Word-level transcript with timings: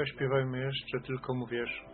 Zaśpiewajmy 0.00 0.58
jeszcze, 0.58 1.00
tylko 1.00 1.34
mu 1.34 1.46
wierz. 1.46 1.84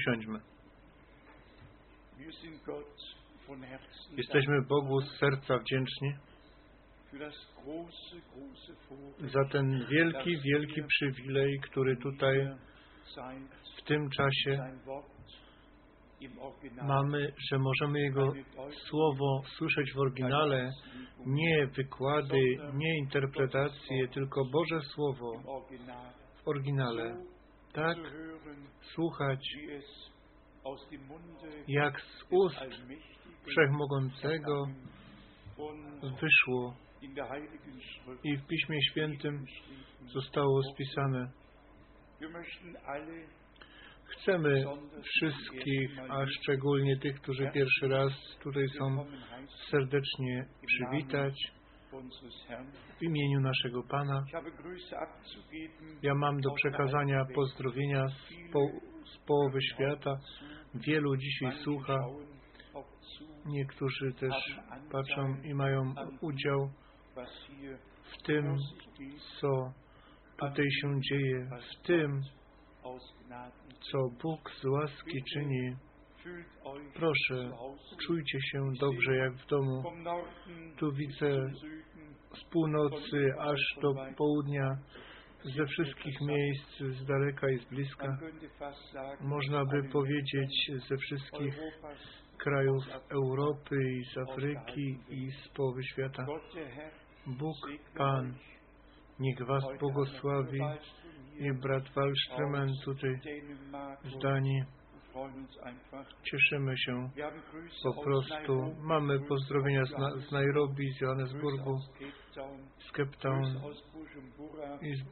Usiądźmy. 0.00 0.40
Jesteśmy 4.16 4.62
Bogu 4.62 5.00
z 5.00 5.18
serca 5.18 5.58
wdzięczni 5.58 6.14
za 9.20 9.44
ten 9.52 9.86
wielki, 9.90 10.40
wielki 10.40 10.82
przywilej, 10.88 11.60
który 11.62 11.96
tutaj 11.96 12.48
w 13.78 13.82
tym 13.82 14.10
czasie 14.10 14.76
mamy, 16.82 17.32
że 17.50 17.58
możemy 17.58 18.00
Jego 18.00 18.32
słowo 18.88 19.42
słyszeć 19.56 19.92
w 19.92 19.98
oryginale, 19.98 20.70
nie 21.26 21.66
wykłady, 21.66 22.40
nie 22.74 22.98
interpretacje, 22.98 24.08
tylko 24.08 24.44
Boże 24.44 24.80
Słowo 24.80 25.32
w 26.44 26.48
oryginale. 26.48 27.16
Tak 27.72 27.98
słuchać, 28.94 29.56
jak 31.68 32.00
z 32.00 32.24
ust 32.30 32.60
Wszechmogącego 33.46 34.66
wyszło 36.20 36.74
i 38.24 38.36
w 38.36 38.46
Piśmie 38.46 38.82
Świętym 38.90 39.44
zostało 40.04 40.62
spisane. 40.62 41.30
Chcemy 44.04 44.64
wszystkich, 45.04 45.98
a 46.08 46.26
szczególnie 46.26 46.96
tych, 46.98 47.20
którzy 47.20 47.50
pierwszy 47.54 47.88
raz 47.88 48.12
tutaj 48.42 48.68
są, 48.78 49.06
serdecznie 49.70 50.46
przywitać. 50.66 51.34
W 52.98 53.02
imieniu 53.02 53.40
naszego 53.40 53.82
Pana. 53.82 54.24
Ja 56.02 56.14
mam 56.14 56.40
do 56.40 56.50
przekazania 56.50 57.24
pozdrowienia 57.34 58.08
z, 58.08 58.52
po, 58.52 58.60
z 59.04 59.18
połowy 59.26 59.58
świata. 59.62 60.16
Wielu 60.74 61.16
dzisiaj 61.16 61.52
słucha, 61.64 61.98
niektórzy 63.46 64.12
też 64.12 64.60
patrzą 64.92 65.36
i 65.44 65.54
mają 65.54 65.94
udział 66.20 66.70
w 68.12 68.22
tym, 68.22 68.56
co 69.40 69.72
tutaj 70.36 70.66
się 70.70 71.00
dzieje, 71.00 71.48
w 71.72 71.86
tym, 71.86 72.22
co 73.90 73.98
Bóg 74.22 74.50
z 74.50 74.64
łaski 74.64 75.22
czyni. 75.32 75.76
Proszę, 76.94 77.50
czujcie 78.06 78.38
się 78.40 78.72
dobrze 78.80 79.16
jak 79.16 79.32
w 79.32 79.46
domu. 79.46 79.82
Tu 80.78 80.92
widzę 80.92 81.50
z 82.34 82.44
północy 82.44 83.34
aż 83.38 83.60
do 83.82 83.94
południa, 84.16 84.78
ze 85.44 85.66
wszystkich 85.66 86.20
miejsc, 86.20 86.98
z 87.00 87.06
daleka 87.06 87.50
i 87.50 87.58
z 87.58 87.64
bliska. 87.64 88.18
Można 89.20 89.64
by 89.64 89.88
powiedzieć 89.88 90.70
ze 90.88 90.96
wszystkich 90.96 91.54
krajów 92.38 92.84
Europy 93.10 93.76
i 93.92 94.04
z 94.04 94.18
Afryki 94.18 94.98
i 95.08 95.30
z 95.30 95.48
połowy 95.48 95.84
świata. 95.84 96.26
Bóg 97.26 97.56
Pan, 97.96 98.34
niech 99.18 99.46
Was 99.46 99.64
błogosławi 99.80 100.60
i 101.38 101.52
brat 101.52 101.84
Wallströmen 101.84 102.72
tutaj 102.84 103.20
z 104.04 104.18
Danii. 104.22 104.79
Cieszymy 106.22 106.78
się. 106.78 107.10
Po 107.82 108.02
prostu. 108.02 108.74
Mamy 108.82 109.20
pozdrowienia 109.28 109.84
z, 109.84 109.90
na, 109.90 110.10
z 110.28 110.32
Nairobi, 110.32 110.92
z 110.92 111.00
Johannesburgu, 111.00 111.78
z 112.88 112.92
Cape 112.92 113.16
Town. 113.22 113.60
I 114.82 114.96
z 114.96 115.02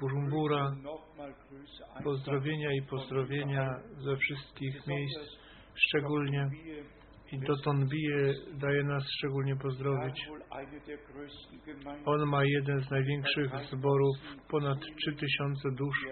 einfach 1.94 2.04
Pozdrowienia 2.04 2.72
i 2.72 2.82
pozdrowienia 2.82 3.80
ze 3.98 4.16
wszystkich 4.16 4.86
miejsc, 4.86 5.18
szczególnie 5.74 6.50
i 7.32 7.38
Doton 7.38 7.88
Bije 7.88 8.34
daje 8.54 8.84
nas 8.84 9.04
szczególnie 9.18 9.56
pozdrowić. 9.56 10.28
On 12.04 12.26
ma 12.28 12.44
jeden 12.44 12.80
z 12.80 12.90
największych 12.90 13.50
zborów, 13.72 14.16
ponad 14.50 14.78
3000 14.80 15.70
dusz 15.70 16.06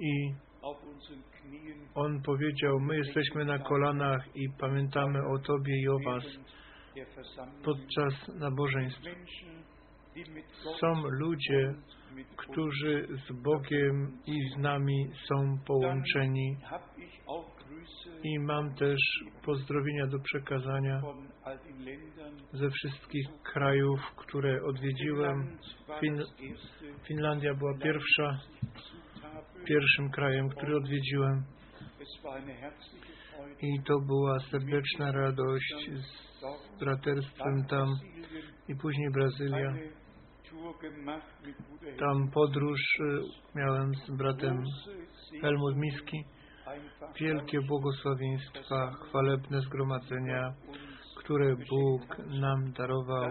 i 0.00 0.34
unseren 0.62 1.22
Knien. 1.32 1.88
on 1.94 2.22
powiedział, 2.22 2.80
my 2.80 2.96
jesteśmy 2.96 3.44
na 3.44 3.58
kolanach 3.58 4.36
i 4.36 4.48
pamiętamy 4.58 5.18
o 5.26 5.38
Tobie 5.38 5.80
i 5.82 5.88
o 5.88 5.98
Was 6.04 6.24
podczas 7.64 8.28
nabożeństw. 8.28 9.02
Są 10.80 11.02
ludzie, 11.08 11.74
którzy 12.36 13.08
z 13.28 13.42
Bogiem 13.42 14.18
i 14.26 14.50
z 14.54 14.58
nami 14.58 15.10
są 15.28 15.58
połączeni 15.66 16.56
i 18.22 18.38
mam 18.38 18.74
też 18.74 18.98
pozdrowienia 19.44 20.06
do 20.06 20.18
przekazania 20.18 21.02
ze 22.52 22.70
wszystkich 22.70 23.26
krajów, 23.42 24.00
które 24.16 24.62
odwiedziłem. 24.64 25.58
Fin 26.00 26.22
Finlandia 27.08 27.54
była 27.54 27.78
pierwsza, 27.78 28.40
pierwszym 29.64 30.10
krajem, 30.10 30.48
który 30.48 30.76
odwiedziłem 30.76 31.44
i 33.62 33.82
to 33.82 34.00
była 34.00 34.38
serdeczna 34.40 35.12
radość 35.12 35.90
z 35.94 36.78
braterstwem 36.80 37.64
tam 37.70 37.88
i 38.68 38.76
później 38.76 39.10
Brazylia. 39.10 39.74
Tam 41.98 42.30
podróż 42.30 42.80
y, 42.80 43.58
miałem 43.58 43.94
z 43.94 44.16
bratem 44.16 44.62
Helmut 45.40 45.76
Miski. 45.76 46.24
Wielkie 47.20 47.60
błogosławieństwa, 47.60 48.90
chwalebne 48.90 49.60
zgromadzenia, 49.60 50.54
które 51.16 51.56
Bóg 51.56 52.18
nam 52.40 52.72
darował. 52.72 53.30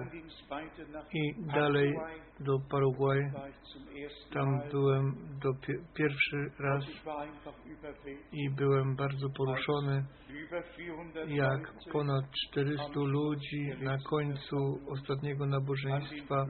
I 1.13 1.45
dalej 1.53 1.93
do 2.39 2.59
ersten 4.05 4.33
Tam 4.33 4.69
byłem 4.71 5.15
do 5.43 5.49
pie- 5.49 5.83
pierwszy 5.93 6.51
raz 6.59 6.83
i 8.31 8.49
byłem 8.49 8.95
bardzo 8.95 9.29
poruszony, 9.29 10.05
Über 10.29 10.63
400 10.63 11.35
jak 11.35 11.73
ponad 11.91 12.25
400 12.51 12.87
ludzi 12.95 13.69
na 13.81 13.97
końcu 14.09 14.79
ostatniego 14.87 15.45
nabożeństwa 15.45 16.45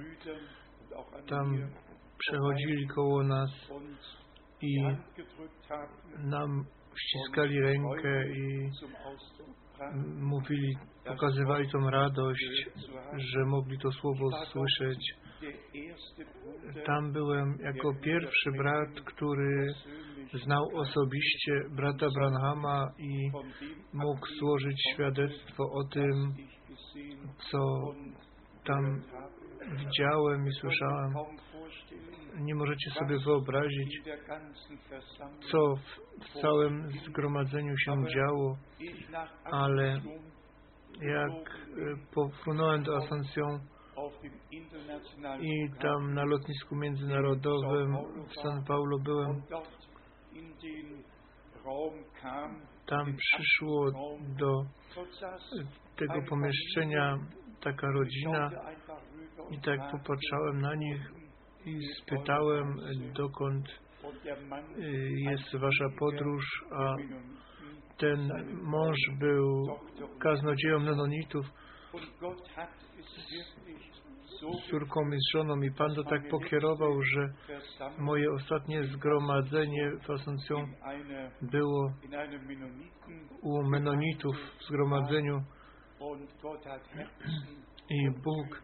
tam 1.30 1.69
przechodzili 2.18 2.88
koło 2.88 3.24
nas 3.24 3.50
i 4.62 4.84
nam 6.18 6.66
ściskali 7.00 7.60
rękę 7.62 8.30
i 8.30 8.70
mówili, 10.20 10.78
pokazywali 11.06 11.70
tą 11.70 11.90
radość, 11.90 12.70
że 13.18 13.46
mogli 13.46 13.80
to 13.80 13.92
słowo 13.92 14.30
słyszeć. 14.52 15.14
Tam 16.86 17.12
byłem 17.12 17.58
jako 17.62 17.94
pierwszy 18.04 18.52
brat, 18.52 18.90
który 19.06 19.68
znał 20.46 20.64
osobiście 20.74 21.64
brata 21.76 22.08
Branhama 22.16 22.92
i 22.98 23.32
mógł 23.94 24.28
złożyć 24.40 24.82
świadectwo 24.94 25.64
o 25.64 25.84
tym, 25.84 26.34
co 27.52 27.60
tam 28.66 29.02
widziałem 29.78 30.48
i 30.48 30.52
słyszałem. 30.52 31.14
Nie 32.39 32.56
możecie 32.56 32.92
sobie 32.92 33.18
wyobrazić, 33.25 34.01
co 35.51 35.75
w, 35.75 36.42
całym 36.42 36.92
zgromadzeniu 36.92 37.78
się 37.78 37.95
działo, 38.16 38.57
ale 39.44 40.01
jak 41.01 41.50
e, 41.50 42.13
pofrunąłem 42.13 42.84
do 42.84 42.98
internationalen 44.51 45.45
i 45.45 45.69
tam 45.81 46.13
na 46.13 46.24
lotnisku 46.25 46.75
międzynarodowym 46.75 47.98
w 48.28 48.42
San 48.42 48.63
Paulo 48.63 49.00
byłem, 49.00 49.42
tam 52.86 53.16
przyszło 53.18 53.92
do 54.39 54.62
tego 55.95 56.22
pomieszczenia 56.30 57.18
taka 57.62 57.88
rodzina 57.88 58.50
i 59.51 59.62
tak 59.62 59.92
popatrzałem 59.92 60.62
na 60.62 60.75
nich 60.75 61.26
i 61.68 61.81
spytałem, 62.02 62.80
dokąd 63.14 63.68
y, 64.78 65.12
jest 65.18 65.56
wasza 65.58 65.86
podróż, 66.00 66.46
a 66.72 66.96
ten 67.98 68.31
mąż 68.64 68.98
był 69.19 69.66
kaznodzieją 70.19 70.80
so 74.40 74.54
z 74.54 74.69
córką 74.69 75.02
i 75.12 75.18
z 75.18 75.31
żoną. 75.34 75.62
I 75.62 75.72
Pan 75.72 75.96
to 75.96 76.04
tak 76.04 76.30
pokierował, 76.30 77.02
że 77.02 77.34
moje 77.98 78.31
ostatnie 78.31 78.84
zgromadzenie 78.84 79.92
w 79.92 80.06
einer 80.84 81.31
było 81.42 81.94
u 83.42 83.63
Menonitów 83.63 84.36
w 84.60 84.63
zgromadzeniu. 84.63 85.42
I 87.90 88.10
Bóg 88.24 88.62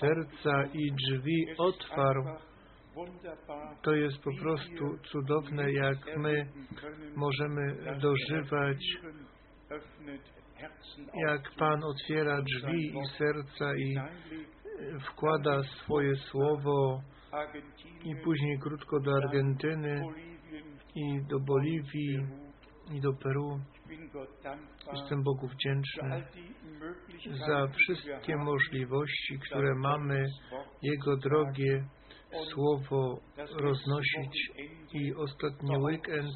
serca 0.00 0.64
i 0.72 0.92
drzwi 0.92 1.46
otwarł. 1.58 2.24
To 3.82 3.94
jest 3.94 4.18
po 4.18 4.30
prostu 4.42 4.98
cudowne, 5.12 5.72
jak 5.72 5.98
my 6.16 6.46
możemy 7.16 7.76
dożywać, 8.00 8.78
jak 11.14 11.50
Pan 11.58 11.84
otwiera 11.84 12.42
drzwi 12.42 12.86
i 12.86 13.18
serca 13.18 13.76
i 13.76 13.94
wkłada 15.00 15.62
swoje 15.62 16.16
słowo 16.16 17.02
i 18.04 18.16
później 18.24 18.58
krótko 18.58 19.00
do 19.00 19.16
Argentyny 19.16 20.02
i 20.94 21.22
do 21.28 21.40
Boliwii 21.40 22.18
i 22.92 23.00
do 23.00 23.12
Peru. 23.12 23.60
Jestem 24.92 25.22
Bogu 25.22 25.48
wdzięczny 25.48 26.26
za 27.46 27.66
wszystkie 27.66 28.36
możliwości, 28.36 29.38
które 29.38 29.74
mamy 29.74 30.26
Jego 30.82 31.16
drogie 31.16 31.84
słowo 32.52 33.20
roznosić. 33.56 34.50
i 34.92 35.14
ostatni 35.14 35.76
weekend 35.76 36.34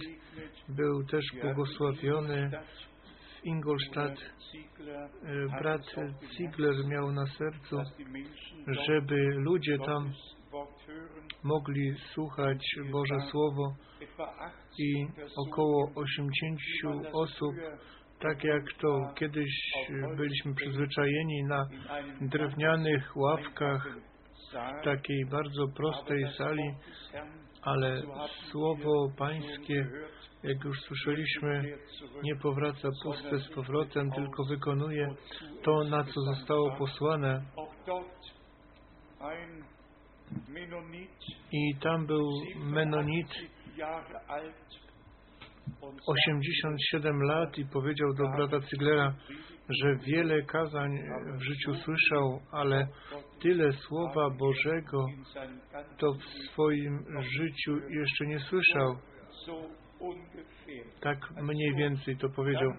był 0.69 1.05
też 1.05 1.25
błogosławiony 1.43 2.51
w 3.41 3.45
Ingolstadt. 3.45 4.19
E, 5.25 5.59
Brat 5.61 5.83
Ziegler 6.37 6.87
miał 6.87 7.13
na 7.13 7.27
sercu, 7.27 7.77
żeby 8.87 9.17
ludzie 9.35 9.79
tam 9.79 10.13
mogli 11.43 11.95
słuchać 12.15 12.67
Boże 12.91 13.21
Słowo 13.31 13.75
i 14.79 15.07
około 15.37 15.91
80 15.95 17.07
osób, 17.13 17.55
tak 18.21 18.45
jak 18.45 18.63
to 18.81 19.13
kiedyś 19.15 19.73
byliśmy 20.17 20.55
przyzwyczajeni 20.55 21.45
na 21.45 21.67
drewnianych 22.21 23.17
ławkach 23.17 23.89
w 24.81 24.85
takiej 24.85 25.27
bardzo 25.27 25.69
prostej 25.69 26.25
sali, 26.39 26.75
ale 27.63 28.03
Słowo 28.51 29.11
Pańskie, 29.19 29.87
jak 30.43 30.65
już 30.65 30.81
słyszeliśmy, 30.81 31.79
nie 32.23 32.37
powraca 32.37 32.89
puste 33.03 33.39
z 33.39 33.49
powrotem, 33.49 34.11
tylko 34.11 34.45
wykonuje 34.45 35.15
to, 35.63 35.85
na 35.85 36.05
co 36.05 36.21
zostało 36.21 36.77
posłane. 36.77 37.43
I 41.53 41.75
tam 41.81 42.07
był 42.07 42.31
Menonit, 42.57 43.29
87 46.07 47.23
lat 47.23 47.59
i 47.59 47.65
powiedział 47.67 48.15
do 48.15 48.25
brata 48.37 48.61
Cyglera, 48.61 49.15
że 49.69 49.97
wiele 49.97 50.43
kazań 50.43 50.99
w 51.39 51.43
życiu 51.43 51.75
słyszał, 51.75 52.41
ale 52.53 52.89
tyle 53.43 53.73
Słowa 53.73 54.31
Bożego 54.31 55.07
to 55.99 56.13
w 56.13 56.53
swoim 56.53 57.05
życiu 57.21 57.77
jeszcze 57.89 58.27
nie 58.27 58.41
słyszał. 58.41 58.97
Tak 61.01 61.19
mniej 61.43 61.75
więcej 61.75 62.17
to 62.17 62.29
powiedział. 62.29 62.73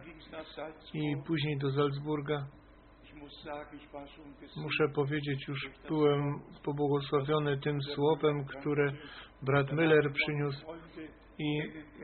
I 0.94 1.16
później 1.28 1.58
do 1.58 1.72
Salzburga. 1.72 2.48
Muszę 4.58 4.90
powiedzieć, 4.96 5.48
już 5.48 5.70
byłem 5.90 6.40
pobłogosławiony 6.64 7.58
tym 7.58 7.82
słowem, 7.82 8.46
które 8.46 8.92
brat 9.42 9.72
Müller 9.72 10.12
przyniósł 10.14 10.66
i 11.40 11.62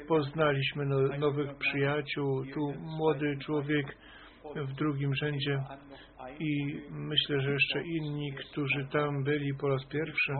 poznaliśmy 0.08 0.86
no, 0.86 1.18
nowych 1.18 1.58
przyjaciół. 1.58 2.46
Tu 2.54 2.74
młody 2.80 3.38
człowiek 3.46 3.98
w 4.56 4.74
drugim 4.74 5.15
rzędzie 5.15 5.63
i 6.39 6.82
myślę, 6.89 7.42
że 7.42 7.51
jeszcze 7.51 7.84
inni, 7.84 8.34
którzy 8.34 8.88
tam 8.92 9.24
byli 9.24 9.54
po 9.54 9.68
raz 9.68 9.86
pierwszy. 9.86 10.34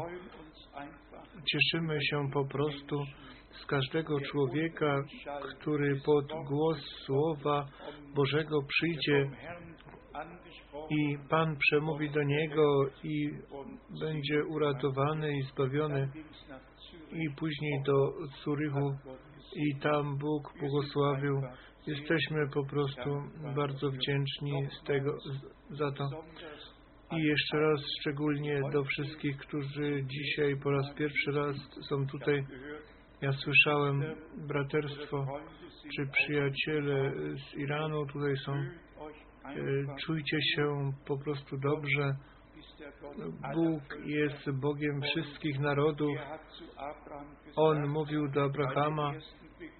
Cieszymy 1.51 1.97
się 2.01 2.29
po 2.33 2.45
prostu 2.45 3.05
z 3.51 3.65
każdego 3.65 4.19
człowieka, 4.21 5.03
który 5.59 6.01
pod 6.05 6.25
głos 6.47 6.77
Słowa 7.05 7.65
Bożego 8.15 8.59
przyjdzie 8.67 9.29
i 10.89 11.17
Pan 11.29 11.57
przemówi 11.57 12.09
do 12.09 12.23
niego 12.23 12.85
i 13.03 13.29
będzie 13.99 14.45
uratowany 14.45 15.37
i 15.37 15.41
zbawiony 15.41 16.09
i 17.12 17.29
później 17.35 17.83
do 17.85 18.13
Zurychu 18.43 18.95
i 19.55 19.75
tam 19.79 20.17
Bóg 20.17 20.53
błogosławił. 20.59 21.41
Jesteśmy 21.88 22.50
po 22.53 22.65
prostu 22.65 23.09
bardzo 23.55 23.89
wdzięczni 23.91 24.67
z 24.81 24.83
tego, 24.83 25.17
za 25.69 25.91
to. 25.91 26.09
I 27.12 27.21
jeszcze 27.21 27.59
raz 27.59 27.81
szczególnie 28.00 28.62
do 28.74 28.83
wszystkich, 28.83 29.38
którzy 29.38 30.03
dzisiaj 30.03 30.57
po 30.63 30.71
raz 30.71 30.93
pierwszy 30.95 31.31
raz 31.31 31.55
są 31.89 32.07
tutaj. 32.07 32.45
Ja 33.21 33.31
słyszałem 33.31 34.03
braterstwo, 34.47 35.25
czy 35.95 36.07
przyjaciele 36.12 37.12
z 37.35 37.57
Iranu 37.57 38.05
tutaj 38.05 38.38
są. 38.38 38.53
Czujcie 40.05 40.38
się 40.55 40.91
po 41.07 41.17
prostu 41.17 41.57
dobrze. 41.57 42.15
Bóg 43.53 43.81
jest 44.05 44.51
Bogiem 44.51 45.01
wszystkich 45.01 45.59
narodów. 45.59 46.17
On 47.55 47.87
mówił 47.87 48.27
do 48.27 48.43
Abrahama 48.43 49.13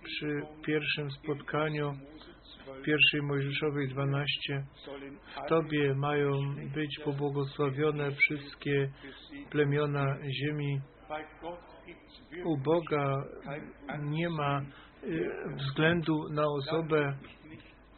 przy 0.04 0.42
pierwszym 0.66 1.12
spotkaniu 1.12 1.94
w 2.80 2.82
pierwszej 2.82 3.22
Mojżeszowej 3.22 3.88
12 3.88 4.66
w 5.46 5.50
Tobie 5.50 5.96
mają 5.96 6.32
być 6.74 7.00
pobłogosławione 7.06 8.12
wszystkie 8.12 8.90
plemiona 9.50 10.18
ziemi. 10.42 10.82
U 12.46 12.58
Boga 12.58 13.24
nie 14.00 14.30
ma 14.30 14.62
y, 15.04 15.30
względu 15.56 16.30
na 16.30 16.44
osobę 16.46 17.18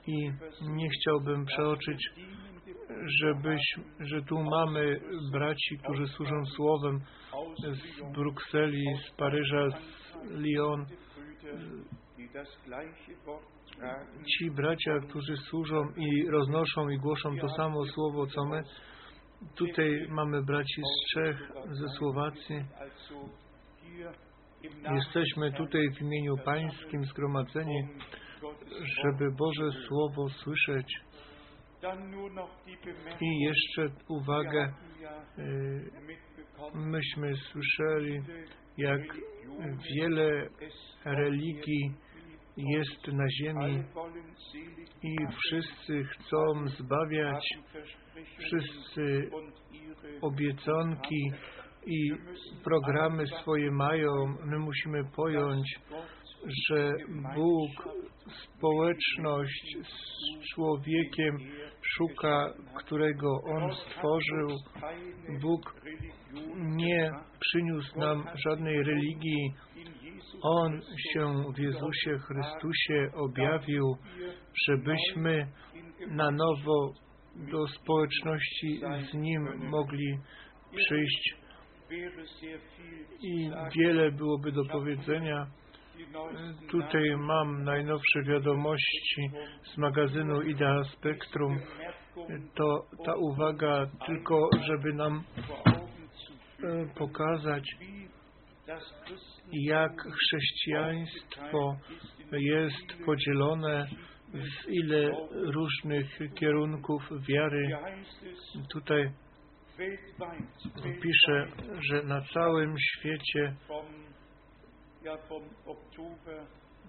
i 0.08 0.32
nie 0.62 0.90
chciałbym 0.90 1.46
przeoczyć, 1.46 2.10
żebyś, 3.06 3.62
że 4.00 4.22
tu 4.22 4.44
mamy 4.44 5.00
braci, 5.32 5.78
którzy 5.78 6.08
służą 6.08 6.46
słowem 6.46 7.00
z 7.72 8.14
Brukseli, 8.14 8.86
z 9.08 9.16
Paryża, 9.16 9.70
z 9.70 10.32
Lyon. 10.32 10.86
Ci 14.38 14.52
bracia, 14.52 15.00
którzy 15.10 15.38
służą 15.38 15.82
i 15.98 16.30
roznoszą 16.30 16.90
i 16.90 16.98
głoszą 16.98 17.38
to 17.38 17.50
samo 17.50 17.86
słowo, 17.86 18.28
co 18.28 18.46
my. 18.46 18.64
Tutaj 19.56 20.08
mamy 20.10 20.44
braci 20.44 20.82
z 20.82 21.14
Czech, 21.14 21.52
ze 21.72 21.88
Słowacji. 21.98 22.66
Jesteśmy 24.96 25.52
tutaj 25.52 25.90
w 25.98 26.02
imieniu 26.02 26.38
Pańskim 26.46 27.06
zgromadzeni, 27.06 27.88
żeby 29.04 29.32
Boże 29.32 29.72
Słowo 29.88 30.30
słyszeć 30.30 31.07
I 33.22 33.40
jeszcze 33.40 33.90
uwagę, 34.10 34.74
y, 35.40 35.92
myśmy 36.74 37.36
słyszeli, 37.36 38.22
jak 38.78 39.02
wiele 39.96 40.50
religii 41.06 41.94
jest 42.58 43.08
na 43.08 43.26
ziemi 43.30 43.84
i 45.04 45.16
wszyscy 45.38 46.04
chcą 46.04 46.68
zbawiać, 46.68 47.44
wszyscy 48.40 49.30
obiecanki 50.22 51.32
i 51.86 52.12
programy 52.64 53.28
swoje 53.28 53.72
mają. 53.72 54.12
My 54.46 54.60
musimy 54.60 55.04
pojąć, 55.16 55.80
że 56.70 56.92
Bóg 57.36 57.72
społeczność 58.44 59.78
z 59.84 60.54
człowiekiem 60.54 61.38
szuka, 61.98 62.54
którego 62.76 63.42
On 63.44 63.74
stworzył. 63.74 64.50
Bóg 65.42 65.76
nie 66.58 67.12
przyniósł 67.40 68.00
nam 68.00 68.24
żadnej 68.46 68.84
religii. 68.84 69.54
On 70.42 70.82
się 71.14 71.34
w 71.56 71.60
Jezusie 71.60 72.18
Chrystusie 72.18 73.12
objawił, 73.14 73.98
żebyśmy 74.68 75.48
na 76.08 76.32
nowo 76.32 76.94
do 77.36 77.68
społeczności 77.68 78.82
z 79.12 79.14
Nim 79.14 79.70
mogli 79.70 80.18
przyjść 80.76 81.36
i 83.22 83.52
wiele 83.78 84.12
byłoby 84.12 84.52
do 84.52 84.66
powiedzenia. 84.66 85.48
Tutaj 86.72 87.18
mam 87.18 87.64
najnowsze 87.64 88.24
wiadomości 88.24 89.32
z 89.74 89.78
magazynu 89.78 90.42
Idea. 90.42 90.84
Nachrichten 91.04 91.60
To 92.56 92.86
ta 93.06 93.16
uwaga 93.16 93.88
tylko, 94.06 94.50
żeby 94.68 94.94
nam 94.94 95.24
e, 96.64 96.88
pokazać, 96.96 97.64
jak 99.52 99.92
chrześcijaństwo 100.02 101.78
jest 102.32 103.06
podzielone 103.06 103.88
w 104.34 104.70
ile 104.70 105.12
różnych 105.32 106.20
kierunków 106.36 107.10
wiary. 107.28 107.78
Tutaj 108.74 109.12
pisze, 111.02 111.48
że 111.80 112.04
na 112.04 112.22
całym 112.22 112.76
świecie 112.80 113.56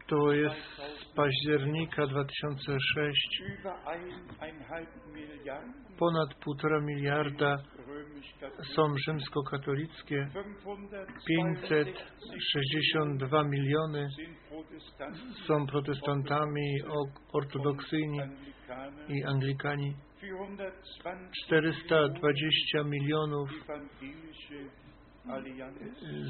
to 0.09 0.33
jest 0.33 0.57
z 1.01 1.15
października 1.15 2.07
2006 2.07 3.43
über 3.59 3.73
eineinhalb 3.87 4.89
Milliarden? 5.15 5.75
Ponad 5.99 6.35
półtora 6.35 6.81
miliarda 6.81 7.57
römisch-katholische, 7.89 8.75
są 8.75 8.95
rzymskokatolickie, 9.07 10.29
562 11.27 12.09
562 13.29 13.45
miliony 13.45 14.09
są 15.47 15.67
protestantami, 15.67 16.77
ortodoksyjni 17.33 18.19
i 19.09 19.25
anglikani. 19.25 19.95
420 20.21 21.31
420 21.47 22.85
milionów 22.85 23.51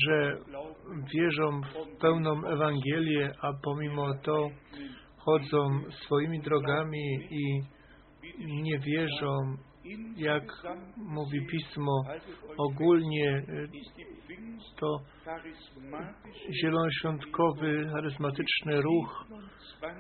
że 0.06 0.38
wierzą 1.14 1.62
w 1.62 1.98
pełną 2.02 2.48
Ewangelię, 2.48 3.32
a 3.42 3.54
pomimo 3.64 4.14
to 4.24 4.50
chodzą 5.18 5.82
swoimi 5.92 6.40
drogami 6.40 7.28
i 7.30 7.62
nie 8.62 8.80
wierzą, 8.80 9.58
jak 10.18 10.44
mówi 10.98 11.46
Pismo, 11.46 12.04
ogólnie 12.58 13.44
to 14.80 14.98
zielonoświątkowy, 16.62 17.90
charyzmatyczny 17.94 18.82
ruch 18.82 19.26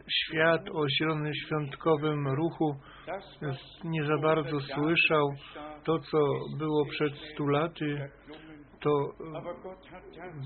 świat 0.09 0.61
o 0.73 0.89
zielonym 0.89 1.33
świątkowym 1.33 2.27
ruchu 2.27 2.75
nie 3.83 4.05
za 4.05 4.17
bardzo 4.17 4.59
słyszał 4.59 5.33
to, 5.83 5.99
co 5.99 6.17
było 6.57 6.85
przed 6.85 7.13
stu 7.33 7.47
laty, 7.47 8.09
to 8.81 9.13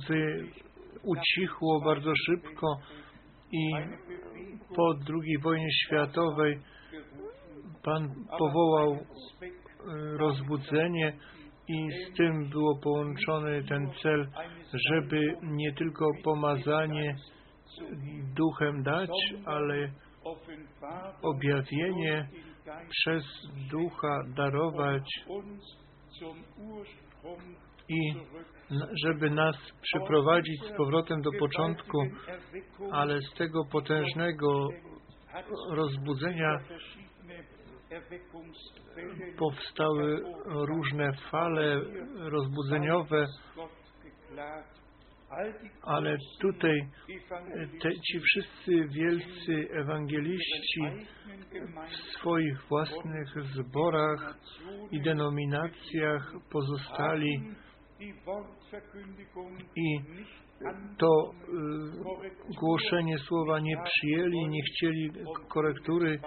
wy 0.08 0.48
ucichło 1.04 1.82
bardzo 1.86 2.12
szybko 2.26 2.68
i 3.52 3.72
po 4.76 4.94
II 5.10 5.38
wojnie 5.44 5.72
światowej 5.86 6.60
Pan 7.84 8.16
powołał 8.40 8.98
rozbudzenie 10.18 11.14
i 11.68 11.88
z 11.92 12.18
tym 12.18 12.50
było 12.50 12.80
połączony 12.84 13.64
ten 13.64 13.92
cel, 14.04 14.28
żeby 14.74 15.38
nie 15.44 15.74
tylko 15.74 16.06
pomazanie 16.24 17.16
duchem 18.36 18.84
dać, 18.84 19.10
ale 19.46 19.92
objawienie 21.22 22.30
przez 22.90 23.24
ducha 23.72 24.24
darować 24.36 25.04
i 27.90 28.14
żeby 29.06 29.30
nas 29.30 29.56
przyprowadzić 29.82 30.62
z 30.62 30.78
powrotem 30.78 31.22
do 31.22 31.32
początku, 31.40 31.98
ale 32.92 33.22
z 33.22 33.34
tego 33.34 33.66
potężnego 33.72 34.68
rozbudzenia 35.70 36.60
powstały 39.38 40.22
różne 40.46 41.14
fale 41.32 41.82
rozbudzeniowe, 42.16 43.28
ale 45.82 46.18
tutaj 46.42 46.88
te, 47.82 47.92
ci 47.92 48.20
wszyscy 48.20 48.88
wielcy 48.88 49.70
ewangeliści 49.72 50.82
w 51.88 52.20
swoich 52.20 52.64
własnych 52.70 53.28
zborach 53.54 54.38
i 54.92 55.02
denominacjach 55.02 56.34
pozostali 56.52 57.56
i 59.76 60.00
to 60.98 61.32
y, 61.32 62.56
głoszenie 62.60 63.18
słowa 63.18 63.60
nie 63.60 63.78
przyjęli, 63.84 64.48
nie 64.48 64.62
chcieli 64.64 65.12
korektury 65.48 66.20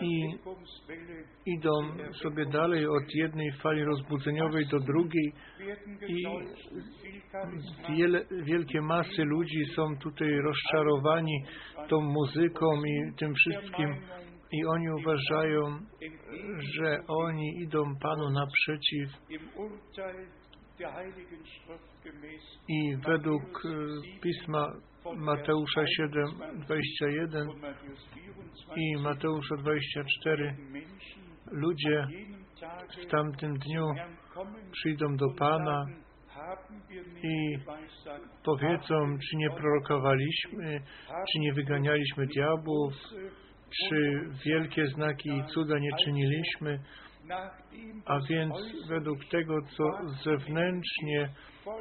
i 0.00 0.38
idą 1.46 1.70
sobie 2.22 2.46
dalej 2.46 2.86
od 2.86 3.14
jednej 3.14 3.52
fali 3.52 3.84
rozbudzeniowej 3.84 4.66
do 4.66 4.78
drugiej. 4.80 5.32
I 6.08 6.24
wiele, 7.96 8.24
wielkie 8.42 8.80
masy 8.80 9.24
ludzi 9.24 9.64
są 9.76 9.98
tutaj 9.98 10.30
rozczarowani 10.36 11.42
tą 11.88 12.00
muzyką 12.00 12.66
i 12.84 13.12
tym 13.16 13.34
wszystkim 13.34 13.94
I 14.52 14.66
oni 14.66 14.90
uważają, 14.90 15.78
że 16.58 16.98
oni 17.08 17.62
idą 17.62 17.96
Panu 18.02 18.30
naprzeciw. 18.30 19.10
I 22.68 22.96
według 22.96 23.42
e, 23.42 24.20
pisma 24.20 24.72
Mateusza 25.16 25.86
7, 25.86 26.24
21 26.66 27.48
und 27.48 27.60
Matthäus 27.60 27.98
24 28.06 28.76
i 28.76 28.96
Mateusza 29.02 29.56
24 29.56 30.56
Menschen 30.70 31.22
ludzie 31.52 32.06
w 33.02 33.06
tamtym 33.10 33.58
dniu 33.58 33.86
przyjdą 34.72 35.16
do 35.16 35.26
Pana 35.38 35.86
i 37.22 37.58
powiedzą, 38.44 39.18
czy 39.18 39.36
nie 39.36 39.50
prorokowaliśmy, 39.50 40.80
czy 41.32 41.38
nie 41.38 41.52
wyganialiśmy 41.52 42.26
diabłów, 42.26 42.94
czy 43.70 44.20
wielkie 44.44 44.86
znaki 44.86 45.28
i 45.28 45.44
cuda 45.44 45.78
nie 45.78 45.90
czyniliśmy, 46.04 46.80
a 48.06 48.18
więc 48.28 48.54
według 48.88 49.24
tego, 49.24 49.58
co 49.76 49.84
zewnętrznie 50.24 51.28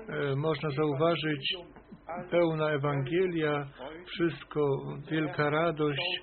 e, 0.10 0.36
można 0.36 0.70
zauważyć, 0.70 1.56
pełna 2.32 2.70
Ewangelia, 2.70 3.68
wszystko, 4.06 4.62
wielka 5.12 5.50
radość, 5.50 6.22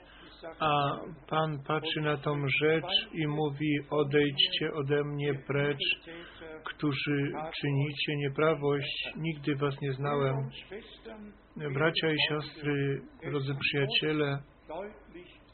a 0.61 0.99
Pan 1.29 1.59
patrzy 1.67 2.01
na 2.01 2.17
tą 2.17 2.49
rzecz 2.63 3.09
i 3.13 3.27
mówi, 3.27 3.79
odejdźcie 3.91 4.73
ode 4.73 5.05
mnie 5.05 5.35
precz, 5.47 5.85
którzy 6.65 7.33
czynicie 7.61 8.17
nieprawość, 8.17 9.09
nigdy 9.17 9.57
was 9.57 9.81
nie 9.81 9.93
znałem. 9.93 10.51
Bracia 11.75 12.13
i 12.13 12.17
siostry, 12.29 13.01
drodzy 13.31 13.55
przyjaciele, 13.61 14.39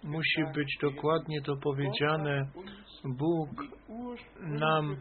musi 0.04 0.42
być 0.54 0.78
dokładnie 0.83 1.40
to 1.42 1.57
powiedziane. 1.57 2.47
Bóg 3.04 3.49
nam 4.40 4.97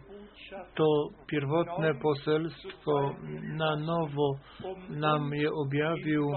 to 0.75 0.86
pierwotne 1.27 1.94
poselstwo 1.96 3.15
na 3.58 3.75
nowo 3.75 4.39
nam 4.89 5.34
je 5.34 5.52
objawił, 5.52 6.32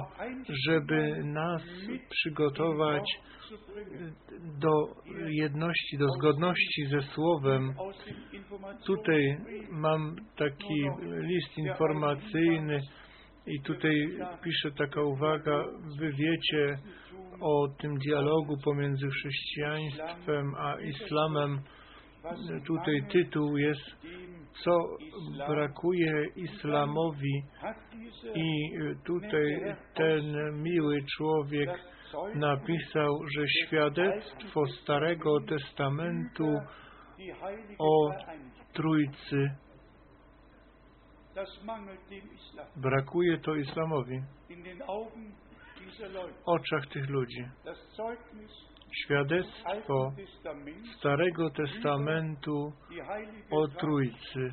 żeby 0.66 1.24
nas 1.24 1.62
przygotować 2.10 3.02
do 4.60 4.70
jedności, 5.28 5.98
do 5.98 6.08
zgodności 6.08 6.86
ze 6.86 7.02
Słowem. 7.02 7.74
Tutaj 8.86 9.36
mam 9.70 10.16
taki 10.36 10.82
list 11.00 11.58
informacyjny 11.58 12.80
i 13.46 13.62
tutaj 13.62 13.94
pisze 14.44 14.70
taka 14.78 15.02
uwaga, 15.02 15.64
wy 15.98 16.12
wiecie 16.12 16.78
o 17.42 17.68
tym 17.68 17.98
dialogu 17.98 18.56
pomiędzy 18.64 19.08
chrześcijaństwem 19.08 20.54
a 20.54 20.80
islamem. 20.80 21.60
Tutaj 22.66 23.02
tytuł 23.12 23.56
jest 23.56 23.80
Co 24.64 24.70
brakuje 25.48 26.26
islamowi. 26.36 27.42
I 28.34 28.70
tutaj 29.04 29.76
ten 29.94 30.24
miły 30.62 31.04
człowiek 31.16 31.70
napisał, 32.34 33.18
że 33.36 33.44
świadectwo 33.48 34.66
Starego 34.66 35.40
Testamentu 35.40 36.60
o 37.78 38.10
Trójcy. 38.72 39.50
Brakuje 42.76 43.38
to 43.38 43.54
islamowi 43.54 44.22
oczach 46.44 46.86
tych 46.86 47.10
ludzi. 47.10 47.44
Świadectwo 49.04 50.12
Starego 50.98 51.50
Testamentu 51.50 52.72
o 53.50 53.68
Trójcy. 53.68 54.52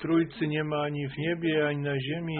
Trójcy 0.00 0.46
nie 0.46 0.64
ma 0.64 0.82
ani 0.82 1.08
w 1.08 1.18
niebie, 1.18 1.68
ani 1.68 1.82
na 1.82 1.94
ziemi, 2.00 2.38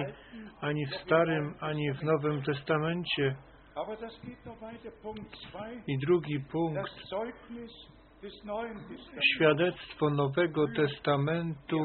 ani 0.61 0.87
w 0.87 0.95
Starym, 0.95 1.55
ani 1.61 1.93
w 1.93 2.03
Nowym 2.03 2.43
Testamencie. 2.43 3.37
I 5.87 5.99
drugi 5.99 6.41
punkt, 6.41 6.91
świadectwo 9.35 10.11
Nowego 10.11 10.67
Testamentu 10.77 11.79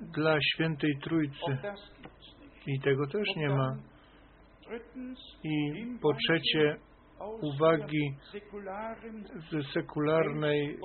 dla 0.00 0.36
Świętej 0.40 0.98
Trójcy. 1.02 1.58
I 2.66 2.80
tego 2.80 3.06
też 3.06 3.28
nie 3.36 3.48
ma. 3.48 3.76
I 5.44 5.74
po 6.02 6.14
trzecie, 6.14 6.76
uwagi 7.40 8.16
ze 9.50 9.62
sekularnej 9.62 10.78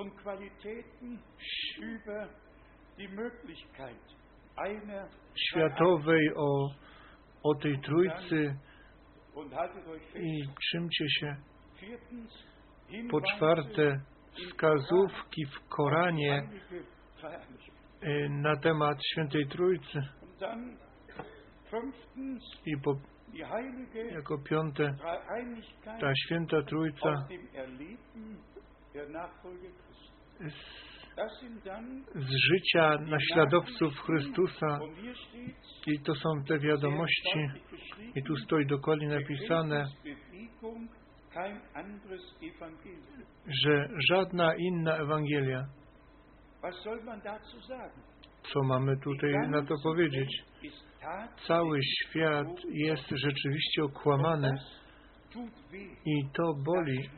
światowej 5.36 6.30
o, 6.36 6.70
o 7.44 7.56
tej 7.56 7.80
Trójcy 7.80 8.56
i 10.16 10.42
trzymcie 10.62 11.06
się. 11.10 11.36
Po 13.12 13.22
czwarte, 13.22 14.02
wskazówki 14.36 15.46
w 15.46 15.70
Koranie 15.70 16.50
na 18.30 18.56
temat 18.56 18.98
Świętej 19.12 19.48
Trójcy. 19.48 20.02
I 22.66 22.78
po, 22.84 22.96
jako 24.12 24.38
piąte, 24.38 24.96
ta 26.00 26.12
Święta 26.26 26.62
Trójca 26.62 27.28
z, 30.40 30.86
z 32.16 32.30
życia 32.30 32.98
naśladowców 32.98 33.94
Chrystusa. 34.00 34.80
I 35.88 36.00
to 36.00 36.16
są 36.16 36.44
te 36.48 36.60
wiadomości. 36.60 37.40
I 38.16 38.24
tu 38.24 38.38
stoi 38.38 38.66
dokładnie 38.66 39.08
napisane, 39.08 39.86
że 43.64 43.90
żadna 44.10 44.56
inna 44.56 44.98
Ewangelia. 44.98 45.66
Co 48.54 48.64
mamy 48.64 48.98
tutaj 48.98 49.34
na 49.50 49.62
to 49.66 49.76
powiedzieć? 49.84 50.44
Cały 51.48 51.80
świat 51.84 52.48
jest 52.70 53.10
rzeczywiście 53.10 53.84
okłamany 53.84 54.54
i 56.06 56.30
to 56.34 56.54
boli. 56.66 57.10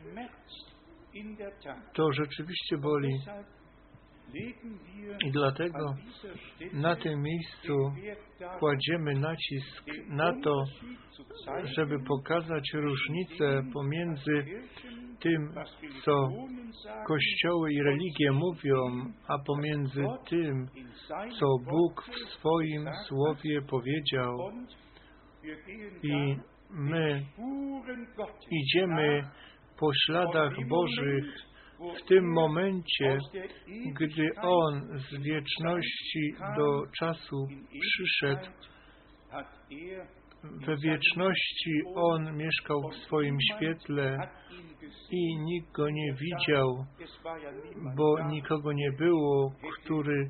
To 1.94 2.12
rzeczywiście 2.12 2.78
boli. 2.78 3.08
I 5.26 5.30
dlatego 5.30 5.94
na 6.72 6.96
tym 6.96 7.22
miejscu 7.22 7.92
kładziemy 8.58 9.14
nacisk 9.14 9.84
na 10.08 10.32
to, 10.42 10.64
żeby 11.64 11.98
pokazać 12.04 12.70
różnicę 12.74 13.62
pomiędzy 13.72 14.44
tym, 15.20 15.54
co 16.04 16.28
kościoły 17.06 17.72
i 17.72 17.82
religie 17.82 18.32
mówią, 18.32 19.12
a 19.28 19.38
pomiędzy 19.46 20.04
tym, 20.28 20.66
co 21.38 21.46
Bóg 21.70 22.04
w 22.04 22.30
swoim 22.38 22.84
słowie 23.06 23.62
powiedział. 23.62 24.38
I 26.02 26.36
my 26.70 27.26
idziemy 28.50 29.22
po 29.78 29.90
śladach 30.06 30.52
Bożych 30.68 31.47
w 31.78 32.08
tym 32.08 32.32
momencie, 32.32 33.18
gdy 33.94 34.30
On 34.42 34.98
z 34.98 35.22
wieczności 35.22 36.34
do 36.56 36.82
czasu 36.98 37.46
przyszedł, 37.80 38.46
we 40.66 40.76
wieczności 40.76 41.82
On 41.94 42.36
mieszkał 42.36 42.80
w 42.90 42.94
swoim 42.94 43.36
świetle 43.40 44.16
i 45.10 45.36
nikt 45.38 45.72
Go 45.72 45.90
nie 45.90 46.14
widział, 46.14 46.84
bo 47.96 48.28
nikogo 48.28 48.72
nie 48.72 48.92
było, 48.92 49.52
który 49.84 50.28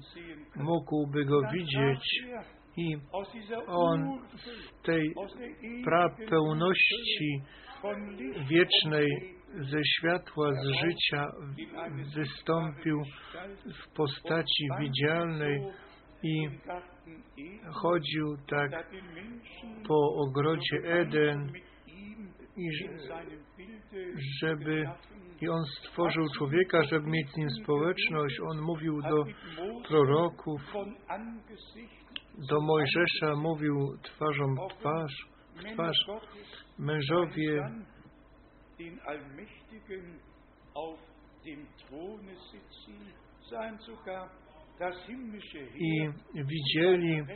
mógłby 0.57 1.25
Go 1.25 1.41
widzieć. 1.53 2.25
I 2.77 2.97
On 3.67 4.21
z 4.37 4.83
tej 4.83 5.15
prapełności 5.85 7.43
wiecznej 8.49 9.38
ze 9.55 9.85
światła, 9.85 10.53
z 10.53 10.67
życia 10.67 11.27
wystąpił 12.15 13.03
w 13.65 13.95
postaci 13.97 14.65
widzialnej 14.81 15.61
i 16.23 16.49
chodził 17.73 18.37
tak 18.49 18.71
po 19.89 20.15
ogrodzie 20.15 20.77
Eden 20.85 21.53
i 22.57 22.69
żeby 24.43 24.89
i 25.41 25.49
on 25.49 25.65
stworzył 25.65 26.25
człowieka, 26.37 26.83
żeby 26.83 27.11
mieć 27.11 27.31
z 27.31 27.37
nim 27.37 27.49
społeczność. 27.63 28.41
On 28.51 28.61
mówił 28.61 29.03
do 29.03 29.25
proroków, 29.89 30.61
do 32.49 32.61
Mojżesza 32.61 33.35
mówił 33.37 33.77
twarzą 34.03 34.55
w 34.55 34.81
twarz, 34.81 35.29
Männer 35.57 35.75
twarz. 35.75 35.97
Mężowie 36.79 37.71
den 38.79 39.01
Allmächtigen 39.01 40.21
auf 40.75 40.99
dem 41.45 41.67
Throne 41.79 42.35
sitzen, 42.51 43.13
sahen 43.49 43.79
sogar 43.79 44.31
i 45.75 46.11
widzieli 46.35 47.27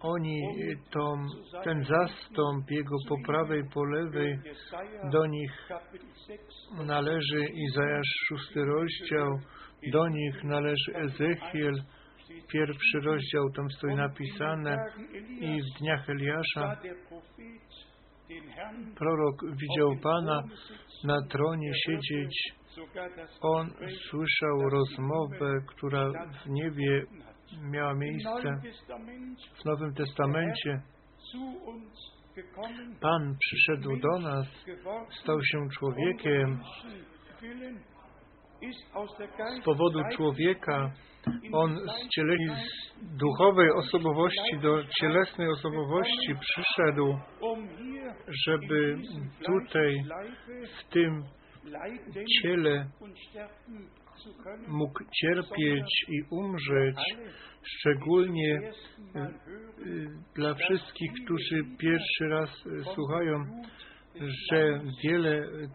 oni 0.00 0.42
tą, 0.90 1.28
seiner 1.50 1.64
ten 1.64 1.84
zastąp 1.84 2.70
Jego 2.70 2.96
po 3.08 3.16
prawej, 3.26 3.62
po 3.74 3.84
lewej. 3.84 4.38
Do 5.10 5.26
nich 5.26 5.52
Kapitel 5.68 6.08
6 6.26 6.86
należy 6.86 7.46
Izajasz 7.54 8.14
szósty 8.28 8.64
rozdział, 8.64 9.38
do 9.92 10.08
nich 10.08 10.44
należy 10.44 10.94
Ezechiel, 10.94 11.74
pierwszy 12.52 13.00
rozdział, 13.00 13.50
tam 13.56 13.70
stoi 13.70 13.94
napisane. 13.94 14.76
i 15.40 15.62
w 15.62 15.78
dniach 15.78 16.10
Eliasza 16.10 16.76
prorok 18.96 19.42
widział 19.56 19.96
Pana 20.02 20.42
na 21.04 21.22
tronie 21.22 21.72
siedzieć. 21.86 22.52
On 23.40 23.70
słyszał 24.10 24.70
rozmowę, 24.70 25.52
która 25.66 26.10
w 26.44 26.50
niebie 26.50 27.06
miała 27.62 27.94
miejsce 27.94 28.60
w 29.60 29.64
Nowym 29.64 29.94
Testamencie. 29.94 30.82
Pan 33.00 33.36
przyszedł 33.40 33.96
do 33.96 34.18
nas, 34.18 34.46
stał 35.22 35.38
się 35.44 35.68
człowiekiem 35.78 36.60
z 39.60 39.64
powodu 39.64 40.00
człowieka. 40.16 40.92
On 41.52 41.76
z, 41.76 42.08
ciele- 42.08 42.56
z 42.56 43.18
duchowej 43.18 43.70
osobowości 43.70 44.58
do 44.62 44.84
cielesnej 45.00 45.48
osobowości 45.48 46.34
przyszedł, 46.40 47.18
żeby 48.46 48.98
tutaj 49.46 49.96
w 50.78 50.92
tym 50.92 51.24
ciele 52.42 52.86
mógł 54.68 55.04
cierpieć 55.20 56.04
i 56.08 56.22
umrzeć, 56.30 56.98
szczególnie 57.62 58.60
y, 58.60 60.08
dla 60.34 60.54
wszystkich, 60.54 61.10
którzy 61.24 61.64
pierwszy 61.78 62.24
raz 62.28 62.66
y, 62.66 62.84
słuchają, 62.94 63.44
że 64.50 64.80
wiele 65.04 65.38
y, 65.38 65.68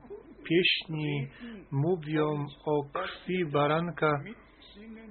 pieśni 0.43 1.27
mówią 1.71 2.45
o 2.65 2.83
krwi 2.93 3.45
baranka 3.45 4.11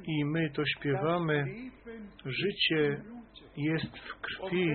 i 0.07 0.25
my 0.25 0.51
to 0.51 0.63
śpiewamy. 0.67 1.45
Życie 2.25 3.03
jest 3.57 3.99
w 3.99 4.21
krwi 4.21 4.69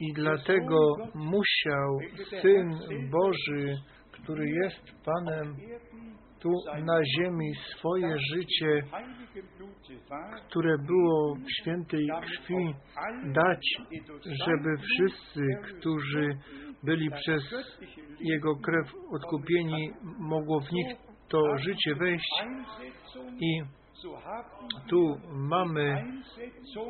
i 0.00 0.12
dlatego 0.14 0.96
musiał 1.14 1.98
Syn 2.42 2.78
Boży, 3.10 3.76
który 4.12 4.48
jest 4.48 5.04
Panem, 5.04 5.56
tu 6.40 6.50
na 6.84 7.00
ziemi 7.16 7.52
swoje 7.76 8.16
życie, 8.18 8.82
które 10.48 10.78
było 10.78 11.34
w 11.34 11.52
świętej 11.60 12.08
krwi, 12.22 12.74
dać, 13.34 13.66
żeby 14.46 14.76
wszyscy, 14.76 15.40
którzy 15.62 16.28
byli 16.82 17.10
przez 17.10 17.42
Jego 18.20 18.56
krew 18.56 18.86
odkupieni, 19.10 19.90
mogło 20.18 20.60
w 20.60 20.72
nich 20.72 21.07
to 21.28 21.58
życie 21.58 21.94
wejść. 21.94 22.42
I 23.40 23.62
tu 24.88 25.20
mamy 25.32 26.04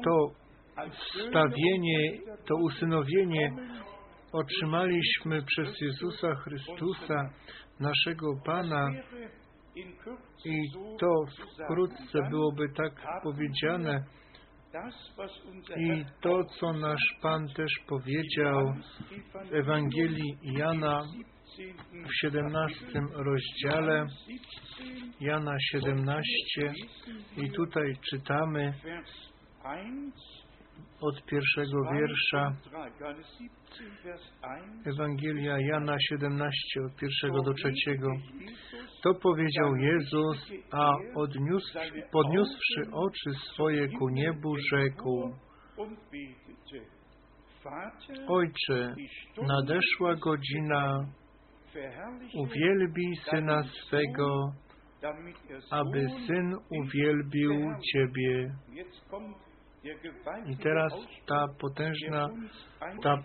to 0.05 0.31
wstawienie, 0.91 2.19
to 2.47 2.57
usynowienie 2.57 3.53
otrzymaliśmy 4.33 5.43
przez 5.43 5.81
Jezusa 5.81 6.35
Chrystusa, 6.35 7.31
naszego 7.81 8.27
Pana. 8.45 8.91
I 10.45 10.71
to 11.01 11.25
wkrótce 11.65 12.19
byłoby 12.31 12.69
tak 12.69 12.93
powiedziane. 13.23 14.05
I 15.77 16.05
to, 16.21 16.45
co 16.45 16.73
nasz 16.73 17.17
Pan 17.23 17.49
też 17.49 17.73
powiedział 17.87 18.75
w 19.51 19.55
Ewangelii 19.55 20.39
Jana 20.43 21.03
w 21.59 22.15
17 22.21 23.01
rozdziale, 23.15 24.07
Jana 25.21 25.57
17, 25.73 26.23
i 27.37 27.51
tutaj 27.51 27.97
czytamy 28.11 28.75
Vers 28.85 29.11
1, 29.65 30.13
od 31.01 31.25
pierwszego 31.25 31.93
wiersza, 31.93 32.57
3, 32.61 32.71
Johannes 33.01 33.27
17, 33.27 33.85
Vers 34.05 34.23
1, 34.43 34.95
Ewangelia 34.95 35.59
Jana 35.61 35.97
17, 36.09 36.81
od 36.87 36.97
pierwszego 36.97 37.43
do 37.43 37.55
trzeciego. 37.55 38.09
To 39.03 39.15
powiedział 39.15 39.77
Jezus, 39.77 40.53
a 40.73 40.91
odniósł, 41.15 41.79
podniósłszy 42.13 42.83
oczy 42.93 43.31
swoje 43.53 43.89
ku 43.89 44.09
niebu, 44.09 44.57
rzekł: 44.73 45.35
Ojcze, 48.29 48.95
nadeszła 49.43 50.15
godzina, 50.15 51.07
uwielbij 52.35 53.17
syna 53.31 53.63
swego, 53.63 54.53
aby 55.71 56.09
syn 56.27 56.55
uwielbił 56.71 57.53
Ciebie. 57.93 58.55
I 60.47 60.57
teraz 60.57 60.93
ta 61.27 61.47
potężna, 61.61 62.29
ta 63.03 63.19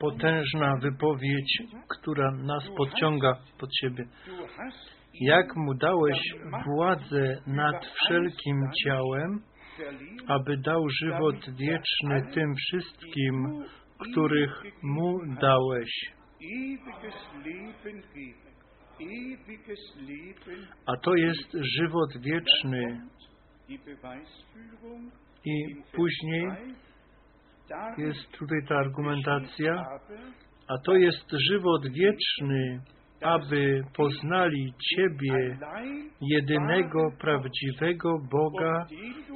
potężna 0.00 0.76
wypowiedź, 0.76 1.62
która 1.88 2.30
nas 2.30 2.64
podciąga 2.76 3.36
pod 3.58 3.70
siebie. 3.80 4.04
Jak 5.20 5.56
mu 5.56 5.74
dałeś 5.74 6.18
władzę 6.66 7.42
nad 7.46 7.86
wszelkim 7.86 8.62
ciałem, 8.84 9.42
aby 10.26 10.56
dał 10.56 10.88
żywot 10.88 11.50
wieczny 11.50 12.32
tym 12.34 12.54
wszystkim, 12.54 13.64
których 13.98 14.62
mu 14.82 15.18
dałeś. 15.40 16.19
A 20.86 20.96
to 20.96 21.14
jest 21.14 21.52
żywot 21.52 22.10
wieczny. 22.22 23.00
I 25.44 25.76
później 25.92 26.46
2, 26.46 26.56
darin 27.68 28.06
jest 28.06 28.30
tutaj 28.38 28.58
ta 28.68 28.76
argumentacja, 28.76 29.84
a 30.68 30.78
to 30.84 30.96
jest 30.96 31.30
żywot 31.50 31.88
wieczny, 31.92 32.80
aby 33.22 33.82
poznali 33.96 34.74
Ciebie, 34.90 35.58
jedynego 36.20 37.10
prawdziwego 37.18 38.18
Boga, 38.30 38.86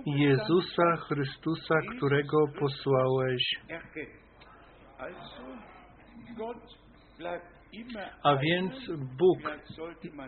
Jezusa 0.07 0.97
Chrystusa, 0.97 1.75
którego 1.97 2.39
posłałeś. 2.59 3.43
A 8.23 8.37
więc 8.37 8.75
Bóg 9.19 9.39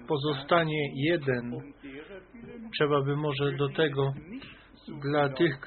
pozostanie 0.09 0.89
jeden. 0.95 1.53
Trzeba 2.75 3.03
by 3.03 3.17
może 3.17 3.53
do 3.53 3.69
tego, 3.69 4.13
dla 5.11 5.29
tych, 5.29 5.61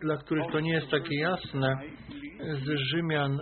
dla 0.00 0.16
których 0.16 0.52
to 0.52 0.60
nie 0.60 0.72
jest 0.72 0.90
takie 0.90 1.20
jasne, 1.20 1.76
z 2.40 2.78
Rzymian 2.78 3.38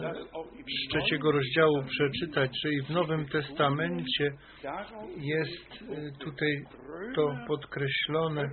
z 0.62 0.88
trzeciego 0.88 1.32
rozdziału 1.32 1.84
przeczytać, 1.84 2.50
że 2.64 2.72
i 2.72 2.82
w 2.82 2.90
Nowym 2.90 3.28
Testamencie 3.28 4.32
jest 5.16 5.82
y, 5.82 6.12
tutaj 6.18 6.64
to 7.14 7.36
podkreślone. 7.46 8.50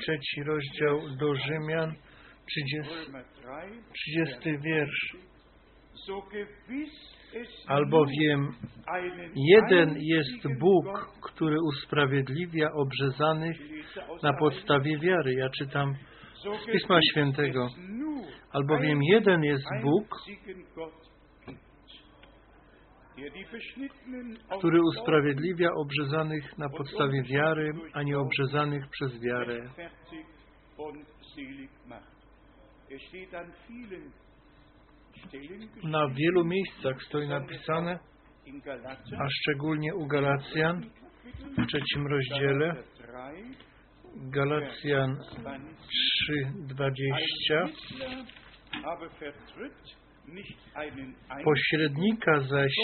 Trzeci 0.00 0.42
rozdział 0.42 1.16
do 1.16 1.34
Rzymian, 1.34 1.94
30, 2.46 2.94
Römer 3.10 3.24
3, 3.34 4.32
30 4.38 4.58
wiersz. 4.64 5.16
Albowiem 7.66 8.54
jeden 9.36 9.94
jest 9.98 10.58
Bóg, 10.60 10.86
który 11.22 11.56
usprawiedliwia 11.62 12.70
obrzezanych 12.72 13.56
na 14.22 14.32
podstawie 14.32 14.98
wiary. 14.98 15.34
Ja 15.34 15.48
czytam 15.50 15.94
z 16.62 16.72
Pisma 16.72 16.98
Świętego. 17.10 17.68
Albowiem 18.52 19.02
jeden 19.02 19.44
jest 19.44 19.66
Bóg, 19.82 20.16
który 24.58 24.80
usprawiedliwia 24.82 25.70
obrzezanych 25.72 26.58
na 26.58 26.68
podstawie 26.68 27.22
wiary, 27.22 27.72
a 27.92 28.02
nie 28.02 28.18
obrzezanych 28.18 28.88
przez 28.90 29.20
wiarę. 29.20 29.70
Na 35.82 36.08
wielu 36.08 36.44
miejscach 36.44 37.02
stoi 37.02 37.28
napisane, 37.28 37.98
a 39.18 39.26
szczególnie 39.30 39.94
u 39.94 40.06
Galacjan 40.06 40.82
w 41.58 41.66
trzecim 41.66 42.06
rozdziale, 42.06 42.74
Galater 44.18 44.70
3, 44.72 44.88
Galacjan 44.96 45.16
20. 45.16 45.68
3:20, 46.68 47.08
Ein 47.14 47.28
Mittler 47.28 48.38
aber 48.84 49.10
vertritt 49.10 49.96
nicht 50.26 50.58
einen 50.74 51.14
Pośrednika 51.44 52.40
zaś 52.40 52.76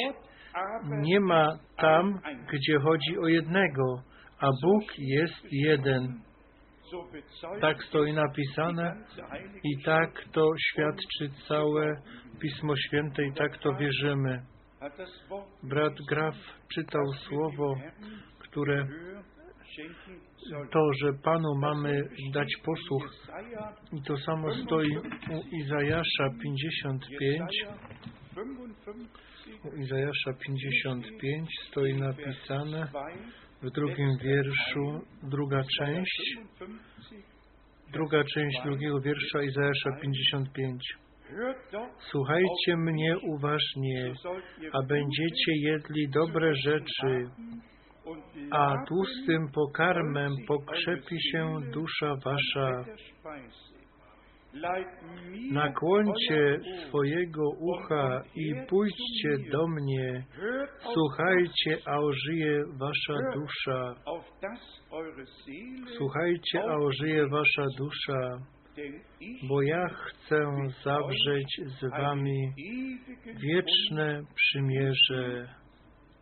nie 1.01 1.21
ma 1.21 1.59
tam, 1.77 2.21
gdzie 2.53 2.79
chodzi 2.79 3.19
o 3.19 3.29
jednego, 3.29 4.03
a 4.39 4.47
Bóg 4.63 4.85
jest 4.99 5.47
jeden. 5.51 6.21
Tak 7.61 7.85
stoi 7.85 8.13
napisane 8.13 8.97
i 9.65 9.83
tak 9.85 10.25
to 10.33 10.51
świadczy 10.59 11.31
całe 11.49 11.97
Pismo 12.41 12.77
Święte 12.77 13.25
i 13.25 13.33
tak 13.33 13.59
to 13.59 13.75
wierzymy. 13.75 14.43
Brat 15.63 15.95
Graf 16.09 16.35
czytał 16.75 17.05
słowo, 17.29 17.77
które 18.39 18.87
to, 20.71 20.81
że 21.03 21.13
Panu 21.13 21.55
mamy 21.61 22.03
dać 22.33 22.57
posłuch 22.65 23.15
i 23.93 24.03
to 24.03 24.17
samo 24.17 24.55
stoi 24.55 24.97
u 25.31 25.57
Izajasza 25.57 26.31
55. 26.43 27.21
Jesaja 27.21 27.79
55, 28.35 29.09
U 29.65 29.77
Izajasza 29.77 30.33
55 30.47 31.49
stoi 31.69 31.95
napisane 31.95 32.87
w 33.63 33.71
drugim 33.71 34.19
wierszu, 34.23 35.01
druga 35.23 35.63
część, 35.79 36.37
55, 36.59 36.81
druga 37.93 38.25
część 38.25 38.57
drugiego 38.65 39.01
wiersza 39.01 39.43
Izajasza 39.43 39.91
55. 40.03 40.83
hört 41.31 41.73
doch, 41.73 41.89
Słuchajcie 42.11 42.77
mnie 42.77 43.17
uważnie, 43.19 44.13
a 44.73 44.83
będziecie 44.83 45.53
jedli 45.63 46.09
dobre 46.09 46.55
rzeczy, 46.55 47.31
a 48.51 48.75
tłustym 48.89 49.49
pokarmem 49.55 50.33
pokrzepi 50.49 51.17
się 51.33 51.61
dusza 51.73 52.17
wasza. 52.25 52.85
Nakłońcie 55.53 56.59
swojego 56.89 57.43
ucha 57.59 58.23
i 58.35 58.55
pójdźcie 58.69 59.51
do 59.53 59.69
mnie. 59.69 60.25
Słuchajcie, 60.95 61.79
a 61.87 61.99
ożyje 61.99 62.63
wasza 62.79 63.19
dusza. 63.35 63.95
Słuchajcie, 65.97 66.63
a 66.69 66.77
ożyje 66.77 67.29
wasza 67.29 67.67
dusza, 67.79 68.39
bo 69.49 69.63
ja 69.63 69.89
chcę 69.89 70.47
zawrzeć 70.85 71.61
z 71.81 71.91
wami 71.91 72.53
wieczne 73.37 74.23
przymierze 74.35 75.49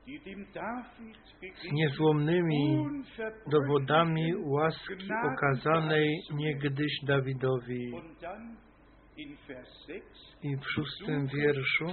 z 0.06 1.72
niezłomnymi 1.72 2.86
dowodami 3.50 4.34
łaski 4.36 5.08
okazanej 5.32 6.22
niegdyś 6.34 6.92
Dawidowi. 7.06 7.92
Und 7.94 8.20
dann 8.20 8.56
in 9.16 9.36
Vers 9.48 9.68
6 9.86 10.02
I 10.42 10.56
w 10.56 10.70
szóstym 10.70 11.26
wierszu 11.26 11.86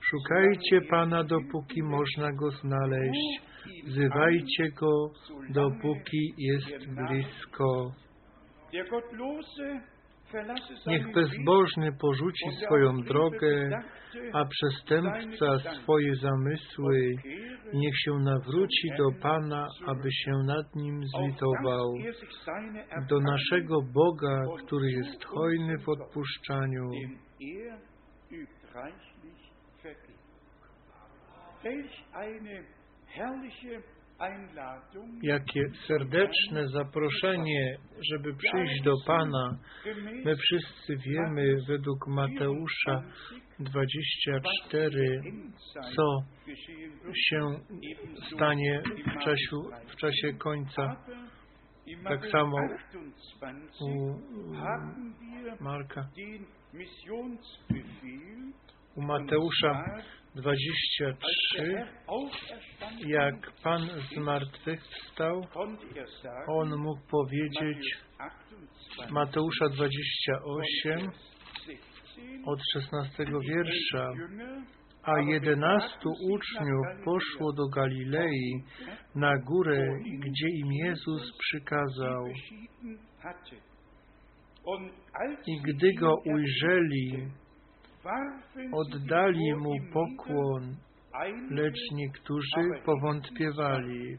Szukajcie 0.00 0.80
Pana, 0.90 1.24
dopóki 1.24 1.82
można 1.82 2.32
Go 2.32 2.50
znaleźć. 2.50 3.40
Wzywajcie 3.84 4.70
Go, 4.70 5.10
dopóki 5.50 6.34
jest 6.38 6.86
blisko. 6.88 7.92
Niech 10.86 11.12
bezbożny 11.14 11.92
porzuci 12.00 12.50
swoją 12.66 12.96
drogę, 12.96 13.80
a 14.32 14.44
przestępca 14.44 15.58
swoje 15.82 16.14
zamysły. 16.14 17.10
Niech 17.74 17.94
się 17.98 18.12
nawróci 18.12 18.88
do 18.98 19.20
Pana, 19.22 19.66
aby 19.86 20.12
się 20.12 20.30
nad 20.46 20.74
nim 20.76 21.00
zlitował. 21.06 21.94
Do 23.08 23.20
naszego 23.20 23.82
Boga, 23.82 24.42
który 24.66 24.90
jest 24.90 25.24
hojny 25.24 25.78
w 25.78 25.88
odpuszczaniu. 25.88 26.90
Welch 31.64 32.04
eine 32.12 32.64
herrliche 33.06 33.82
Jakie 35.22 35.62
serdeczne 35.86 36.68
zaproszenie, 36.68 37.76
żeby 38.12 38.34
przyjść 38.34 38.82
do 38.82 38.94
Pana. 39.06 39.58
My 40.24 40.36
wszyscy 40.36 40.96
wiemy 40.96 41.56
według 41.68 42.06
Mateusza 42.06 43.02
24, 43.58 45.20
co 45.96 46.22
się 47.14 47.40
stanie 48.34 48.82
w 49.06 49.24
czasie, 49.24 49.56
w 49.88 49.96
czasie 49.96 50.32
końca. 50.38 50.96
Tak 52.04 52.26
samo 52.26 52.56
28 52.58 53.62
U 53.80 55.64
Marka, 55.64 56.08
u 58.96 59.02
Mateusza 59.02 59.84
23, 60.34 61.58
Herr 61.58 61.88
auferstanden 62.06 63.08
jak 63.08 63.52
Pan 63.62 63.88
z 64.12 64.16
martwych 64.16 64.82
wstał, 64.82 65.46
konnte 65.52 66.06
sagen, 66.22 66.44
on 66.48 66.76
mógł 66.76 67.00
powiedzieć, 67.10 67.96
Matthäus 69.10 69.10
28, 69.10 69.10
Mateusza 69.10 69.68
28 69.68 71.10
16, 71.66 71.78
od 72.46 72.60
16 72.72 73.24
wiersza, 73.48 74.08
a 75.02 75.20
jedenastu 75.20 76.10
uczniów 76.30 76.86
poszło 77.04 77.52
do 77.52 77.68
Galilei 77.68 78.64
na 79.14 79.38
górę, 79.38 79.88
gdzie 80.18 80.48
im 80.48 80.72
Jezus 80.72 81.22
przykazał. 81.38 82.24
I 85.46 85.60
gdy 85.62 85.94
go 86.00 86.14
ujrzeli, 86.24 87.28
oddali 88.72 89.54
mu 89.54 89.74
pokłon, 89.92 90.76
lecz 91.50 91.80
niektórzy 91.92 92.82
powątpiewali. 92.84 94.16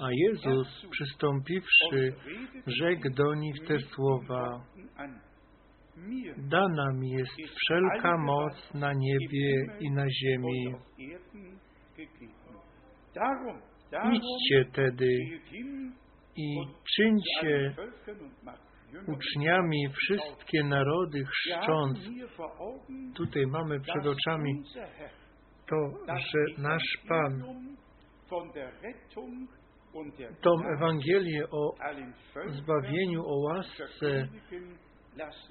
A 0.00 0.08
Jezus, 0.12 0.86
przystąpiwszy, 0.90 2.14
rzekł 2.66 3.10
do 3.16 3.34
nich 3.34 3.56
te 3.68 3.78
słowa. 3.78 4.64
Dana 6.36 6.92
mi 6.92 7.10
jest 7.10 7.32
wszelka 7.56 8.18
moc 8.18 8.74
na 8.74 8.92
niebie 8.92 9.66
i 9.80 9.90
na 9.90 10.04
ziemi. 10.10 10.74
Idźcie 14.12 14.64
tedy 14.72 15.10
i 16.36 16.56
czyńcie 16.96 17.74
Uczniami 19.06 19.88
wszystkie 19.88 20.64
narody, 20.64 21.24
chrzcząc. 21.24 21.98
Tutaj 23.14 23.46
mamy 23.46 23.80
przed 23.80 24.06
oczami 24.06 24.62
to, 25.66 25.76
że 26.06 26.62
nasz 26.62 26.98
Pan 27.08 27.42
tą 30.40 30.50
Ewangelię 30.76 31.50
o 31.50 31.74
zbawieniu, 32.48 33.22
o 33.26 33.40
łasce 33.40 34.28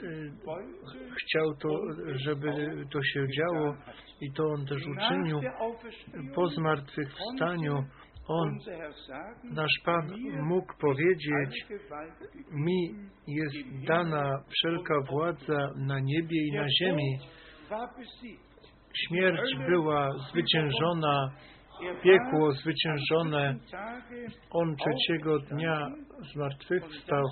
y, 0.03 0.31
chciał 1.17 1.55
to, 1.55 1.69
żeby 2.15 2.85
to 2.91 2.99
się 3.03 3.25
działo 3.37 3.75
i 4.21 4.31
to 4.31 4.47
On 4.47 4.65
też 4.65 4.81
uczynił. 4.87 5.41
Po 6.35 6.47
zmartwychwstaniu 6.47 7.83
On, 8.27 8.59
nasz 9.43 9.81
Pan, 9.85 10.09
mógł 10.41 10.73
powiedzieć, 10.79 11.65
mi 12.51 12.95
jest 13.27 13.85
dana 13.87 14.43
wszelka 14.49 14.95
władza 15.09 15.69
na 15.75 15.99
niebie 15.99 16.47
i 16.47 16.51
na 16.51 16.65
ziemi. 16.81 17.19
Śmierć 19.07 19.55
była 19.69 20.11
zwyciężona, 20.29 21.31
piekło 22.03 22.51
zwyciężone. 22.51 23.55
On 24.51 24.75
trzeciego 24.75 25.39
dnia 25.39 25.87
zmartwychwstał 26.33 27.23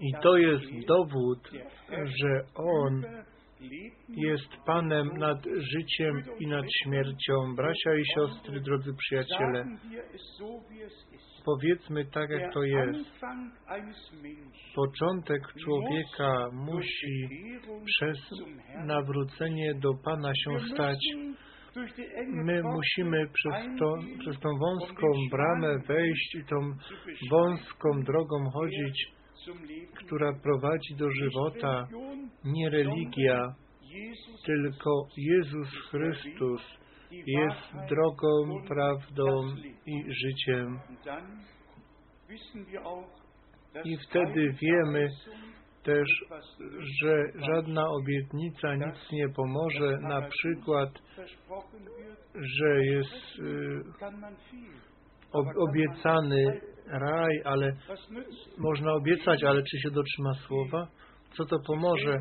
i 0.00 0.12
to 0.22 0.36
jest 0.36 0.64
dowód, 0.88 1.50
że 2.04 2.44
On 2.54 3.02
jest 4.08 4.48
Panem 4.66 5.08
nad 5.18 5.38
życiem 5.44 6.22
i 6.38 6.46
nad 6.46 6.64
śmiercią. 6.82 7.54
Bracia 7.56 7.94
i 7.94 8.02
siostry, 8.14 8.60
drodzy 8.60 8.94
przyjaciele, 8.94 9.64
powiedzmy 11.44 12.04
tak, 12.04 12.30
jak 12.30 12.52
to 12.52 12.62
jest. 12.62 13.24
Początek 14.74 15.42
człowieka 15.64 16.48
musi 16.52 17.28
przez 17.84 18.18
nawrócenie 18.86 19.74
do 19.74 19.94
Pana 20.04 20.32
się 20.34 20.60
stać. 20.74 20.98
My 22.26 22.62
musimy 22.62 23.26
przez, 23.32 23.78
to, 23.78 23.94
przez 24.18 24.40
tą 24.40 24.48
wąską 24.58 25.06
bramę 25.30 25.78
wejść 25.88 26.34
i 26.34 26.44
tą 26.44 26.56
wąską 27.30 28.02
drogą 28.02 28.50
chodzić, 28.50 29.16
która 29.94 30.32
prowadzi 30.42 30.94
do 30.94 31.10
żywota. 31.10 31.88
Nie 32.44 32.70
religia, 32.70 33.54
tylko 34.46 34.90
Jezus 35.16 35.68
Chrystus 35.90 36.62
jest 37.10 37.88
drogą, 37.88 38.62
prawdą 38.68 39.56
i 39.86 40.04
życiem. 40.12 40.78
I 43.84 43.96
wtedy 43.96 44.54
wiemy 44.62 45.08
też, 45.82 46.08
że 47.02 47.24
żadna 47.34 47.88
obietnica 47.88 48.74
nic 48.74 49.12
nie 49.12 49.28
pomoże. 49.28 49.98
Na 50.00 50.28
przykład, 50.28 50.90
że 52.34 52.84
jest 52.84 53.38
y, 53.38 53.82
ob, 55.32 55.46
obiecany 55.56 56.60
raj, 56.88 57.42
ale 57.44 57.72
można 58.58 58.92
obiecać, 58.92 59.44
ale 59.44 59.62
czy 59.62 59.78
się 59.78 59.90
dotrzyma 59.90 60.34
słowa? 60.34 60.88
Co 61.36 61.44
to 61.44 61.56
pomoże 61.66 62.18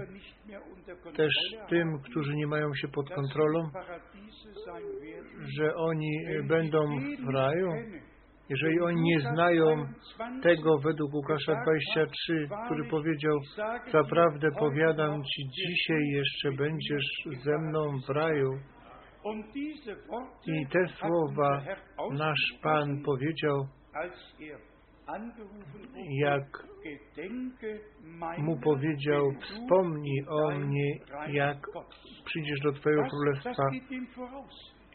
też 1.15 1.34
tym, 1.69 1.99
którzy 1.99 2.36
nie 2.36 2.47
mają 2.47 2.75
się 2.75 2.88
pod 2.88 3.10
kontrolą, 3.10 3.69
że 5.58 5.75
oni 5.75 6.12
będą 6.47 6.86
w 7.25 7.34
raju? 7.34 7.69
Jeżeli 8.49 8.80
oni 8.82 9.01
nie 9.01 9.19
znają 9.19 9.86
tego 10.43 10.78
według 10.78 11.13
Łukasza 11.13 11.54
23, 11.63 12.47
który 12.65 12.89
powiedział, 12.89 13.38
zaprawdę 13.91 14.49
powiadam 14.60 15.23
Ci, 15.23 15.43
dzisiaj 15.49 16.04
jeszcze 16.08 16.51
będziesz 16.51 17.06
ze 17.43 17.58
mną 17.58 17.99
w 18.08 18.10
raju. 18.10 18.51
I 20.47 20.67
te 20.67 20.88
słowa 20.88 21.62
nasz 22.12 22.54
Pan 22.63 23.01
powiedział, 23.06 23.67
jak 26.10 26.67
mu 28.38 28.60
powiedział, 28.60 29.31
wspomnij 29.41 30.25
o 30.27 30.51
mnie, 30.51 30.99
jak 31.27 31.58
przyjdziesz 32.25 32.60
do 32.60 32.71
Twojego 32.71 33.03
Królestwa. 33.10 33.63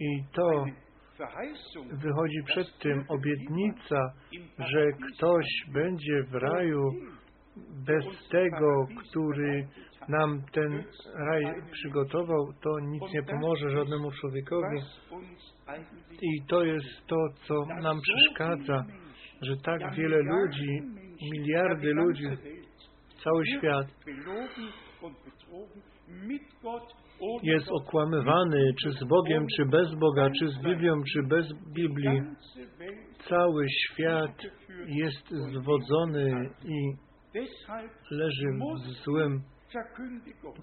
I 0.01 0.25
to 0.33 0.65
wychodzi 1.93 2.43
przed 2.45 2.79
tym 2.79 3.05
obietnica, 3.09 4.13
że 4.59 4.87
ktoś 4.93 5.47
będzie 5.73 6.23
w 6.23 6.35
raju 6.35 6.91
bez 7.87 8.05
tego, 8.29 8.87
który 9.09 9.69
nam 10.09 10.43
ten 10.53 10.85
raj 11.15 11.45
przygotował, 11.73 12.53
to 12.63 12.81
nic 12.81 13.03
nie 13.15 13.23
pomoże 13.23 13.71
żadnemu 13.71 14.11
człowiekowi. 14.11 14.79
I 16.23 16.43
to 16.49 16.65
jest 16.65 17.07
to, 17.07 17.17
co 17.47 17.55
nam 17.83 18.01
przeszkadza, 18.01 18.85
że 19.43 19.57
tak 19.57 19.95
wiele 19.95 20.19
ludzi, 20.23 20.81
miliardy 21.33 21.93
ludzi, 21.95 22.25
cały 23.25 23.47
świat 23.47 23.87
jest 27.43 27.69
okłamywany, 27.71 28.73
czy 28.83 28.93
z 28.93 29.05
Bogiem, 29.05 29.47
czy 29.57 29.65
bez 29.67 29.95
Boga, 29.95 30.31
czy 30.39 30.49
z 30.49 30.59
Biblią, 30.63 31.03
czy 31.13 31.23
bez 31.23 31.47
Biblii. 31.75 32.21
Cały 33.29 33.67
świat 33.69 34.43
jest 34.87 35.31
zwodzony 35.31 36.51
i 36.65 36.93
leży 38.11 38.47
w 38.87 39.05
złym. 39.05 39.43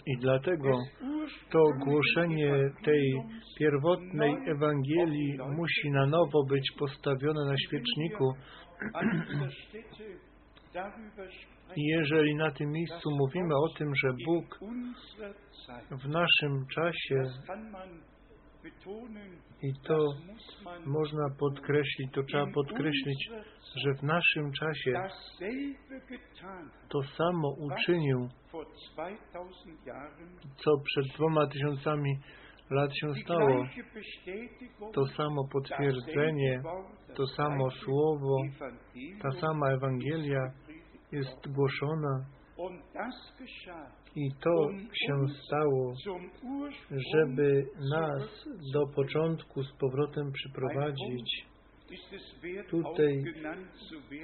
I 0.06 0.18
dlatego 0.18 0.78
to 1.52 1.60
głoszenie 1.86 2.72
tej 2.84 3.14
pierwotnej 3.60 4.36
Ewangelii 4.48 5.38
musi 5.56 5.92
na 5.92 6.06
nowo 6.06 6.44
być 6.50 6.72
postawione 6.80 7.46
na 7.46 7.56
świeczniku. 7.58 8.34
I 11.76 11.84
jeżeli 11.84 12.36
na 12.36 12.52
tym 12.52 12.72
miejscu 12.72 13.12
mówimy 13.12 13.56
o 13.56 13.70
tym, 13.78 13.96
że 13.96 14.10
Bóg 14.26 14.60
w 15.92 16.08
naszym 16.08 16.66
czasie, 16.76 17.24
i 19.62 19.74
to 19.88 20.06
można 20.86 21.30
podkreślić, 21.40 22.12
to 22.14 22.24
trzeba 22.24 22.46
podkreślić, 22.54 23.30
że 23.76 23.94
w 23.94 24.04
naszym 24.04 24.52
czasie 24.52 24.94
to 26.90 27.04
samo 27.04 27.56
uczynił, 27.60 28.30
co 30.58 30.72
przed 30.86 31.06
dwoma 31.16 31.48
tysiącami 31.48 32.20
lat 32.70 32.92
się 32.94 33.14
stało. 33.24 33.66
To 34.94 35.06
samo 35.06 35.48
potwierdzenie, 35.52 36.62
to 37.16 37.28
samo 37.28 37.72
słowo, 37.72 38.38
ta 39.22 39.32
sama 39.32 39.70
Ewangelia 39.72 40.52
jest 41.12 41.54
głoszona 41.54 42.26
i 44.16 44.32
to 44.44 44.70
się 44.94 45.16
stało, 45.46 45.94
żeby 47.16 47.66
nas 47.92 48.30
do 48.74 48.88
początku 48.96 49.64
z 49.64 49.72
powrotem 49.80 50.32
przyprowadzić. 50.32 51.46
Tutaj 52.70 53.24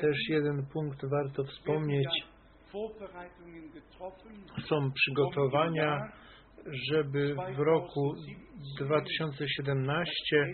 też 0.01 0.17
jeden 0.29 0.65
punkt 0.73 1.05
warto 1.05 1.43
wspomnieć. 1.43 2.07
Są 4.69 4.91
przygotowania, 4.91 5.99
żeby 6.91 7.35
w 7.35 7.59
roku 7.59 8.13
2017 8.79 10.45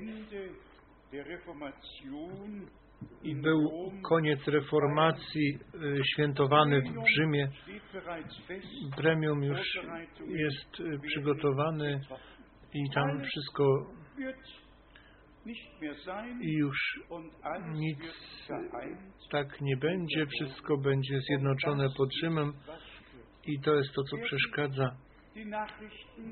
i 3.23 3.35
był 3.35 3.91
koniec 4.03 4.47
reformacji 4.47 5.57
y, 5.75 6.01
świętowany 6.13 6.81
w 6.81 7.09
Rzymie. 7.15 7.49
Premium 8.97 9.43
już 9.43 9.79
jest 10.27 10.79
y, 10.79 10.99
przygotowany 11.07 11.99
i 12.73 12.89
tam 12.93 13.21
wszystko 13.23 13.85
i 16.41 16.53
już 16.53 16.99
nic 17.73 17.99
tak 19.31 19.61
nie 19.61 19.77
będzie, 19.77 20.25
wszystko 20.25 20.77
będzie 20.77 21.19
zjednoczone 21.19 21.87
pod 21.97 22.09
Rzymem 22.23 22.53
i 23.45 23.59
to 23.61 23.75
jest 23.75 23.93
to, 23.93 24.03
co 24.03 24.17
przeszkadza. 24.17 24.95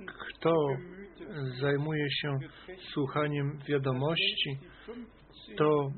Kto 0.06 0.68
zajmuje 1.62 2.12
się 2.12 2.38
słuchaniem 2.94 3.60
wiadomości, 3.68 4.60
to 5.58 5.92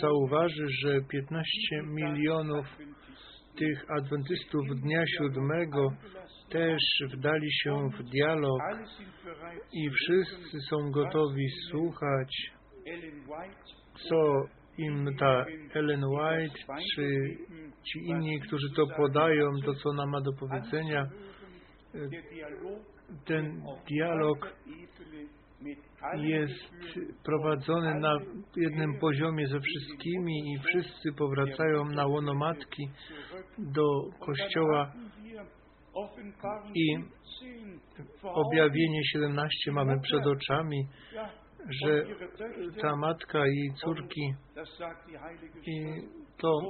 zauważy, 0.00 0.66
że 0.68 1.00
15 1.00 1.46
milionów 1.86 2.66
tych 3.58 3.90
adwentystów 3.90 4.66
dnia 4.82 5.04
siódmego 5.06 5.92
też 6.48 6.82
wdali 7.14 7.52
się 7.52 7.90
w 7.98 8.02
dialog 8.02 8.60
i 9.72 9.90
wszyscy 9.90 10.60
są 10.70 10.90
gotowi 10.90 11.48
słuchać, 11.70 12.52
co 14.08 14.44
im 14.78 15.16
ta 15.18 15.44
Ellen 15.74 16.04
White, 16.04 16.58
czy 16.94 17.36
ci 17.84 17.98
inni, 17.98 18.40
którzy 18.40 18.66
to 18.76 18.86
podają, 18.96 19.50
to 19.64 19.74
co 19.74 19.90
ona 19.90 20.06
ma 20.06 20.20
do 20.20 20.32
powiedzenia. 20.32 21.08
Ten 23.24 23.62
dialog 23.88 24.52
jest 26.16 26.68
prowadzony 27.24 27.94
na 28.00 28.18
jednym 28.56 28.98
poziomie 28.98 29.46
ze 29.46 29.60
wszystkimi 29.60 30.52
i 30.52 30.58
wszyscy 30.58 31.12
powracają 31.12 31.84
na 31.84 32.06
łono 32.06 32.34
matki 32.34 32.88
do 33.58 33.84
kościoła. 34.20 34.92
I 36.74 36.96
objawienie 38.22 39.04
17 39.12 39.72
mamy 39.72 40.00
przed 40.00 40.26
oczami, 40.26 40.86
że 41.82 42.04
ta 42.80 42.96
matka 42.96 43.46
i 43.46 43.56
jej 43.56 43.72
córki 43.74 44.34
i 45.66 45.84
to 46.38 46.60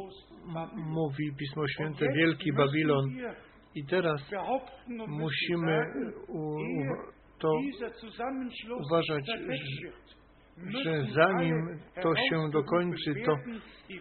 mówi 0.76 1.32
Pismo 1.38 1.68
Święte, 1.68 2.06
Wielki 2.16 2.52
Babilon 2.52 3.10
i 3.74 3.84
teraz 3.84 4.20
musimy 5.08 5.86
to 7.40 7.48
uważać, 8.86 9.24
że, 10.84 11.04
zanim 11.14 11.54
to 12.02 12.14
się 12.16 12.50
dokończy, 12.50 13.14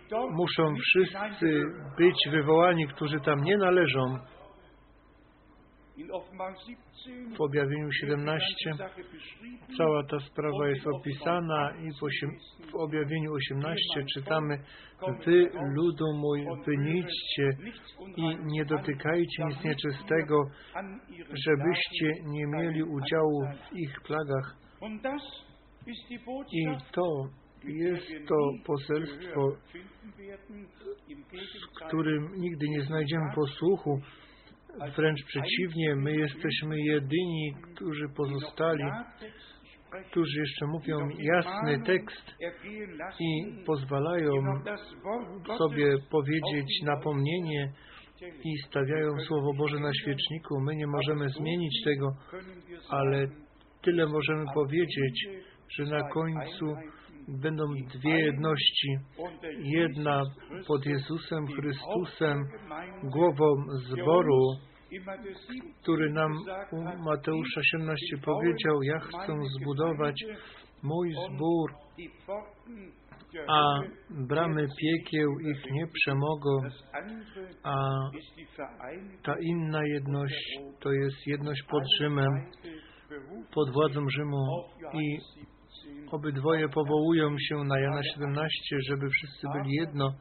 to 0.10 0.28
muszą 0.30 0.74
wszyscy 0.76 1.64
być 1.98 2.16
wywołani, 2.32 2.88
którzy 2.88 3.20
tam 3.20 3.44
nie 3.44 3.58
należą. 3.58 4.18
W 7.38 7.41
objawieniu 7.41 7.91
17 7.91 8.45
cała 9.78 10.04
ta 10.04 10.20
sprawa 10.20 10.68
jest 10.68 10.88
opisana 10.88 11.74
i 11.82 11.91
w 12.72 12.76
objawieniu 12.76 13.34
18 13.34 14.04
czytamy 14.14 14.60
Wy, 15.26 15.50
ludu 15.76 16.06
mój, 16.14 16.45
wynijdźcie 16.66 17.50
i 18.18 18.38
nie 18.45 18.66
dotykajcie 18.66 19.45
nic 19.45 19.64
nieczystego, 19.64 20.43
żebyście 21.45 22.24
nie 22.26 22.48
mieli 22.48 22.84
udziału 22.84 23.43
w 23.72 23.78
ich 23.78 24.02
plagach. 24.02 24.56
I 26.52 26.66
to 26.91 27.28
jest 27.64 28.28
to 28.28 28.36
poselstwo, 28.66 29.52
z 31.60 31.86
którym 31.88 32.36
nigdy 32.36 32.70
nie 32.70 32.82
znajdziemy 32.82 33.26
posłuchu, 33.36 34.02
Wręcz 34.98 35.24
przeciwnie, 35.26 35.96
my 35.96 36.16
jesteśmy 36.16 36.82
jedyni, 36.82 37.54
którzy 37.76 38.10
pozostali 38.16 38.84
którzy 40.12 40.40
jeszcze 40.40 40.66
mówią 40.68 41.10
jasny 41.20 41.80
tekst 41.86 42.36
i 43.20 43.64
pozwalają 43.66 44.34
sobie 45.58 45.98
powiedzieć 46.12 46.82
napomnienie 46.84 47.72
i 48.44 48.58
stawiają 48.68 49.20
Słowo 49.28 49.54
Boże 49.58 49.80
na 49.80 49.94
świeczniku. 49.94 50.60
My 50.62 50.76
nie 50.76 50.88
możemy 50.88 51.30
zmienić 51.30 51.84
tego, 51.84 52.16
ale 52.90 53.28
tyle 53.82 54.08
możemy 54.08 54.46
powiedzieć, 54.54 55.28
że 55.78 55.84
na 55.84 56.10
końcu 56.10 56.76
będą 57.28 57.64
dwie 57.94 58.20
jedności. 58.26 58.98
Jedna 59.60 60.24
pod 60.68 60.86
Jezusem 60.86 61.48
Chrystusem, 61.48 62.38
głową 63.04 63.56
zboru, 63.70 64.42
który 65.82 66.14
nam 66.14 66.32
u 66.72 66.84
Mateusza 67.04 67.62
17 67.64 68.18
powiedział, 68.26 68.84
ja 68.84 69.00
chcę 69.00 69.34
zbudować 69.60 70.24
mój 70.84 71.14
zbór, 71.14 71.72
a 73.48 73.80
bramy 74.10 74.68
piekieł 74.80 75.40
ich 75.40 75.72
nie 75.72 75.88
przemogą, 75.88 76.60
a 77.64 77.76
ta 79.24 79.36
inna 79.42 79.86
jedność 79.86 80.60
to 80.80 80.92
jest 80.92 81.28
jedność 81.28 81.64
pod 81.70 81.84
Rzymem, 82.00 82.34
pod 83.54 83.74
władzą 83.74 84.10
Rzymu 84.10 84.46
i 84.94 85.18
obydwoje 86.12 86.70
powołują 86.70 87.36
się 87.39 87.55
na 87.55 87.80
Jana 87.80 88.03
17, 88.03 88.76
żeby 88.89 89.10
wszyscy 89.10 89.47
byli 89.53 89.76
jedno, 89.76 90.14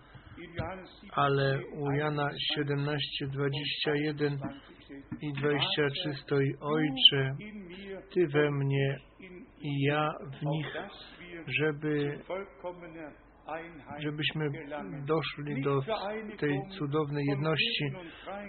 ale 1.12 1.61
u 1.72 1.91
Jana 1.91 2.30
17, 2.57 3.26
21 3.26 4.39
i 5.22 5.32
23 5.32 6.14
stoi 6.22 6.55
Ojcze, 6.61 7.37
Ty 8.14 8.26
we 8.26 8.51
mnie 8.51 8.99
i 9.61 9.82
ja 9.82 10.11
w 10.41 10.45
nich, 10.47 10.66
żeby 11.47 12.18
żebyśmy 13.99 14.51
doszli 15.07 15.62
do 15.62 15.80
tej 16.38 16.61
cudownej 16.78 17.24
jedności. 17.28 17.84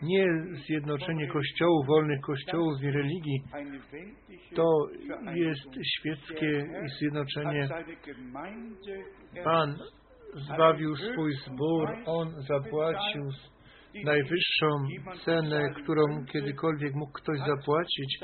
Nie 0.01 0.25
zjednoczenie 0.67 1.27
kościołów, 1.27 1.87
wolnych 1.87 2.21
kościołów 2.21 2.81
i 2.81 2.91
religii. 2.91 3.43
To 4.55 4.87
jest 5.33 5.69
świeckie 5.97 6.63
zjednoczenie. 6.99 7.69
Pan 9.43 9.75
zbawił 10.33 10.95
swój 10.95 11.33
zbór, 11.33 11.89
On 12.05 12.41
zapłacił 12.41 13.23
najwyższą 14.03 14.67
cenę, 15.25 15.73
którą 15.83 16.25
kiedykolwiek 16.25 16.93
mógł 16.93 17.11
ktoś 17.11 17.39
zapłacić. 17.39 18.19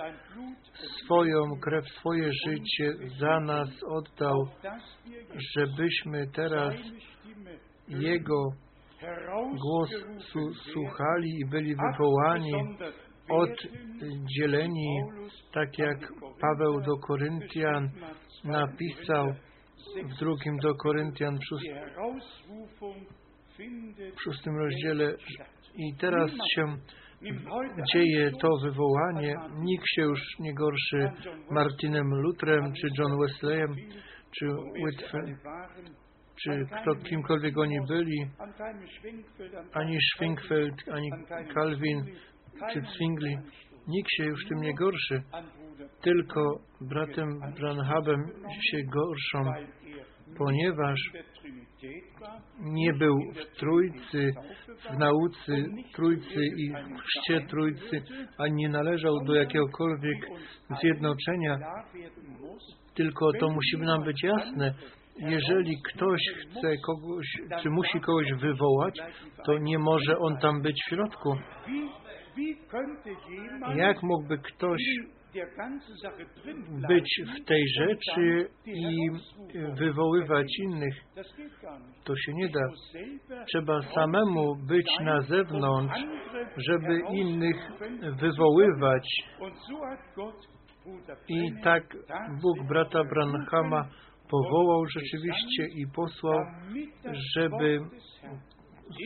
Swoją 1.03 1.59
krew, 1.61 1.89
swoje 1.89 2.29
życie 2.47 2.93
za 3.19 3.39
nas 3.39 3.69
oddał, 3.83 4.47
żebyśmy 5.55 6.27
teraz 6.27 6.73
Jego 7.87 8.49
głos 9.61 9.89
słuchali 10.73 11.29
i 11.39 11.49
byli 11.49 11.75
wywołani, 11.75 12.51
oddzieleni, 13.29 15.01
tak 15.53 15.77
jak 15.77 15.97
Paweł 16.41 16.81
do 16.81 16.97
Koryntian 17.07 17.89
napisał 18.43 19.25
w 20.03 20.19
drugim 20.19 20.57
do 20.57 20.75
Koryntian 20.75 21.37
w 24.15 24.21
szóstym 24.23 24.57
rozdziale 24.57 25.15
i 25.75 25.95
teraz 25.99 26.31
się 26.55 26.65
dzieje 27.93 28.31
to 28.41 28.49
wywołanie. 28.63 29.35
Nikt 29.59 29.85
się 29.87 30.01
już 30.01 30.19
nie 30.39 30.53
gorszy 30.53 31.11
Martinem 31.51 32.07
Lutrem, 32.07 32.73
czy 32.73 32.87
John 32.99 33.19
Wesleyem, 33.19 33.75
czy 34.39 34.45
Whitfield, 34.83 35.39
czy 36.43 36.65
kto, 36.81 36.95
kimkolwiek 36.95 37.57
oni 37.57 37.77
byli, 37.87 38.27
ani 39.73 39.97
Schwingfeld, 40.01 40.75
ani 40.91 41.09
Calvin, 41.53 42.05
czy 42.73 42.81
Zwingli. 42.95 43.37
Nikt 43.87 44.09
się 44.11 44.23
już 44.25 44.45
tym 44.47 44.61
nie 44.61 44.73
gorszy, 44.73 45.23
tylko 46.01 46.59
bratem 46.81 47.39
Branhabem 47.59 48.19
się 48.71 48.77
gorszą, 48.93 49.51
ponieważ 50.37 50.99
nie 52.59 52.93
był 52.93 53.17
w 53.33 53.57
Trójcy, 53.59 54.31
w 54.89 54.97
nauce 54.97 55.53
Trójcy 55.95 56.45
i 56.57 56.69
w 56.69 57.01
chrzcie 57.01 57.41
Trójcy, 57.47 58.03
ani 58.37 58.55
nie 58.55 58.69
należał 58.69 59.23
do 59.25 59.35
jakiegokolwiek 59.35 60.17
zjednoczenia, 60.81 61.57
tylko 62.95 63.31
to 63.39 63.49
musi 63.49 63.77
nam 63.77 64.03
być 64.03 64.23
jasne. 64.23 64.73
Jeżeli 65.17 65.81
ktoś 65.81 66.21
chce 66.39 66.77
kogoś, 66.77 67.25
czy 67.61 67.69
musi 67.69 67.99
kogoś 67.99 68.33
wywołać, 68.33 68.99
to 69.45 69.57
nie 69.57 69.79
może 69.79 70.17
on 70.17 70.37
tam 70.37 70.61
być 70.61 70.75
w 70.85 70.89
środku. 70.89 71.37
Jak 73.75 74.03
mógłby 74.03 74.37
ktoś 74.37 74.81
być 76.87 77.21
w 77.27 77.45
tej 77.45 77.67
rzeczy 77.67 78.47
i 78.65 79.09
wywoływać 79.77 80.47
innych. 80.59 80.95
To 82.03 82.15
się 82.15 82.33
nie 82.33 82.49
da. 82.49 82.61
Trzeba 83.47 83.81
samemu 83.81 84.55
być 84.55 84.87
na 85.01 85.21
zewnątrz, 85.21 85.95
żeby 86.57 87.01
innych 87.13 87.71
wywoływać. 88.19 89.07
I 91.29 91.51
tak 91.63 91.83
Bóg 92.41 92.67
brata 92.67 93.03
Branhama 93.03 93.89
powołał 94.29 94.85
rzeczywiście 94.85 95.63
i 95.75 95.85
posłał, 95.95 96.39
żeby 97.35 97.79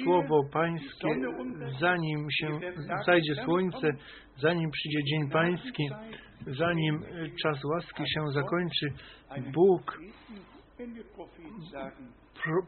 słowo 0.03 0.43
Pańskie, 0.53 1.15
zanim 1.79 2.27
się 2.31 2.59
zajdzie 3.05 3.35
słońce, 3.45 3.91
zanim 4.37 4.71
przyjdzie 4.71 5.03
dzień 5.03 5.29
Pański, 5.29 5.89
zanim 6.47 7.01
czas 7.43 7.65
łaski 7.65 8.03
się 8.07 8.21
zakończy, 8.33 8.87
Bóg 9.53 9.99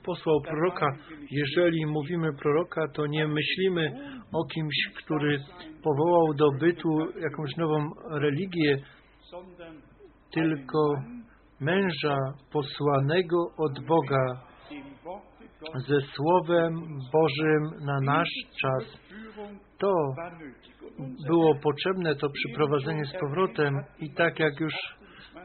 posłał 0.05 0.41
proroka. 0.41 0.87
Jeżeli 1.31 1.85
mówimy 1.85 2.33
proroka, 2.33 2.81
to 2.93 3.07
nie 3.07 3.27
myślimy 3.27 3.91
o 4.33 4.45
kimś, 4.45 4.75
który 5.03 5.39
powołał 5.83 6.33
do 6.33 6.51
bytu 6.59 6.89
jakąś 7.21 7.55
nową 7.57 7.89
religię, 8.11 8.77
tylko 10.33 10.93
męża 11.59 12.17
posłanego 12.51 13.37
od 13.57 13.85
Boga 13.85 14.48
ze 15.87 16.01
Słowem 16.15 16.73
Bożym 17.13 17.85
na 17.85 17.99
nasz 18.01 18.29
czas. 18.61 18.83
To 19.77 19.93
było 21.27 21.55
potrzebne, 21.55 22.15
to 22.15 22.29
przyprowadzenie 22.29 23.05
z 23.05 23.19
powrotem 23.19 23.75
i 23.99 24.13
tak 24.13 24.39
jak 24.39 24.59
już 24.59 24.73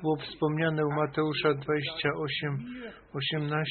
było 0.03 0.17
wspomniane 0.17 0.87
u 0.87 0.91
Mateusza 0.91 1.55
28, 1.55 2.59
18 3.15 3.65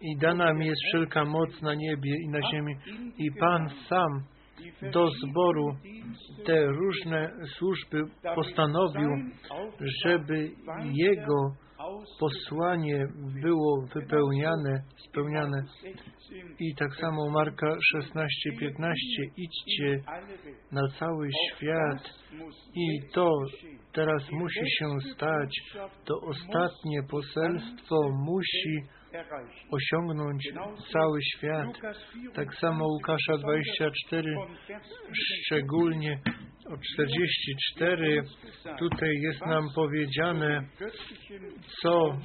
i 0.00 0.16
dana 0.16 0.54
mi 0.54 0.66
jest 0.66 0.82
wszelka 0.88 1.24
moc 1.24 1.62
na 1.62 1.74
niebie 1.74 2.16
i 2.24 2.28
na 2.28 2.50
ziemi 2.50 2.74
i 3.18 3.30
Pan 3.40 3.68
sam 3.88 4.22
do 4.92 5.08
zboru 5.10 5.76
te 6.46 6.66
różne 6.66 7.30
służby 7.58 8.02
postanowił, 8.34 9.10
żeby 10.04 10.50
Jego 10.92 11.54
posłanie 12.20 13.06
było 13.42 13.86
wypełniane, 13.94 14.82
spełniane. 15.08 15.62
I 16.60 16.74
tak 16.74 16.96
samo 16.96 17.30
Marka 17.30 17.76
16:15 17.94 18.94
idźcie 19.36 20.00
na 20.72 20.82
cały 20.98 21.28
świat 21.32 22.14
i 22.74 23.00
to 23.12 23.30
teraz 23.92 24.22
musi 24.32 24.70
się 24.78 24.86
stać. 25.14 25.50
To 26.04 26.20
ostatnie 26.20 27.02
poselstwo 27.10 27.96
musi 28.12 28.88
osiągnąć 29.70 30.48
cały 30.92 31.18
świat. 31.22 31.68
Tak 32.34 32.54
samo 32.54 32.86
Łukasza 32.86 33.38
24, 33.38 34.34
szczególnie 35.44 36.20
o 36.66 36.76
44, 36.94 38.22
tutaj 38.78 39.10
jest 39.20 39.46
nam 39.46 39.64
powiedziane, 39.74 40.64
co 41.82 42.18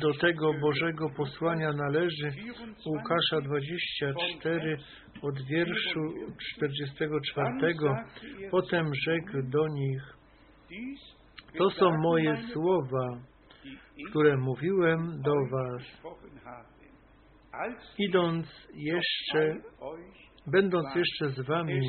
do 0.00 0.14
tego 0.14 0.54
Bożego 0.60 1.10
posłania 1.16 1.72
należy. 1.72 2.28
Łukasza 2.86 3.40
24 3.40 4.76
od 5.22 5.42
wierszu 5.42 6.00
44. 6.56 7.74
Potem 8.50 8.86
rzekł 8.94 9.50
do 9.50 9.68
nich, 9.68 10.02
to 11.58 11.70
są 11.70 11.90
moje 11.98 12.36
słowa, 12.52 13.20
które 14.10 14.36
mówiłem 14.36 15.22
do 15.22 15.34
Was, 15.50 15.82
idąc 17.98 18.46
jeszcze 18.74 19.56
będąc 20.46 20.94
jeszcze 20.94 21.28
z 21.30 21.46
Wami, 21.46 21.80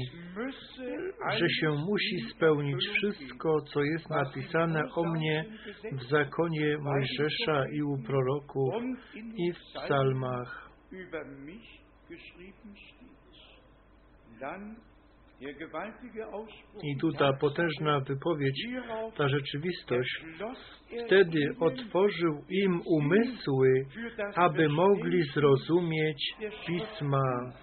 że 1.32 1.50
się 1.50 1.70
musi 1.70 2.30
spełnić 2.36 2.88
wszystko, 2.88 3.62
co 3.62 3.84
jest 3.84 4.10
napisane 4.10 4.84
o 4.96 5.04
mnie 5.04 5.46
w 5.92 6.04
zakonie 6.04 6.78
Mojżesza 6.78 7.70
i 7.72 7.82
u 7.82 7.98
proroków 8.04 8.74
i 9.16 9.54
w 9.54 9.58
psalmach. 9.74 10.70
I 16.84 16.98
tu 17.02 17.12
ta 17.12 17.34
potężna 17.34 18.00
wypowiedź, 18.00 18.68
ta 19.18 19.30
rzeczywistość, 19.30 20.26
wtedy 21.06 21.50
otworzył 21.60 22.44
im 22.50 22.82
umysły, 22.86 23.86
aby 24.36 24.70
mogli 24.70 25.24
zrozumieć 25.24 26.34
Pisma. 26.68 27.54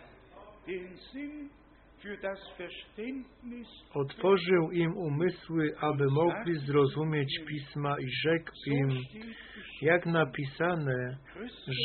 Otworzył 3.95 4.71
im 4.73 4.97
umysły, 4.97 5.75
aby 5.81 6.05
mogli 6.11 6.59
zrozumieć 6.59 7.41
Pisma 7.49 7.97
i 8.01 8.07
rzekł 8.25 8.51
im, 8.67 8.89
jak 9.83 10.07
napisane, 10.07 11.17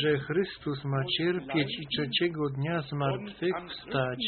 że 0.02 0.18
Chrystus 0.18 0.84
ma 0.84 1.04
cierpieć 1.18 1.78
i 1.80 1.86
trzeciego 1.96 2.50
dnia 2.50 2.80
zmartwychwstać 2.80 4.18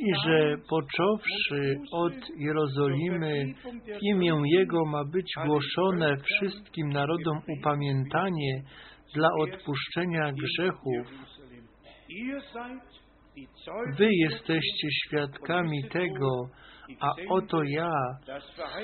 i 0.00 0.12
że 0.26 0.56
począwszy 0.70 1.80
od 1.92 2.14
Jerozolimy 2.36 3.44
w 3.84 4.02
imię 4.02 4.42
Jego 4.44 4.84
ma 4.84 5.04
być 5.04 5.32
głoszone 5.46 6.16
wszystkim 6.16 6.88
narodom 6.88 7.40
upamiętanie 7.58 8.62
dla 9.14 9.28
odpuszczenia 9.40 10.32
grzechów. 10.32 11.06
Wy 13.98 14.08
jesteście 14.12 14.88
świadkami 15.06 15.84
tego, 15.88 16.48
a 17.00 17.10
oto 17.28 17.62
ja 17.62 17.92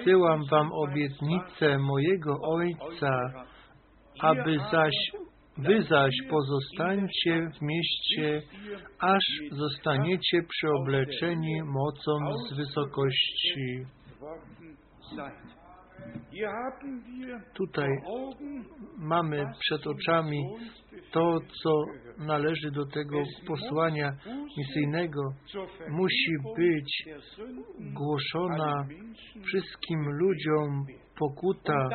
zsyłam 0.00 0.40
wam 0.50 0.70
obietnicę 0.72 1.78
mojego 1.78 2.38
Ojca, 2.42 3.10
aby 4.20 4.58
zaś 4.72 4.94
wy 5.58 5.82
zaś 5.82 6.14
pozostańcie 6.30 7.50
w 7.58 7.62
mieście, 7.62 8.42
aż 9.00 9.24
zostaniecie 9.50 10.42
przyobleczeni 10.48 11.62
mocą 11.62 12.18
z 12.48 12.56
wysokości. 12.56 13.84
Tutaj 17.54 17.88
mamy 18.98 19.44
przed 19.60 19.86
oczami 19.86 20.44
to, 21.12 21.40
co 21.62 21.70
należy 22.18 22.70
do 22.70 22.86
tego 22.86 23.22
posłania 23.46 24.12
misyjnego. 24.58 25.22
Musi 25.90 26.32
być 26.56 27.04
głoszona 27.78 28.86
wszystkim 29.46 29.98
ludziom 30.10 30.86
pokuta 31.18 31.88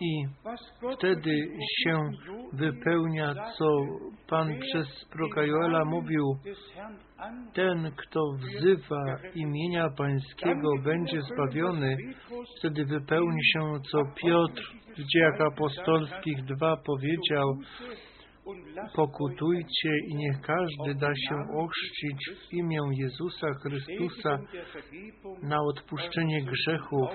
i 0.00 0.26
wtedy 0.96 1.48
się 1.78 1.98
wypełnia, 2.52 3.34
co 3.58 3.66
Pan 4.28 4.58
przez 4.60 5.04
proroka 5.10 5.42
Joela 5.42 5.84
mówił, 5.84 6.24
ten, 7.54 7.92
kto 7.96 8.20
wzywa 8.38 9.18
imienia 9.34 9.88
Pańskiego, 9.98 10.68
będzie 10.84 11.22
zbawiony. 11.22 11.96
Wtedy 12.58 12.84
wypełni 12.84 13.44
się, 13.44 13.60
co 13.90 13.98
Piotr 14.22 14.62
w 14.96 15.02
dziejach 15.12 15.40
apostolskich 15.40 16.44
2 16.44 16.76
powiedział, 16.76 17.56
pokutujcie 18.96 19.90
i 20.08 20.14
niech 20.14 20.40
każdy 20.40 20.94
da 20.94 21.14
się 21.14 21.36
ochrzcić 21.56 22.30
w 22.48 22.54
imię 22.54 22.78
Jezusa 22.98 23.46
Chrystusa 23.62 24.38
na 25.42 25.56
odpuszczenie 25.62 26.42
grzechów. 26.42 27.10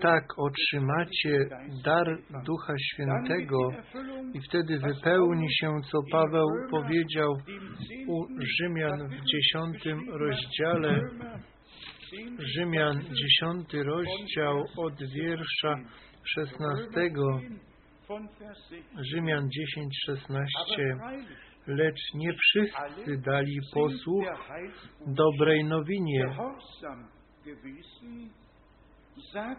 Tak 0.00 0.24
otrzymacie 0.36 1.48
dar 1.84 2.18
Ducha 2.44 2.74
Świętego 2.78 3.58
i 4.34 4.40
wtedy 4.48 4.78
wypełni 4.78 5.46
się, 5.54 5.80
co 5.90 5.98
Paweł 6.12 6.46
powiedział 6.70 7.32
u 8.08 8.26
Rzymian 8.40 9.08
w 9.08 9.24
dziesiątym 9.24 9.98
rozdziale, 10.10 11.00
Rzymian 12.38 13.00
dziesiąty 13.14 13.82
rozdział 13.84 14.64
od 14.76 14.94
wiersza 15.02 15.76
szesnastego, 16.24 17.40
Rzymian 19.12 19.48
10:16. 19.48 20.98
Lecz 21.66 22.14
nie 22.14 22.32
wszyscy 22.32 23.16
dali 23.16 23.58
posłuch 23.74 24.24
dobrej 25.06 25.64
nowinie. 25.64 26.36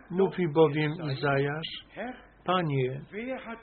Mówi 0.09 0.47
bowiem 0.53 0.91
Izajasz, 1.13 1.85
Panie, 2.45 3.01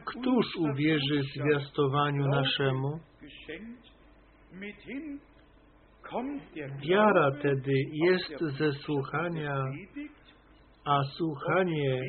któż 0.04 0.56
uwierzy 0.56 1.22
zwiastowaniu 1.36 2.26
naszemu? 2.28 3.00
Wiara 6.88 7.30
tedy 7.42 7.72
jest 7.92 8.58
ze 8.58 8.72
słuchania, 8.72 9.64
a 10.84 11.02
słuchanie 11.02 12.00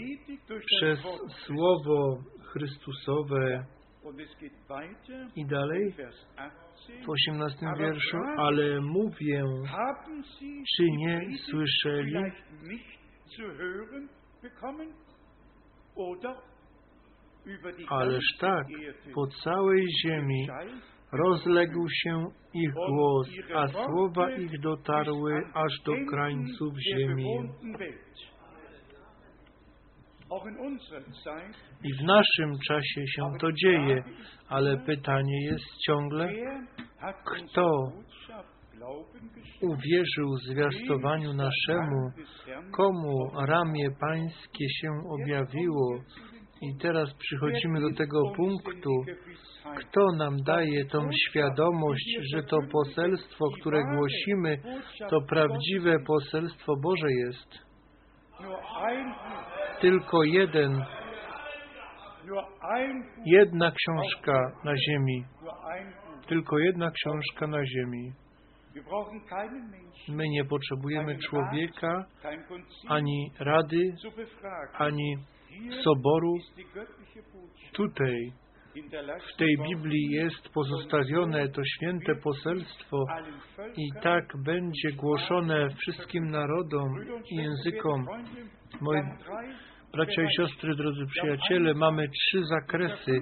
przez 0.65 0.99
Słowo 1.45 2.17
Chrystusowe. 2.43 3.65
I 5.35 5.45
dalej 5.45 5.93
w 7.05 7.09
osiemnastym 7.09 7.69
wierszu, 7.79 8.17
ale 8.37 8.81
mówię, 8.81 9.43
czy 10.75 10.83
nie 10.83 11.21
słyszeli? 11.37 12.13
Ależ 17.89 18.23
tak, 18.39 18.67
po 19.15 19.27
całej 19.27 19.85
ziemi 20.03 20.47
rozległ 21.11 21.89
się 21.89 22.25
ich 22.53 22.71
głos, 22.73 23.27
a 23.55 23.67
słowa 23.67 24.31
ich 24.31 24.59
dotarły 24.59 25.43
aż 25.53 25.79
do 25.85 25.93
krańców 26.09 26.73
ziemi. 26.97 27.25
I 31.83 31.93
w 31.93 32.03
naszym 32.03 32.59
czasie 32.67 33.07
się 33.07 33.23
to 33.39 33.51
dzieje, 33.51 34.03
ale 34.49 34.77
pytanie 34.77 35.45
jest 35.45 35.65
ciągle, 35.85 36.33
kto 37.25 37.91
uwierzył 39.61 40.37
zwiastowaniu 40.37 41.33
naszemu, 41.33 42.11
komu 42.71 43.31
ramię 43.47 43.89
pańskie 43.99 44.69
się 44.69 44.89
objawiło. 45.09 45.99
I 46.61 46.77
teraz 46.81 47.13
przychodzimy 47.13 47.81
do 47.81 47.93
tego 47.97 48.21
punktu, 48.35 48.89
kto 49.77 50.05
nam 50.17 50.37
daje 50.43 50.85
tą 50.85 51.09
świadomość, 51.11 52.17
że 52.33 52.43
to 52.43 52.57
poselstwo, 52.71 53.45
które 53.61 53.83
głosimy, 53.95 54.57
to 55.09 55.21
prawdziwe 55.29 55.99
poselstwo 56.07 56.73
Boże 56.81 57.11
jest. 57.11 57.66
Tylko 59.81 60.23
jeden, 60.23 60.85
jedna 63.25 63.71
książka 63.71 64.51
na 64.63 64.73
ziemi. 64.77 65.25
Tylko 66.27 66.59
jedna 66.59 66.91
książka 66.91 67.47
na 67.47 67.65
ziemi. 67.65 68.13
My 70.09 70.23
nie 70.29 70.45
potrzebujemy 70.45 71.17
człowieka, 71.17 72.05
ani 72.87 73.31
rady, 73.39 73.95
ani 74.73 75.17
soboru. 75.83 76.33
Tutaj, 77.73 78.33
w 79.33 79.37
tej 79.37 79.57
Biblii 79.69 80.09
jest 80.11 80.49
pozostawione 80.53 81.49
to 81.49 81.61
święte 81.65 82.15
poselstwo 82.15 83.05
i 83.77 84.01
tak 84.03 84.23
będzie 84.45 84.91
głoszone 84.91 85.69
wszystkim 85.69 86.29
narodom 86.31 86.89
i 87.31 87.35
językom. 87.35 88.05
Moi 88.81 89.01
bracia 89.93 90.23
i 90.23 90.35
siostry, 90.37 90.75
drodzy 90.75 91.05
przyjaciele, 91.05 91.73
mamy 91.73 92.07
trzy 92.09 92.45
zakresy. 92.45 93.21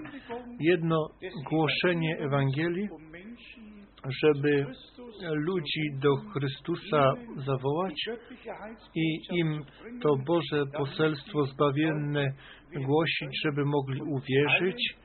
Jedno, 0.60 1.08
głoszenie 1.50 2.18
Ewangelii, 2.20 2.90
żeby 4.24 4.66
ludzi 5.32 5.82
do 6.02 6.16
Chrystusa 6.16 7.14
zawołać 7.36 8.10
i 8.96 9.20
im 9.40 9.66
to 10.02 10.16
Boże 10.26 10.64
poselstwo 10.78 11.46
zbawienne 11.46 12.34
głosić, 12.86 13.42
żeby 13.44 13.66
mogli 13.66 14.02
uwierzyć. 14.02 14.96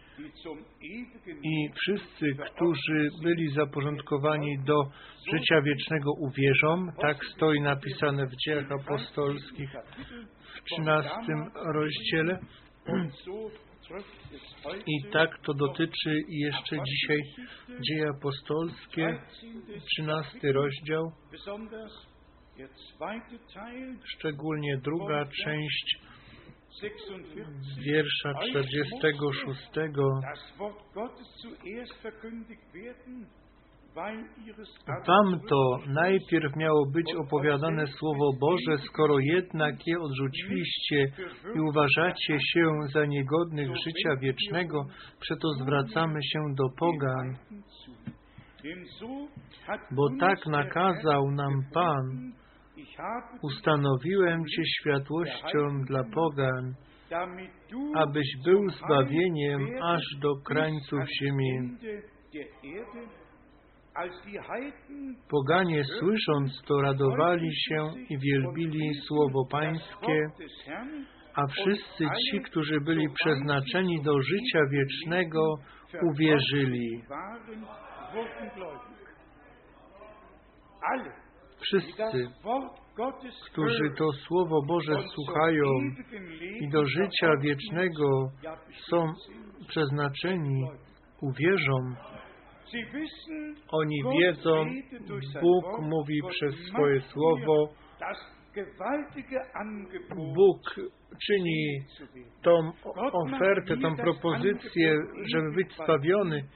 I 1.42 1.70
wszyscy, 1.74 2.26
którzy 2.54 3.08
byli 3.22 3.48
zaporządkowani 3.48 4.58
do 4.64 4.82
życia 5.32 5.62
wiecznego, 5.62 6.10
uwierzą. 6.12 6.86
Tak 7.00 7.24
stoi 7.36 7.60
napisane 7.60 8.26
w 8.26 8.36
dziejach 8.36 8.72
apostolskich 8.72 9.70
w 10.54 10.64
13 10.64 11.10
rozdziale. 11.54 12.38
I 14.86 15.10
tak 15.12 15.38
to 15.46 15.54
dotyczy 15.54 16.20
jeszcze 16.28 16.76
dzisiaj 16.84 17.18
dzieje 17.80 18.08
apostolskie, 18.18 19.20
13 19.96 20.52
rozdział, 20.52 21.12
szczególnie 24.04 24.76
druga 24.76 25.24
część 25.44 25.96
46. 25.96 26.09
wiersza 27.84 28.34
46. 28.50 29.70
Das 30.22 30.58
Wort 30.58 30.94
Gottes 30.94 31.26
zuerst 31.42 31.94
verkündigt 32.02 32.62
werden, 32.72 33.26
weil 33.94 34.24
ihres 34.46 34.68
Wam 35.06 35.40
to 35.48 35.78
najpierw 35.86 36.56
miało 36.56 36.86
być 36.86 37.14
opowiadane 37.14 37.86
Słowo 37.86 38.32
Boże, 38.40 38.78
skoro 38.78 39.18
jednak 39.18 39.86
je 39.86 40.00
odrzuciliście 40.00 41.12
i 41.54 41.60
uważacie 41.60 42.38
się 42.40 42.70
za 42.92 43.06
niegodnych 43.06 43.68
życia 43.68 44.16
wiecznego, 44.20 44.86
przeto 45.20 45.48
zwracamy 45.48 46.22
się 46.22 46.38
do 46.54 46.64
pogan. 46.78 47.36
Bo 49.90 50.08
tak 50.20 50.46
nakazał 50.46 51.30
nam 51.30 51.52
Pan, 51.74 52.32
ustanowiłem 53.42 54.44
Cię 54.46 54.62
światłością 54.80 55.82
dla 55.86 56.04
pogan, 56.14 56.74
abyś 57.94 58.26
był 58.44 58.68
zbawieniem 58.70 59.68
aż 59.82 60.02
do 60.20 60.36
krańców 60.44 61.00
ziemi. 61.22 61.76
Poganie 65.30 65.84
słysząc 65.84 66.62
to 66.66 66.80
radowali 66.80 67.50
się 67.56 67.86
i 68.08 68.18
wielbili 68.18 68.94
słowo 69.08 69.46
Pańskie, 69.50 70.26
a 71.34 71.46
wszyscy 71.46 72.04
ci, 72.30 72.40
którzy 72.40 72.80
byli 72.80 73.06
przeznaczeni 73.14 74.02
do 74.02 74.12
życia 74.22 74.60
wiecznego, 74.70 75.54
uwierzyli. 76.02 77.02
Wszyscy, 81.62 82.28
którzy 83.52 83.90
to 83.98 84.12
Słowo 84.12 84.62
Boże 84.68 84.94
słuchają 85.14 85.64
i 86.60 86.68
do 86.68 86.84
życia 86.84 87.36
wiecznego 87.40 88.30
są 88.90 89.12
przeznaczeni, 89.68 90.64
uwierzą. 91.22 91.78
Oni 93.72 94.02
wiedzą, 94.20 94.64
Bóg 95.42 95.64
mówi 95.80 96.20
przez 96.30 96.54
swoje 96.68 97.00
Słowo, 97.00 97.68
Bóg 100.34 100.60
czyni 101.26 101.80
tą 102.42 102.72
ofertę, 102.94 103.76
tą 103.76 103.96
propozycję, 103.96 104.98
żeby 105.26 105.52
być 105.54 105.74
zbawiony, 105.74 106.48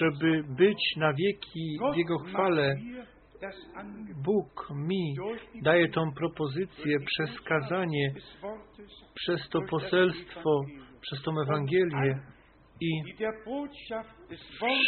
żeby 0.00 0.42
być 0.42 0.96
na 0.96 1.12
wieki 1.12 1.78
w 1.94 1.96
Jego 1.96 2.18
chwale. 2.18 2.74
Bóg 4.24 4.68
mi 4.74 5.14
daje 5.62 5.88
tą 5.88 6.12
propozycję 6.12 6.96
przez 7.06 7.40
kazanie, 7.40 8.14
przez 9.14 9.48
to 9.48 9.60
poselstwo, 9.70 10.60
przez 11.00 11.22
tą 11.22 11.32
Ewangelię. 11.40 12.18
I 12.80 13.02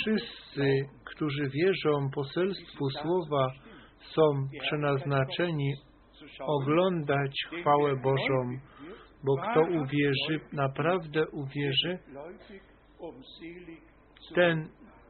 wszyscy, 0.02 0.72
którzy 1.04 1.48
wierzą 1.48 2.10
poselstwu 2.14 2.90
Słowa, 2.90 3.52
są 4.14 4.22
przeznaczeni 4.60 5.72
oglądać 6.40 7.32
chwałę 7.60 7.96
Bożą, 7.96 8.58
bo 9.24 9.36
kto 9.36 9.60
uwierzy, 9.60 10.40
naprawdę 10.52 11.28
uwierzy, 11.28 11.98
ten 14.34 14.68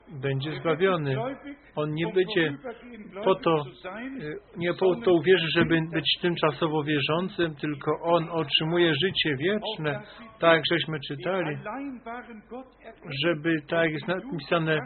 będzie 0.09 0.61
zbawiony. 0.61 1.17
On 1.77 1.95
nie 1.95 2.13
będzie 2.13 2.53
po 3.25 3.35
to, 3.35 3.65
nie 4.57 4.75
po 4.75 4.97
to 4.97 5.13
uwierzy, 5.13 5.47
żeby 5.55 5.81
być 5.93 6.19
tymczasowo 6.23 6.83
wierzącym, 6.85 7.55
tylko 7.55 8.01
on 8.03 8.29
otrzymuje 8.31 8.95
życie 8.95 9.37
wieczne, 9.37 10.03
tak 10.41 10.63
żeśmy 10.73 10.99
czytali, 11.01 11.57
żeby, 13.25 13.57
tak 13.69 13.91
jest 13.91 14.09
napisane, 14.09 14.79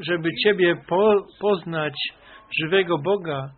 żeby 0.00 0.28
Ciebie 0.44 0.76
po, 0.88 1.26
poznać 1.40 1.94
żywego 2.60 2.98
Boga 2.98 3.50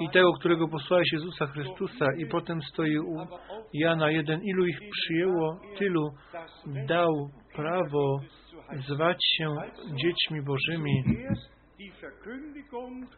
i 0.00 0.08
tego, 0.08 0.32
którego 0.32 0.68
posłałeś 0.68 1.12
Jezusa 1.12 1.46
Chrystusa. 1.46 2.06
I 2.18 2.26
potem 2.26 2.62
stoi 2.62 2.98
u 2.98 3.16
Jana 3.72 4.10
1, 4.10 4.40
ilu 4.44 4.66
ich 4.66 4.78
przyjęło, 4.90 5.60
tylu 5.78 6.10
dał 6.86 7.30
prawo 7.58 8.20
zwać 8.88 9.16
się 9.36 9.54
dziećmi 9.94 10.42
Bożymi. 10.42 11.02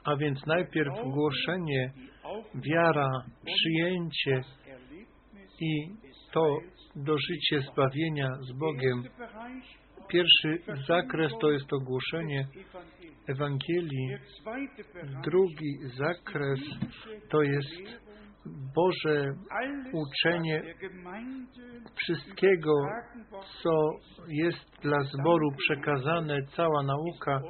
A 0.05 0.17
więc 0.17 0.47
najpierw 0.47 0.93
głoszenie, 1.05 1.93
wiara, 2.55 3.11
przyjęcie 3.45 4.43
i 5.61 5.89
to 6.33 6.59
dożycie 6.97 7.61
zbawienia 7.73 8.29
z 8.41 8.53
Bogiem. 8.53 9.05
Pierwszy 10.09 10.59
zakres 10.89 11.33
to 11.41 11.51
jest 11.51 11.73
ogłoszenie 11.73 12.49
Ewangelii. 13.29 14.17
Drugi 15.25 15.79
zakres 15.99 16.61
to 17.31 17.43
jest 17.43 18.10
Boże 18.75 19.35
uczenie 19.93 20.63
wszystkiego, 21.97 22.73
co 23.63 23.91
jest 24.29 24.81
dla 24.83 25.01
zboru 25.03 25.53
przekazane, 25.59 26.39
cała 26.57 26.83
nauka 26.83 27.41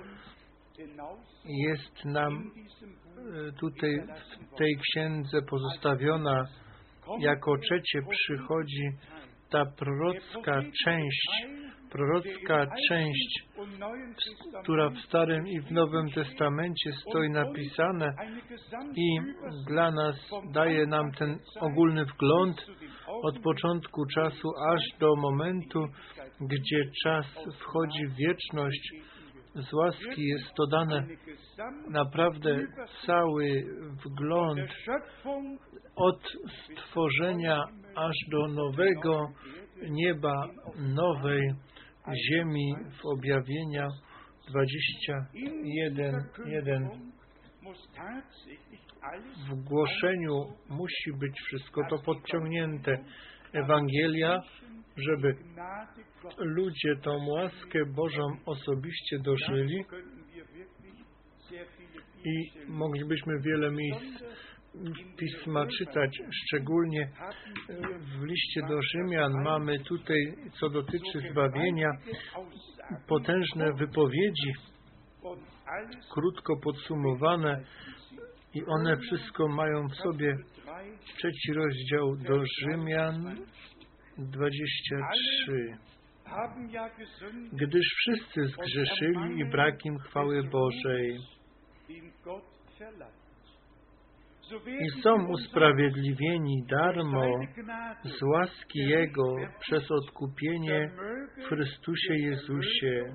jest 1.45 2.05
nam 2.05 2.51
tutaj 3.59 3.91
w 4.53 4.59
tej 4.59 4.77
księdze 4.77 5.43
pozostawiona. 5.43 6.45
Jako 7.19 7.59
trzecie 7.59 8.03
przychodzi 8.11 8.89
ta 9.51 9.67
prorocka 9.67 10.63
część, 10.85 11.29
prorocka 11.91 12.67
część, 12.89 13.43
która 14.63 14.91
w 14.91 14.99
Starym 14.99 15.49
i 15.49 15.61
w 15.61 15.71
Nowym 15.71 16.11
Testamencie 16.11 16.93
stoi 16.93 17.31
napisane 17.31 18.13
i 18.97 19.19
dla 19.69 19.91
nas 19.91 20.17
daje 20.53 20.87
nam 20.87 21.13
ten 21.13 21.39
ogólny 21.61 22.05
wgląd 22.05 22.67
od 23.23 23.39
początku 23.39 24.07
czasu 24.15 24.49
aż 24.69 24.99
do 25.01 25.17
momentu, 25.17 25.85
gdzie 26.41 26.91
czas 27.05 27.27
wchodzi 27.61 28.07
w 28.07 28.17
wieczność. 28.17 28.93
Z 29.55 29.73
łaski 29.73 30.27
jest 30.27 30.55
to 30.57 30.67
dane 30.67 31.07
naprawdę 31.91 32.59
cały 33.07 33.65
wgląd 34.07 34.61
od 35.97 36.21
stworzenia 36.65 37.65
aż 37.97 38.15
do 38.31 38.49
nowego 38.49 39.29
nieba, 39.91 40.49
nowej 40.79 41.55
ziemi 42.09 42.75
w 43.03 43.07
objawienia 43.07 43.89
21.1. 44.51 46.89
W 49.51 49.65
głoszeniu 49.65 50.45
musi 50.69 51.13
być 51.13 51.41
wszystko 51.47 51.83
to 51.91 51.99
podciągnięte. 51.99 52.99
Ewangelia, 53.53 54.43
żeby 54.97 55.37
ludzie 56.39 56.97
tą 57.03 57.27
łaskę 57.27 57.87
Bożą 57.87 58.37
osobiście 58.47 59.19
dożyli 59.19 59.85
i 62.25 62.51
moglibyśmy 62.69 63.41
wiele 63.41 63.71
miejsc 63.71 64.25
Pisma 65.17 65.67
czytać, 65.67 66.19
szczególnie 66.31 67.11
w 67.99 68.25
liście 68.25 68.61
do 68.69 68.83
Rzymian 68.83 69.33
mamy 69.45 69.79
tutaj, 69.79 70.35
co 70.61 70.69
dotyczy 70.69 71.21
zbawienia, 71.31 71.91
potężne 73.09 73.73
wypowiedzi, 73.73 74.53
krótko 76.13 76.57
podsumowane 76.57 77.65
i 78.55 78.65
one 78.67 78.97
wszystko 78.97 79.49
mają 79.49 79.89
w 79.89 79.97
sobie 79.97 80.37
trzeci 81.05 81.53
rozdział 81.53 82.17
do 82.17 82.45
Rzymian 82.61 83.37
23. 84.19 85.79
Gdyż 87.53 87.87
wszyscy 87.97 88.47
zgrzeszyli 88.47 89.41
i 89.41 89.45
brak 89.51 89.85
im 89.85 89.99
chwały 89.99 90.43
Bożej 90.45 91.19
i 94.81 95.03
są 95.03 95.29
usprawiedliwieni 95.29 96.65
darmo 96.71 97.25
z 98.05 98.23
łaski 98.23 98.79
Jego 98.79 99.37
przez 99.61 99.91
odkupienie 99.91 100.91
w 101.37 101.49
Chrystusie 101.49 102.15
Jezusie. 102.15 103.15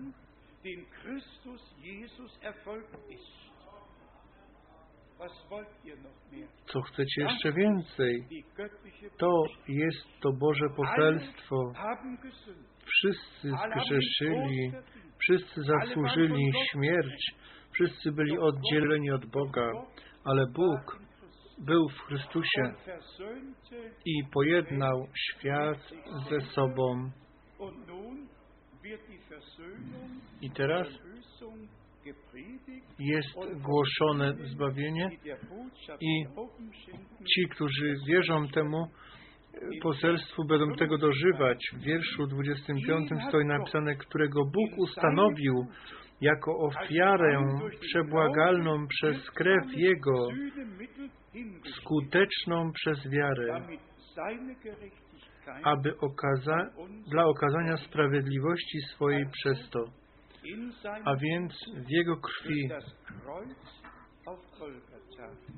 Co 6.66 6.82
chcecie 6.82 7.22
jeszcze 7.22 7.52
więcej? 7.52 8.28
To 9.18 9.44
jest 9.68 10.08
to 10.22 10.30
Boże 10.34 10.66
poselstwo. 10.76 11.72
Wszyscy 12.86 13.50
zgrzeszyli, 13.50 14.72
wszyscy 15.18 15.62
zasłużyli 15.64 16.52
śmierć, 16.72 17.36
wszyscy 17.72 18.12
byli 18.12 18.38
oddzieleni 18.38 19.12
od 19.12 19.26
Boga, 19.26 19.72
ale 20.26 20.46
Bóg 20.48 21.05
był 21.58 21.90
w 21.90 22.00
Chrystusie 22.00 22.74
i 24.06 24.24
pojednał 24.34 25.08
świat 25.16 25.78
ze 26.30 26.42
sobą. 26.42 27.12
I 30.42 30.52
teraz 30.52 30.88
jest 33.00 33.62
głoszone 33.62 34.34
zbawienie 34.34 35.10
I 36.02 36.26
ci, 37.34 37.48
którzy 37.50 37.96
wierzą 38.08 38.48
temu 38.48 38.88
poselstwu, 39.82 40.46
będą 40.46 40.76
tego 40.76 40.98
dożywać. 40.98 41.66
W 41.74 41.84
wierszu 41.84 42.28
25 42.28 43.10
stoi 43.28 43.46
napisane, 43.46 43.96
którego 43.96 44.46
Bóg 44.46 44.78
ustanowił 44.78 45.68
jako 46.22 46.58
ofiarę 46.58 47.58
przebłagalną 47.82 48.88
przez 48.88 49.32
krew 49.32 49.64
Jego, 49.74 50.28
skuteczną 51.82 52.72
przez 52.72 53.10
wiarę, 53.10 53.68
aby 55.64 55.98
okaza 55.98 56.70
dla 57.08 57.26
okazania 57.26 57.78
sprawiedliwości 57.78 58.80
swojej 58.80 59.26
przez 59.32 59.70
to. 59.70 59.86
A 61.06 61.16
więc 61.16 61.54
w 61.76 61.90
Jego 61.90 62.18
krwi, 62.18 62.70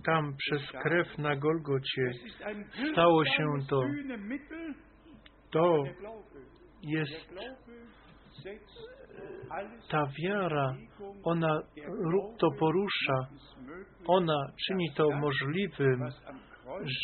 tam 0.05 0.35
przez 0.37 0.71
krew 0.71 1.17
na 1.17 1.35
Golgocie, 1.35 2.11
stało 2.91 3.25
się 3.25 3.57
to. 3.69 3.81
To 5.51 5.83
jest 6.83 7.33
ta 9.89 10.07
wiara, 10.19 10.75
ona 11.23 11.61
to 12.39 12.51
porusza, 12.59 13.27
ona 14.07 14.51
czyni 14.67 14.91
to 14.95 15.09
możliwym, 15.11 16.01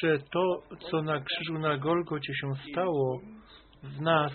że 0.01 0.19
to, 0.19 0.61
co 0.91 1.01
na 1.01 1.19
krzyżu 1.19 1.59
na 1.59 1.77
Golgocie 1.77 2.33
się 2.33 2.51
stało, 2.71 3.19
w 3.83 4.01
nas 4.01 4.31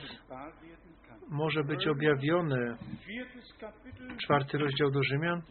może 1.28 1.64
być 1.64 1.86
objawione. 1.88 2.76
Czwarty 4.24 4.58
rozdział 4.58 4.90
do 4.90 5.02
Rzymian, 5.02 5.42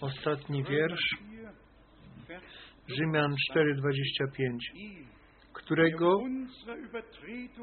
ostatni 0.00 0.64
wiersz, 0.64 1.16
4, 1.18 1.56
Vers 2.28 2.44
Rzymian 2.88 3.34
4:25, 3.52 4.74
ihn, 4.74 5.06
którego, 5.56 6.18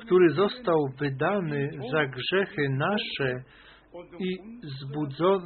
który 0.05 0.29
został 0.29 0.87
wydany 0.99 1.69
za 1.91 2.05
grzechy 2.05 2.69
nasze 2.69 3.43
i, 4.19 4.37
zbudzo, 4.63 5.41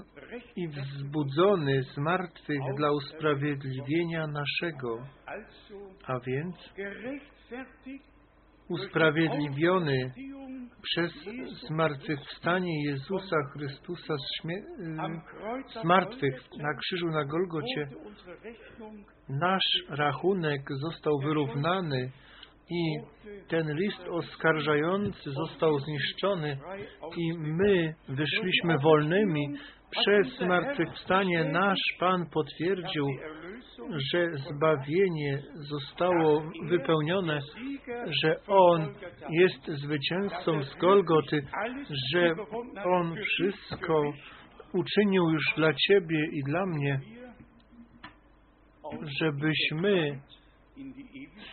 i 0.56 0.68
wzbudzony 0.68 1.84
z 1.84 1.98
martwych 1.98 2.60
dla 2.78 2.92
usprawiedliwienia 2.92 4.28
naszego, 4.28 4.98
a 6.06 6.20
więc 6.20 6.56
usprawiedliwiony 8.70 10.12
przez 10.82 11.12
zmartwychwstanie 11.68 12.84
Jezusa 12.84 13.36
Chrystusa 13.54 14.14
z, 14.18 14.48
z 15.74 15.84
martwych 15.84 16.34
na 16.58 16.74
krzyżu 16.74 17.08
na 17.08 17.26
Golgocie, 17.26 17.88
nasz 19.30 19.84
rachunek 19.90 20.62
został 20.70 21.20
wyrównany 21.20 22.12
i 22.70 23.00
ten 23.48 23.74
list 23.74 24.08
oskarżający 24.10 25.32
został 25.32 25.80
zniszczony 25.80 26.58
i 27.18 27.38
my 27.38 27.94
wyszliśmy 28.10 28.78
wolnymi. 28.84 29.48
Przez 29.92 30.38
zmartwychwstanie 30.38 31.44
nasz 31.44 31.80
Pan 32.00 32.30
potwierdził, 32.34 33.06
że 34.12 34.32
zbawienie 34.32 35.42
zostało 35.54 36.44
wypełnione, 36.70 37.40
że 38.24 38.36
On 38.48 38.94
jest 39.30 39.68
zwycięzcą 39.68 40.64
z 40.64 40.76
Golgoty, 40.76 41.42
że 42.14 42.34
On 42.86 43.16
wszystko 43.16 44.04
uczynił 44.74 45.30
już 45.30 45.46
dla 45.56 45.74
Ciebie 45.74 46.26
i 46.32 46.44
dla 46.44 46.66
mnie, 46.66 47.00
żebyśmy 49.20 50.20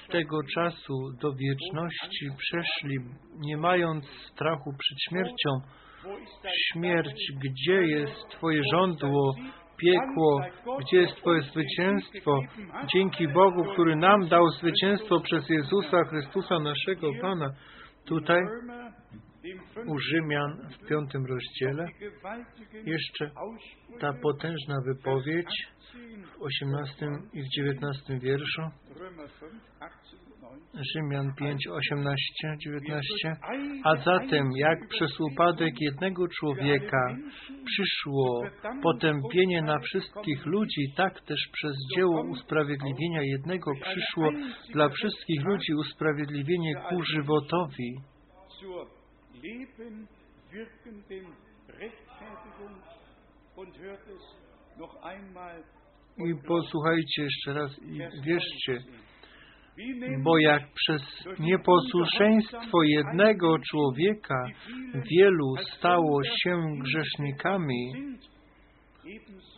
z 0.05 0.12
tego 0.12 0.43
czasu 0.55 0.95
do 1.20 1.33
wieczności 1.33 2.27
przeszli, 2.39 2.97
nie 3.39 3.57
mając 3.57 4.05
strachu 4.33 4.70
przed 4.79 4.99
śmiercią. 5.09 5.51
Śmierć, 6.72 7.33
gdzie 7.45 7.83
jest 7.83 8.29
Twoje 8.29 8.62
żądło, 8.72 9.35
piekło, 9.77 10.41
gdzie 10.81 10.97
jest 10.97 11.16
Twoje 11.16 11.43
zwycięstwo? 11.43 12.41
Dzięki 12.95 13.29
Bogu, 13.29 13.64
który 13.72 13.97
nam 13.97 14.29
dał 14.29 14.51
zwycięstwo 14.51 15.20
przez 15.20 15.49
Jezusa 15.49 16.05
Chrystusa, 16.05 16.59
naszego 16.59 17.11
Pana. 17.22 17.51
Tutaj 18.07 18.41
u 19.86 19.99
Rzymian 19.99 20.68
w 20.70 20.88
piątym 20.88 21.26
rozdziale 21.26 21.86
jeszcze 22.86 23.30
ta 24.01 24.12
potężna 24.22 24.74
wypowiedź 24.86 25.66
18, 25.95 26.36
w 26.38 26.42
18 26.42 27.07
i 27.32 27.42
w 27.42 27.49
19 27.49 28.18
wierszu. 28.18 28.62
Römer 28.97 29.28
5, 29.40 29.53
18 29.80 30.16
und 30.42 30.62
19. 30.72 30.84
Rzymian 30.95 31.34
5, 31.34 31.68
18, 31.68 32.57
19. 32.59 33.36
A 33.84 33.97
zatem, 33.97 34.51
jak 34.57 34.88
przez 34.88 35.20
upadek 35.20 35.74
jednego 35.80 36.28
człowieka 36.28 37.16
przyszło 37.64 38.42
potępienie 38.82 39.62
na 39.62 39.78
wszystkich 39.78 40.47
ludzi, 40.47 40.92
tak 40.97 41.20
też 41.20 41.49
przez 41.53 41.76
dzieło 41.97 42.24
usprawiedliwienia 42.24 43.22
jednego 43.22 43.70
przyszło 43.82 44.30
dla 44.72 44.88
wszystkich 44.88 45.45
ludzi 45.45 45.74
usprawiedliwienie 45.74 46.74
ku 46.88 47.03
żywotowi. 47.03 47.95
Leben 49.45 50.09
wirkenden 50.51 51.26
Rechtfertigung 51.68 52.76
und 53.57 53.78
hört 53.78 54.01
es 54.09 54.78
noch 54.78 55.03
einmal 55.03 55.62
I 56.16 56.34
posłuchajcie 56.47 57.22
jeszcze 57.22 57.55
raz 57.55 57.78
i 57.78 57.99
wierzcie, 58.22 58.78
bo 60.22 60.38
jak 60.38 60.62
przez 60.74 61.03
nieposłuszeństwo 61.38 62.82
jednego 62.82 63.59
człowieka 63.70 64.45
wielu 65.11 65.57
stało 65.76 66.24
się 66.24 66.76
grzesznikami, 66.82 67.92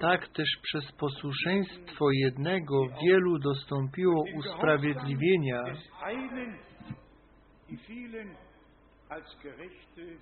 tak 0.00 0.28
też 0.28 0.48
przez 0.62 0.92
posłuszeństwo 0.92 2.10
jednego 2.10 2.86
wielu 3.02 3.38
dostąpiło 3.38 4.24
usprawiedliwienia. 4.36 5.62
Als 9.08 9.36
Gerechte 9.42 10.18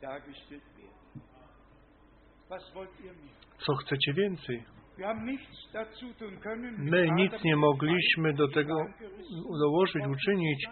dargestellt 0.00 0.62
werden. 0.76 1.22
Was 2.48 2.74
wollt 2.74 2.90
ihr 3.00 3.12
mehr? 3.12 3.34
Co 3.66 3.74
chcecie 3.74 4.12
więcej? 4.12 4.64
My 6.78 7.10
nic 7.10 7.32
nie 7.44 7.56
mogliśmy 7.56 8.32
do 8.32 8.48
tego 8.48 8.76
dołożyć, 9.60 10.02
uczynić. 10.06 10.66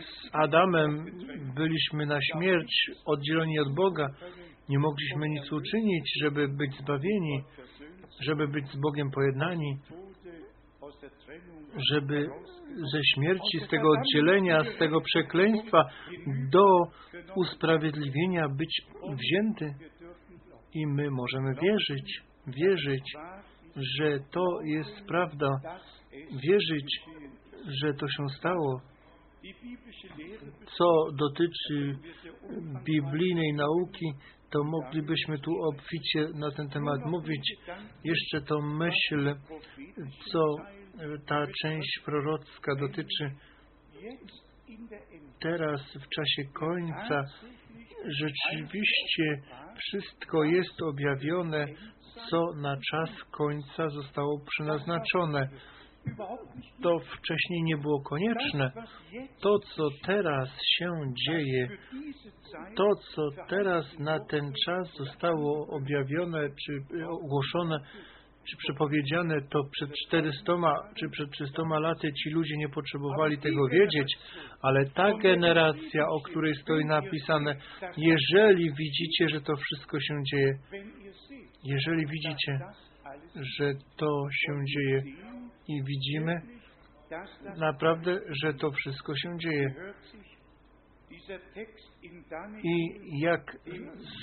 Z 0.00 0.28
Adamem 0.32 1.04
byliśmy 1.54 2.06
na 2.06 2.18
śmierć, 2.22 2.90
oddzieleni 3.06 3.58
od 3.58 3.74
Boga. 3.74 4.08
Nie 4.68 4.78
mogliśmy 4.78 5.28
nic 5.28 5.52
uczynić, 5.52 6.12
żeby 6.22 6.48
być 6.48 6.76
zbawieni, 6.78 7.44
żeby 8.20 8.48
być 8.48 8.66
z 8.66 8.76
Bogiem 8.76 9.10
pojednani, 9.10 9.78
żeby 11.92 12.28
ze 12.92 13.00
śmierci, 13.14 13.58
z 13.66 13.68
tego 13.68 13.90
oddzielenia, 13.90 14.64
z 14.64 14.78
tego 14.78 15.00
przekleństwa 15.00 15.84
do 16.50 16.66
usprawiedliwienia 17.36 18.48
być 18.48 18.82
wzięty. 19.04 19.74
I 20.74 20.86
my 20.86 21.10
możemy 21.10 21.54
wierzyć, 21.62 22.20
wierzyć, 22.46 23.12
że 23.76 24.18
to 24.30 24.60
jest 24.64 25.06
prawda, 25.08 25.48
wierzyć, 26.42 27.00
że 27.82 27.94
to 27.94 28.08
się 28.08 28.28
stało. 28.38 28.80
Co 30.78 31.12
dotyczy 31.12 31.98
biblijnej 32.84 33.52
nauki, 33.52 34.06
to 34.50 34.64
moglibyśmy 34.64 35.38
tu 35.38 35.50
obficie 35.62 36.28
na 36.34 36.50
ten 36.50 36.68
temat 36.68 37.06
mówić. 37.06 37.54
Jeszcze 38.04 38.40
tą 38.40 38.60
myśl, 38.60 39.34
co 40.32 40.40
ta 41.26 41.46
część 41.62 42.00
prorocka 42.04 42.74
dotyczy 42.74 43.30
teraz 45.40 45.80
w 45.80 46.08
czasie 46.08 46.52
końca. 46.52 47.24
Rzeczywiście 48.20 49.42
wszystko 49.78 50.44
jest 50.44 50.82
objawione, 50.82 51.66
co 52.30 52.52
na 52.54 52.76
czas 52.90 53.10
końca 53.30 53.88
zostało 53.88 54.40
przeznaczone. 54.50 55.48
To 56.82 56.98
wcześniej 56.98 57.62
nie 57.62 57.76
było 57.76 58.02
konieczne. 58.02 58.72
To, 59.40 59.58
co 59.58 59.88
teraz 60.06 60.48
się 60.78 60.92
dzieje, 61.26 61.68
to, 62.76 62.84
co 63.14 63.22
teraz 63.48 63.98
na 63.98 64.20
ten 64.20 64.52
czas 64.64 64.88
zostało 64.96 65.66
objawione, 65.66 66.48
czy 66.66 66.84
ogłoszone, 67.08 67.80
czy 68.50 68.56
przepowiedziane, 68.56 69.40
to 69.50 69.64
przed 69.72 69.90
400 70.06 70.52
czy 70.98 71.08
przed 71.10 71.30
300 71.30 71.62
laty 71.78 72.12
ci 72.12 72.30
ludzie 72.30 72.56
nie 72.56 72.68
potrzebowali 72.68 73.38
tego 73.38 73.68
wiedzieć, 73.68 74.18
ale 74.62 74.86
ta 74.86 75.12
generacja, 75.18 76.08
o 76.08 76.20
której 76.20 76.54
stoi 76.54 76.84
napisane, 76.84 77.56
jeżeli 77.96 78.72
widzicie, 78.72 79.28
że 79.28 79.40
to 79.40 79.56
wszystko 79.56 80.00
się 80.00 80.14
dzieje, 80.32 80.58
jeżeli 81.64 82.06
widzicie, 82.06 82.58
że 83.34 83.72
to 83.96 84.26
się 84.32 84.52
dzieje 84.64 85.02
i 85.68 85.82
widzimy 85.84 86.40
naprawdę, 87.56 88.18
że 88.42 88.54
to 88.54 88.70
wszystko 88.70 89.16
się 89.16 89.38
dzieje. 89.38 89.74
I 92.62 92.76
jak 93.20 93.56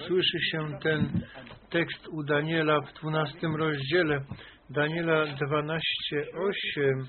słyszy 0.08 0.38
się 0.52 0.80
ten 0.84 1.22
tekst 1.70 2.08
u 2.08 2.24
Daniela 2.24 2.82
w 2.82 2.94
12 2.94 3.48
rozdziale, 3.58 4.22
Daniela 4.70 5.26
12:8. 5.26 7.06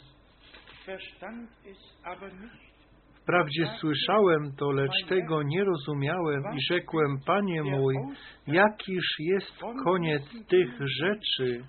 Wprawdzie 3.23 3.67
słyszałem 3.81 4.53
to, 4.57 4.73
lecz 4.73 5.05
tego 5.09 5.43
nie 5.43 5.65
rozumiałem 5.65 6.43
i 6.57 6.61
rzekłem, 6.73 7.19
Panie 7.27 7.63
mój, 7.63 7.95
jakiż 8.47 9.05
jest 9.19 9.53
koniec 9.85 10.23
tych 10.49 10.69
rzeczy? 10.87 11.65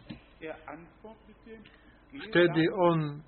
Wtedy 2.30 2.66
on 2.76 3.22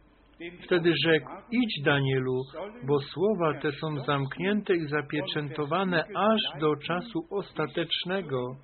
Wtedy 0.65 0.93
rzekł, 1.05 1.29
idź 1.51 1.83
Danielu, 1.85 2.41
bo 2.87 2.99
słowa 2.99 3.59
te 3.61 3.71
są 3.71 4.03
zamknięte 4.05 4.75
i 4.75 4.87
zapieczętowane 4.87 6.03
aż 6.15 6.59
do 6.59 6.75
czasu 6.75 7.19
ostatecznego. 7.29 8.55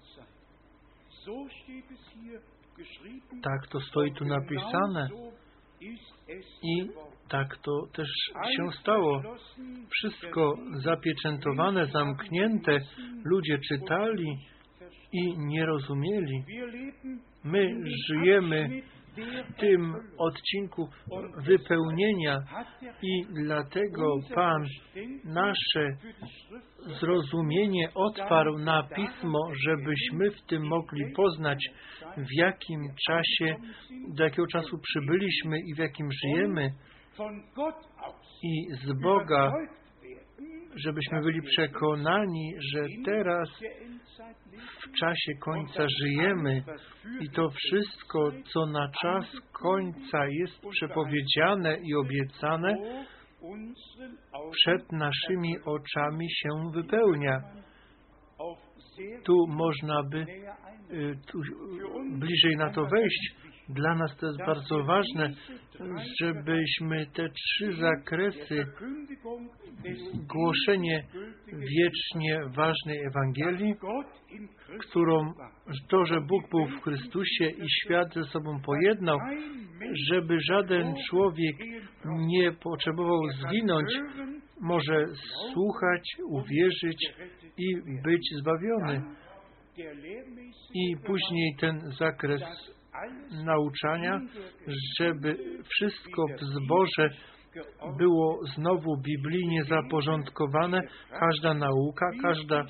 Tak 3.44 3.68
to 3.70 3.80
stoi 3.80 4.14
tu 4.14 4.26
napisane. 4.26 5.10
I 6.64 6.90
tak 7.30 7.58
to 7.58 7.72
też 7.94 8.08
się 8.58 8.72
stało. 8.82 9.22
Wszystko 9.90 10.54
zapieczętowane, 10.84 11.86
zamknięte, 11.86 12.80
ludzie 13.26 13.60
czytali 13.70 14.38
i 15.14 15.38
nie 15.38 15.66
rozumieli. 15.66 16.44
My 17.44 17.76
żyjemy 18.08 18.82
tym 19.60 19.94
odcinku 20.18 20.90
wypełnienia 21.38 22.40
i 23.02 23.26
dlatego 23.44 24.16
Pan 24.36 24.66
nasze 25.24 25.98
zrozumienie 27.00 27.90
otwarł 27.96 28.58
na 28.58 28.84
pismo, 28.84 29.40
żebyśmy 29.66 30.32
w 30.32 30.46
tym 30.46 30.68
mogli 30.68 31.14
poznać, 31.16 31.70
w 32.18 32.38
jakim 32.38 32.80
czasie, 33.08 33.56
do 34.16 34.24
jakiego 34.24 34.48
czasu 34.48 34.78
przybyliśmy 34.84 35.60
i 35.60 35.76
w 35.76 35.78
jakim 35.78 36.10
żyjemy. 36.12 36.72
I 38.44 38.76
z 38.86 39.02
Boga, 39.02 39.52
żebyśmy 40.76 41.22
byli 41.22 41.42
przekonani, 41.42 42.54
że 42.74 42.86
teraz 43.06 43.50
w 44.82 45.00
czasie 45.00 45.34
końca 45.40 45.86
żyjemy 46.02 46.64
i 47.22 47.30
to 47.30 47.50
wszystko, 47.50 48.32
co 48.54 48.66
na 48.66 48.92
czas 49.02 49.26
końca 49.52 50.28
jest 50.28 50.62
przepowiedziane 50.70 51.78
i 51.84 51.96
obiecane, 51.96 52.78
przed 54.52 54.92
naszymi 54.92 55.56
oczami 55.66 56.32
się 56.32 56.50
wypełnia. 56.74 57.42
Tu 59.24 59.48
można 59.48 60.04
by 60.04 60.26
y, 60.92 61.16
tu 61.28 61.40
bliżej 62.20 62.58
na 62.58 62.70
to 62.70 62.86
wejść. 62.86 63.36
Dla 63.70 63.96
nas 63.96 64.18
to 64.18 64.28
jest 64.28 64.38
bardzo 64.38 64.84
ważne, 64.84 65.34
żebyśmy 66.22 67.06
te 67.14 67.30
trzy 67.30 67.74
zakresy, 67.74 68.66
głoszenie 70.34 71.04
wiecznie 71.48 72.40
ważnej 72.56 73.00
Ewangelii, 73.06 73.76
którą 74.80 75.34
to, 75.90 76.06
że 76.06 76.22
Bóg 76.22 76.50
był 76.50 76.66
w 76.66 76.82
Chrystusie 76.84 77.50
i 77.50 77.66
świat 77.70 78.14
ze 78.14 78.24
sobą 78.24 78.60
pojednał, 78.66 79.18
żeby 80.12 80.38
żaden 80.42 80.94
człowiek 81.10 81.56
nie 82.06 82.52
potrzebował 82.52 83.22
zginąć, 83.30 83.94
może 84.62 85.06
słuchać, 85.54 86.04
uwierzyć 86.30 87.14
i 87.58 87.76
być 88.04 88.30
zbawiony. 88.42 89.02
I 90.74 90.98
później 91.06 91.56
ten 91.60 91.92
zakres 91.92 92.42
nauczania, 93.46 94.20
żeby 95.00 95.38
wszystko 95.70 96.26
w 96.40 96.44
zborze 96.44 97.10
było 97.98 98.40
znowu 98.56 98.98
biblijnie 98.98 99.64
zaporządkowane, 99.64 100.82
każda 101.20 101.54
nauka, 101.54 102.06
każda 102.22 102.64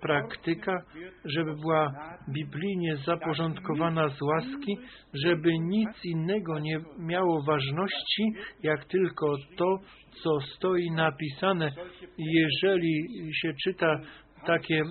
praktyka, 0.00 0.82
żeby 1.24 1.54
była 1.54 1.92
biblijnie 2.28 2.96
zaporządkowana 2.96 4.08
z 4.08 4.22
łaski, 4.22 4.78
żeby 5.24 5.58
nic 5.58 6.04
innego 6.04 6.58
nie 6.58 6.78
miało 6.98 7.42
ważności, 7.42 8.22
jak 8.62 8.84
tylko 8.84 9.36
to, 9.56 9.78
co 10.22 10.40
stoi 10.40 10.90
napisane. 10.90 11.72
Jeżeli 12.18 13.06
się 13.42 13.52
czyta 13.64 14.00
takie 14.46 14.82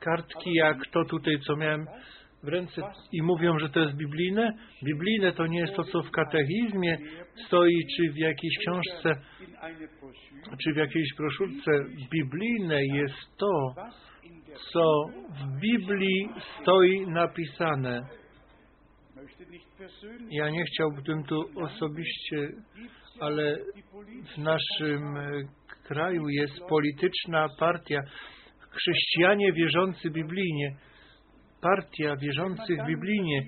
kartki, 0.00 0.52
jak 0.54 0.86
to 0.86 1.04
tutaj, 1.04 1.38
co 1.46 1.56
miałem 1.56 1.86
w 2.46 2.48
ręce 2.48 2.82
i 3.12 3.22
mówią, 3.22 3.58
że 3.58 3.68
to 3.68 3.80
jest 3.80 3.96
biblijne. 3.96 4.52
Biblijne 4.84 5.32
to 5.32 5.46
nie 5.46 5.60
jest 5.60 5.74
to, 5.74 5.84
co 5.84 6.02
w 6.02 6.10
katechizmie 6.10 6.98
stoi, 7.46 7.86
czy 7.96 8.12
w 8.12 8.16
jakiejś 8.16 8.58
książce, 8.58 9.20
czy 10.62 10.72
w 10.72 10.76
jakiejś 10.76 11.08
broszurce. 11.18 11.70
Biblijne 12.12 12.84
jest 12.84 13.36
to, 13.38 13.74
co 14.72 15.04
w 15.30 15.60
Biblii 15.60 16.28
stoi 16.62 17.06
napisane. 17.06 18.02
Ja 20.30 20.50
nie 20.50 20.64
chciałbym 20.64 21.24
tu 21.24 21.44
osobiście, 21.56 22.48
ale 23.20 23.56
w 24.34 24.38
naszym 24.38 25.14
kraju 25.84 26.28
jest 26.28 26.60
polityczna 26.68 27.46
partia, 27.58 28.00
chrześcijanie 28.70 29.52
wierzący 29.52 30.10
biblijnie 30.10 30.76
partia 31.66 32.16
wierzących 32.16 32.86
biblijnie, 32.86 33.46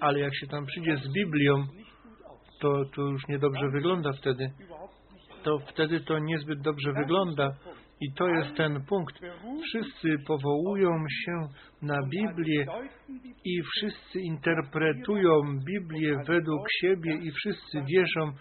ale 0.00 0.20
jak 0.20 0.36
się 0.36 0.46
tam 0.46 0.66
przyjdzie 0.66 0.96
z 0.96 1.12
Biblią, 1.12 1.66
to, 2.60 2.84
to 2.94 3.02
już 3.02 3.28
niedobrze 3.28 3.68
wygląda 3.72 4.12
wtedy. 4.12 4.50
To 5.42 5.58
wtedy 5.58 6.00
to 6.00 6.18
niezbyt 6.18 6.60
dobrze 6.60 6.92
wygląda. 6.92 7.52
I 8.00 8.12
to 8.12 8.28
jest 8.28 8.56
ten 8.56 8.84
punkt. 8.88 9.14
Wszyscy 9.62 10.08
powołują 10.26 10.90
się 11.08 11.48
na 11.82 11.96
Biblię 12.08 12.66
i 13.44 13.62
wszyscy 13.62 14.20
interpretują 14.20 15.30
Biblię 15.66 16.16
według 16.26 16.62
siebie 16.80 17.14
i 17.14 17.30
wszyscy 17.30 17.82
wierzą 17.82 18.32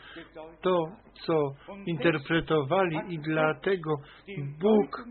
to, 0.62 0.86
co 1.26 1.42
interpretowali 1.86 2.98
i 3.10 3.20
dlatego 3.20 3.96
Bóg 4.62 5.06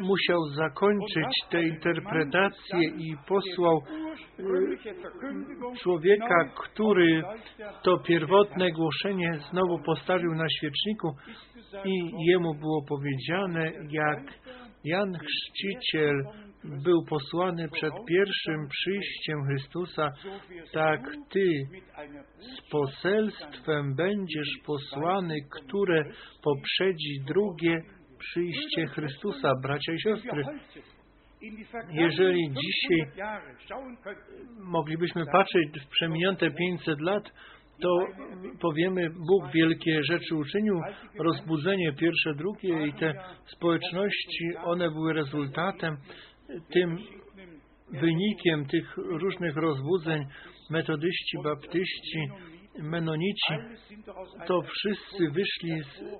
musiał 0.00 0.40
zakończyć 0.54 1.26
te 1.50 1.62
interpretacje 1.62 2.80
i 2.98 3.16
posłał 3.28 3.80
człowieka, 5.82 6.44
który 6.56 7.22
to 7.82 7.98
pierwotne 7.98 8.72
głoszenie 8.72 9.38
znowu 9.50 9.78
postawił 9.78 10.34
na 10.34 10.46
świeczniku 10.58 11.14
i 11.84 12.10
jemu 12.26 12.54
było 12.54 12.84
powiedziane, 12.88 13.72
jak 13.90 14.20
Jan 14.84 15.12
Chrzciciel 15.18 16.24
był 16.84 17.04
posłany 17.04 17.68
przed 17.68 17.92
pierwszym 18.08 18.68
przyjściem 18.68 19.44
Chrystusa, 19.46 20.12
tak 20.72 21.00
Ty 21.30 21.48
z 22.38 22.70
poselstwem 22.70 23.94
będziesz 23.94 24.58
posłany, 24.66 25.34
które 25.50 26.04
poprzedzi 26.42 27.20
drugie 27.26 27.82
przyjście 28.18 28.86
Chrystusa, 28.86 29.52
bracia 29.62 29.92
i 29.92 30.00
siostry. 30.00 30.42
Jeżeli 31.90 32.50
dzisiaj 32.50 33.26
moglibyśmy 34.60 35.24
patrzeć 35.32 35.68
w 35.84 35.88
przeminięte 35.88 36.50
500 36.50 37.00
lat, 37.00 37.32
to 37.80 38.06
powiemy, 38.60 39.10
Bóg 39.10 39.52
wielkie 39.54 40.04
rzeczy 40.04 40.34
uczynił, 40.34 40.80
rozbudzenie 41.18 41.92
pierwsze, 41.92 42.34
drugie 42.34 42.86
i 42.86 42.92
te 42.92 43.14
społeczności, 43.46 44.56
one 44.64 44.90
były 44.90 45.12
rezultatem 45.12 45.96
tym 46.72 46.98
wynikiem 47.92 48.66
tych 48.66 48.96
różnych 48.96 49.56
rozbudzeń. 49.56 50.24
Metodyści, 50.70 51.36
baptyści, 51.44 52.18
menonici, 52.82 53.54
to 54.46 54.62
wszyscy 54.62 55.30
wyszli 55.30 55.82
z, 55.82 56.16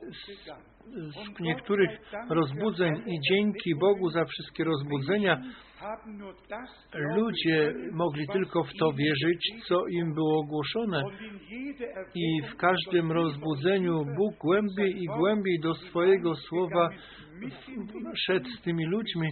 z, 1.15 1.41
niektórych 1.41 1.91
rozbudzeń 2.31 2.95
i 3.07 3.21
dzięki 3.31 3.75
Bogu 3.81 4.11
za 4.11 4.25
wszystkie 4.25 4.65
rozbudzenia 4.65 5.43
ludzie 6.95 7.75
mogli 7.93 8.27
tylko 8.33 8.65
w 8.65 8.73
to 8.79 8.93
wierzyć, 8.93 9.65
co 9.69 9.87
im 9.87 10.15
było 10.15 10.41
ogłoszone. 10.41 11.03
I 12.15 12.43
w 12.43 12.57
każdym 12.57 13.13
rozbudzeniu 13.13 14.05
Bóg 14.17 14.35
głębiej 14.39 15.03
i 15.03 15.07
głębiej 15.07 15.61
do 15.61 15.75
swojego 15.75 16.35
słowa 16.35 16.89
szedł 18.27 18.49
z 18.59 18.63
tymi 18.63 18.87
ludźmi, 18.87 19.29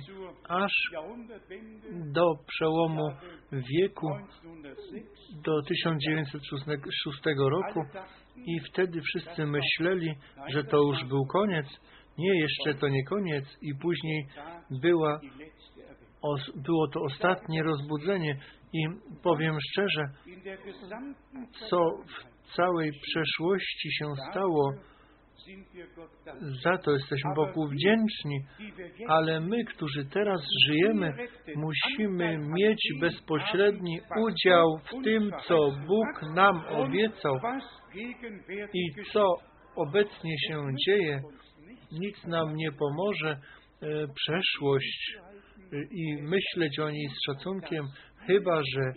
aż 0.49 0.73
do 2.13 2.35
przełomu 2.47 3.09
wieku, 3.53 4.09
do 5.45 5.63
1906 5.63 7.21
roku. 7.39 7.81
I 8.47 8.61
wtedy 8.61 9.01
wszyscy 9.01 9.47
myśleli, 9.47 10.15
że 10.49 10.65
to 10.65 10.77
już 10.77 11.05
był 11.09 11.27
koniec. 11.27 11.67
Nie, 12.19 12.41
jeszcze 12.41 12.75
to 12.75 12.89
nie 12.89 13.05
koniec. 13.05 13.45
I 13.63 13.75
później 13.75 14.27
była 14.71 15.21
było 16.57 16.89
to 16.89 17.01
ostatnie 17.01 17.63
rozbudzenie 17.63 18.37
i 18.73 18.87
powiem 19.23 19.57
szczerze, 19.61 20.03
co 21.71 21.79
w 22.07 22.57
całej 22.57 22.91
przeszłości 23.03 23.89
się 23.93 24.07
stało, 24.31 24.73
za 26.63 26.79
to 26.79 26.91
jesteśmy 26.91 27.31
Bogu 27.37 27.69
wdzięczni, 27.69 28.41
ale 29.09 29.41
my, 29.41 29.65
którzy 29.65 30.05
teraz 30.05 30.41
żyjemy, 30.69 31.13
musimy 31.57 32.39
mieć 32.39 32.89
bezpośredni 33.01 34.01
udział 34.17 34.79
w 34.79 35.05
tym, 35.05 35.31
co 35.47 35.71
Bóg 35.87 36.35
nam 36.35 36.63
obiecał 36.69 37.35
i 38.75 39.05
co 39.13 39.37
obecnie 39.77 40.35
się 40.49 40.67
dzieje. 40.87 41.21
Nic 41.93 42.25
nam 42.25 42.57
nie 42.57 42.73
pomoże 42.73 43.39
przeszłość 44.15 45.17
i 45.91 46.23
myśleć 46.23 46.79
o 46.79 46.91
niej 46.91 47.09
z 47.09 47.33
szacunkiem, 47.33 47.87
chyba 48.27 48.57
że 48.57 48.93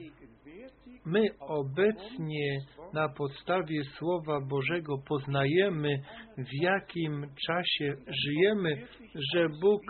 my 1.07 1.29
obecnie 1.39 2.59
na 2.93 3.09
podstawie 3.09 3.83
Słowa 3.83 4.41
Bożego 4.41 4.97
poznajemy, 5.07 5.99
w 6.37 6.63
jakim 6.63 7.25
czasie 7.47 7.93
żyjemy, 8.25 8.87
że 9.33 9.47
Bóg 9.61 9.81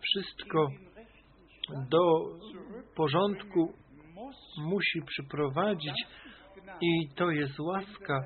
wszystko 0.00 0.68
do 1.90 2.20
porządku 2.96 3.72
musi 4.58 5.00
przyprowadzić 5.06 5.94
i 6.80 7.08
to 7.16 7.30
jest 7.30 7.60
łaska. 7.60 8.20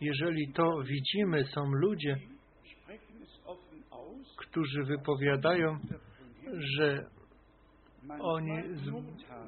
Jeżeli 0.00 0.52
to 0.52 0.72
widzimy, 0.84 1.44
są 1.44 1.64
ludzie, 1.64 2.16
którzy 4.36 4.84
wypowiadają, 4.84 5.78
że 6.78 7.04
oni 8.20 8.62
z, 8.74 8.90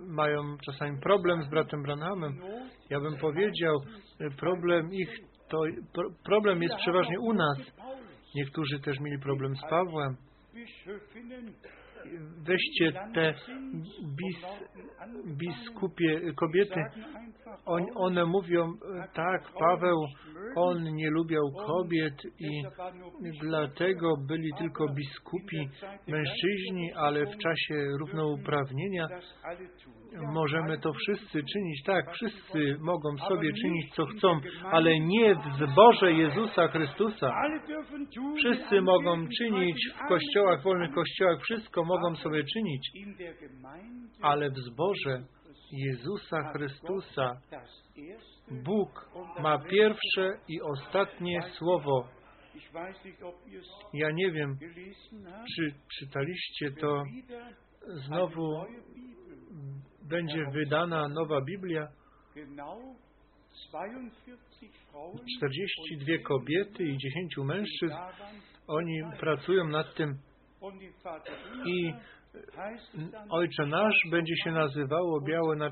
mają 0.06 0.56
czasami 0.66 1.00
problem 1.00 1.42
z 1.42 1.48
bratem 1.48 1.82
Branhamem. 1.82 2.38
Ja 2.90 3.00
bym 3.00 3.16
powiedział, 3.16 3.76
problem 4.36 4.92
ich, 4.92 5.10
to 5.48 5.62
problem 6.24 6.62
jest 6.62 6.76
przeważnie 6.76 7.20
u 7.20 7.32
nas. 7.32 7.58
Niektórzy 8.34 8.80
też 8.80 9.00
mieli 9.00 9.18
problem 9.18 9.56
z 9.56 9.70
Pawłem. 9.70 10.16
Weźcie 12.46 12.92
te 13.14 13.34
bis, 14.02 14.36
biskupie 15.26 16.32
kobiety. 16.34 16.80
On, 17.66 17.86
one 17.94 18.24
mówią, 18.24 18.72
tak, 19.14 19.52
Paweł, 19.58 20.06
on 20.56 20.94
nie 20.94 21.10
lubiał 21.10 21.52
kobiet 21.66 22.14
i 22.38 22.62
dlatego 23.40 24.16
byli 24.28 24.50
tylko 24.58 24.86
biskupi 24.88 25.68
mężczyźni, 26.08 26.92
ale 26.92 27.26
w 27.26 27.38
czasie 27.38 27.74
równouprawnienia 27.98 29.08
możemy 30.32 30.78
to 30.78 30.92
wszyscy 30.92 31.42
czynić. 31.52 31.82
Tak, 31.86 32.12
wszyscy 32.12 32.76
mogą 32.80 33.18
sobie 33.18 33.52
czynić, 33.52 33.94
co 33.94 34.06
chcą, 34.06 34.40
ale 34.64 35.00
nie 35.00 35.34
w 35.34 35.70
zborze 35.70 36.12
Jezusa 36.12 36.68
Chrystusa. 36.68 37.32
Wszyscy 38.38 38.82
mogą 38.82 39.28
czynić 39.38 39.76
w 39.94 40.08
kościołach, 40.08 40.62
wolnych 40.62 40.94
kościołach, 40.94 41.42
wszystko 41.42 41.84
mogą 41.84 42.16
sobie 42.16 42.44
czynić, 42.44 42.90
ale 44.22 44.50
w 44.50 44.58
zborze 44.58 45.22
Jezusa 45.72 46.52
Chrystusa 46.52 47.40
Bóg 48.64 49.10
ma 49.42 49.58
pierwsze 49.58 50.38
i 50.48 50.60
ostatnie 50.60 51.42
słowo. 51.42 52.08
Ja 53.92 54.10
nie 54.10 54.30
wiem, 54.30 54.56
czy 55.56 55.74
czytaliście 55.98 56.70
to 56.80 57.02
znowu 58.06 58.64
będzie 60.08 60.44
wydana 60.52 61.08
nowa 61.08 61.40
Biblia. 61.40 61.88
42 65.38 66.18
kobiety 66.24 66.84
i 66.84 66.98
10 66.98 67.36
mężczyzn. 67.38 67.94
Oni 68.66 69.02
pracują 69.20 69.68
nad 69.68 69.94
tym 69.94 70.18
i 71.66 71.92
Ojcze 73.30 73.66
Nasz 73.66 73.94
będzie 74.10 74.34
się 74.44 74.50
nazywało 74.50 75.20
białe 75.20 75.56
na 75.56 75.70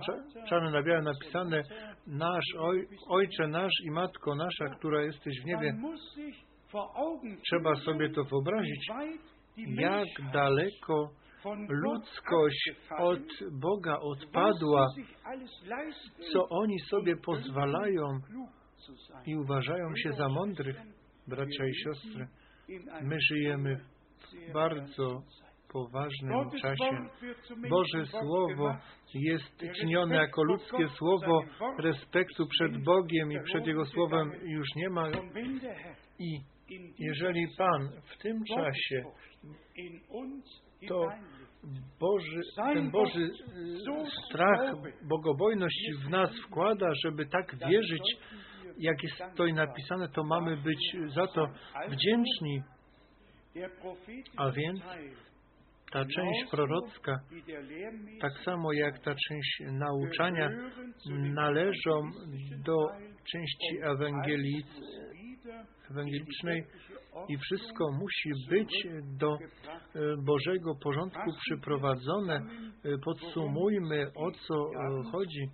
czarne 0.49 0.70
na 0.70 0.82
białe 0.82 1.03
napisane 1.03 1.62
Nasz 2.07 2.45
oj, 2.59 2.89
Ojcze 3.09 3.49
Nasz 3.49 3.72
i 3.85 3.91
Matko 3.91 4.35
Nasza, 4.35 4.64
która 4.78 5.03
jesteś 5.03 5.41
w 5.43 5.45
niebie. 5.45 5.74
Trzeba 7.51 7.74
sobie 7.74 8.11
to 8.11 8.24
wyobrazić, 8.24 8.89
jak 9.57 10.32
daleko 10.32 11.11
ludzkość 11.68 12.70
od 12.99 13.20
Boga 13.53 13.99
odpadła, 14.01 14.88
co 16.32 16.49
oni 16.49 16.80
sobie 16.80 17.16
pozwalają 17.16 18.20
i 19.26 19.36
uważają 19.36 19.97
się 19.97 20.12
za 20.12 20.28
mądrych, 20.28 20.76
bracia 21.28 21.66
i 21.66 21.74
siostry. 21.74 22.28
My 23.03 23.16
żyjemy 23.20 23.76
w 23.76 24.53
bardzo 24.53 25.22
poważnym 25.72 26.51
czasie. 26.62 27.09
Boże 27.68 28.07
Słowo 28.07 28.76
jest 29.14 29.64
czynione 29.80 30.14
jako 30.16 30.45
ludzkie 30.45 30.88
Słowo 30.88 31.42
respektu 31.78 32.47
przed 32.47 32.84
Bogiem 32.84 33.32
i 33.32 33.42
przed 33.45 33.66
Jego 33.66 33.84
Słowem 33.84 34.32
już 34.42 34.68
nie 34.76 34.90
ma. 34.90 35.09
I 36.18 36.40
jeżeli 36.99 37.47
Pan 37.59 37.88
w 38.14 38.22
tym 38.22 38.45
czasie 38.45 39.03
to 40.88 41.09
Boży, 42.00 42.40
ten 42.56 42.90
Boży 42.90 43.30
strach, 44.28 44.74
bogobojność 45.08 45.90
w 46.06 46.10
nas 46.10 46.30
wkłada, 46.46 46.90
żeby 47.04 47.26
tak 47.26 47.56
wierzyć, 47.68 48.16
jak 48.78 49.02
jest 49.02 49.22
to 49.36 49.46
napisane, 49.46 50.08
to 50.08 50.24
mamy 50.24 50.56
być 50.56 50.96
za 51.14 51.26
to 51.26 51.48
wdzięczni. 51.88 52.62
A 54.36 54.50
więc 54.50 54.80
ta 55.92 56.04
część 56.04 56.50
prorocka, 56.50 57.20
tak 58.20 58.32
samo 58.44 58.72
jak 58.72 58.98
ta 58.98 59.14
część 59.28 59.62
nauczania, 59.72 60.50
należą 61.34 62.10
do 62.64 62.76
części 63.32 63.78
ewangelicznej 65.90 66.64
i 67.28 67.38
wszystko 67.38 67.92
musi 67.92 68.30
być 68.50 68.86
do 69.18 69.38
Bożego 70.24 70.74
porządku 70.82 71.30
przyprowadzone. 71.40 72.40
Podsumujmy, 73.04 74.06
o 74.14 74.30
co 74.30 74.70
chodzi. 75.12 75.48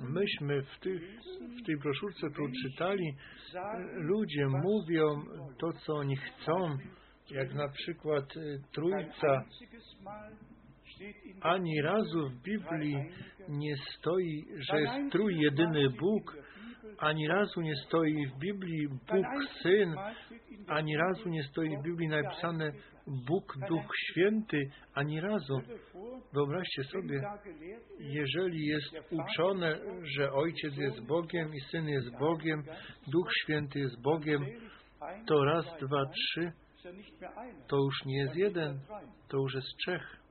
Myśmy 0.00 0.62
w, 0.62 0.80
tych, 0.80 1.02
w 1.62 1.66
tej 1.66 1.76
broszurce 1.76 2.30
tu 2.30 2.42
czytali, 2.62 3.14
ludzie 3.94 4.46
mówią 4.46 5.24
to, 5.58 5.72
co 5.72 5.94
oni 5.94 6.16
chcą, 6.16 6.78
jak 7.30 7.54
na 7.54 7.68
przykład 7.68 8.24
Trójca. 8.72 9.44
Ani 11.40 11.82
razu 11.82 12.28
w 12.28 12.42
Biblii 12.42 12.96
nie 13.48 13.76
stoi, 13.76 14.44
że 14.70 14.80
jest 14.80 15.12
trójjedyny 15.12 15.90
Bóg, 15.90 16.36
ani 17.02 17.28
razu 17.28 17.60
nie 17.60 17.76
stoi 17.76 18.26
w 18.26 18.38
Biblii 18.38 18.88
Bóg 18.88 19.26
Syn, 19.62 19.94
ani 20.68 20.96
razu 20.96 21.28
nie 21.28 21.42
stoi 21.42 21.76
w 21.78 21.82
Biblii 21.82 22.08
napisane 22.08 22.72
Bóg 23.06 23.54
Duch 23.68 23.96
Święty, 23.96 24.70
ani 24.94 25.20
razu. 25.20 25.60
Wyobraźcie 26.32 26.84
sobie, 26.84 27.22
jeżeli 27.98 28.66
jest 28.66 28.96
uczone, 29.10 29.78
że 30.02 30.32
Ojciec 30.32 30.76
jest 30.76 31.06
Bogiem 31.06 31.54
i 31.54 31.60
Syn 31.60 31.88
jest 31.88 32.18
Bogiem, 32.18 32.62
Duch 33.12 33.28
Święty 33.42 33.78
jest 33.78 34.02
Bogiem, 34.02 34.46
to 35.26 35.44
raz, 35.44 35.66
dwa, 35.80 36.06
trzy 36.06 36.52
to 37.68 37.76
już 37.76 38.04
nie 38.04 38.18
jest 38.18 38.36
jeden, 38.36 38.80
to 39.28 39.36
już 39.36 39.54
jest 39.54 39.76
trzech. 39.76 40.21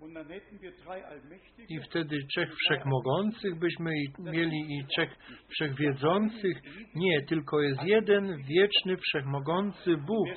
I 1.69 1.79
wtedy 1.89 2.17
trzech 2.31 2.49
wszechmogących 2.55 3.59
byśmy 3.59 3.91
mieli 4.19 4.57
i 4.69 4.85
trzech 4.85 5.09
wszechwiedzących. 5.49 6.57
Nie, 6.95 7.21
tylko 7.21 7.61
jest 7.61 7.83
jeden 7.83 8.37
wieczny, 8.37 8.97
wszechmogący 8.97 9.97
Bóg. 10.07 10.27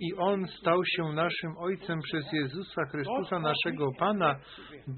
I 0.00 0.14
On 0.18 0.46
stał 0.60 0.84
się 0.84 1.02
naszym 1.02 1.50
Ojcem 1.58 1.98
przez 2.02 2.32
Jezusa 2.32 2.82
Chrystusa, 2.90 3.38
naszego 3.38 3.92
Pana. 3.98 4.36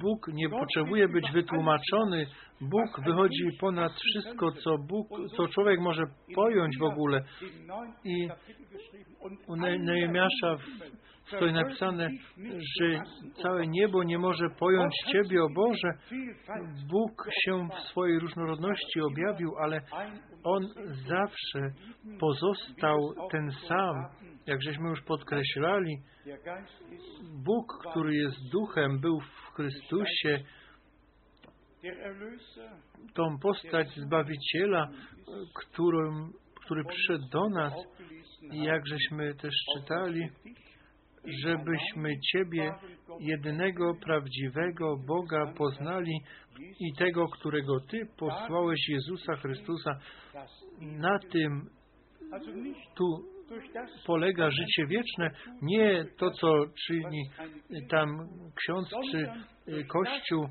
Bóg 0.00 0.28
nie 0.32 0.48
potrzebuje 0.48 1.08
być 1.08 1.30
wytłumaczony. 1.32 2.26
Bóg 2.60 3.00
wychodzi 3.06 3.44
ponad 3.60 3.92
wszystko, 3.92 4.52
co 4.52 4.78
Bóg, 4.88 5.08
co 5.36 5.48
człowiek 5.48 5.80
może 5.80 6.02
pojąć 6.34 6.78
w 6.78 6.82
ogóle. 6.82 7.22
I 8.04 8.28
U 9.48 9.56
Ne- 9.56 9.78
Nehemiasza 9.78 10.56
w- 10.56 11.19
stoi 11.36 11.52
napisane, 11.52 12.10
że 12.80 13.00
całe 13.42 13.66
niebo 13.66 14.02
nie 14.04 14.18
może 14.18 14.50
pojąć 14.58 14.94
Ciebie, 15.12 15.42
o 15.42 15.48
Boże. 15.54 15.88
Bóg 16.90 17.26
się 17.44 17.68
w 17.68 17.88
swojej 17.88 18.18
różnorodności 18.18 19.00
objawił, 19.00 19.52
ale 19.58 19.80
On 20.44 20.66
zawsze 21.08 21.70
pozostał 22.20 22.98
ten 23.30 23.50
sam, 23.68 23.96
jak 24.46 24.62
żeśmy 24.62 24.88
już 24.88 25.02
podkreślali. 25.02 25.96
Bóg, 27.44 27.66
który 27.90 28.14
jest 28.14 28.50
duchem, 28.52 29.00
był 29.00 29.20
w 29.20 29.54
Chrystusie, 29.54 30.40
tą 33.14 33.38
postać 33.38 33.88
Zbawiciela, 33.96 34.88
którym, 35.54 36.32
który 36.64 36.84
przyszedł 36.84 37.24
do 37.32 37.48
nas, 37.48 37.72
i 38.52 38.62
jak 38.62 38.86
żeśmy 38.86 39.34
też 39.34 39.54
czytali, 39.74 40.28
żebyśmy 41.24 42.20
Ciebie, 42.32 42.74
jedynego 43.20 43.94
prawdziwego 43.94 44.96
Boga, 45.06 45.52
poznali 45.56 46.20
i 46.80 46.94
tego, 46.98 47.28
którego 47.28 47.80
Ty 47.80 48.06
posłałeś, 48.18 48.88
Jezusa 48.88 49.36
Chrystusa. 49.36 49.98
Na 50.80 51.18
tym 51.18 51.70
tu 52.96 53.04
polega 54.06 54.50
życie 54.50 54.86
wieczne, 54.86 55.30
nie 55.62 56.04
to, 56.18 56.30
co 56.30 56.48
czyni 56.86 57.30
tam 57.90 58.28
ksiądz 58.56 58.90
czy 59.10 59.30
durch 59.66 59.86
Kościół, 59.86 60.48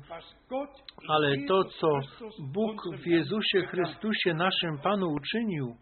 ale 1.08 1.36
to, 1.48 1.64
co 1.64 1.88
Bóg 2.52 2.96
w 2.96 3.06
Jezusie 3.06 3.62
Chrystusie, 3.66 4.34
naszym 4.34 4.78
Panu, 4.82 5.06
uczynił. 5.12 5.76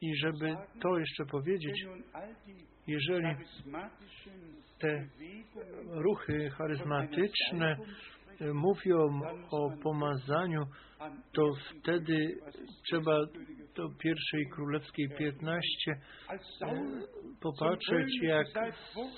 I 0.00 0.16
żeby 0.16 0.56
to 0.82 0.98
jeszcze 0.98 1.24
powiedzieć, 1.24 1.84
jeżeli 2.86 3.36
te 4.78 5.06
ruchy 5.90 6.50
charyzmatyczne 6.50 7.76
y, 8.40 8.54
mówią 8.54 9.20
o 9.50 9.70
pomazaniu, 9.82 10.66
an 10.98 11.22
to 11.32 11.52
wtedy 11.70 12.38
trzeba 12.86 13.18
do 13.76 13.88
pierwszej 13.98 14.46
królewskiej 14.54 15.08
15 15.18 15.60
als 16.28 16.62
e, 16.62 16.66
popatrzeć, 17.40 18.22
jak 18.22 18.46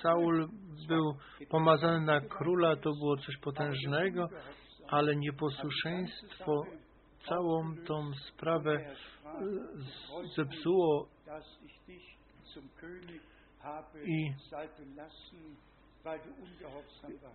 Saul 0.03 0.49
był 0.89 1.15
pomazany 1.51 2.07
na 2.07 2.21
króla, 2.21 2.77
to 2.77 2.93
było 2.93 3.17
coś 3.17 3.37
potężnego, 3.37 4.29
ale 4.89 5.17
nieposłuszeństwo 5.17 6.63
całą 7.29 7.77
tą 7.87 8.11
sprawę 8.15 8.73
e, 8.73 9.12
zepsuło 10.37 11.09
I- 14.05 14.35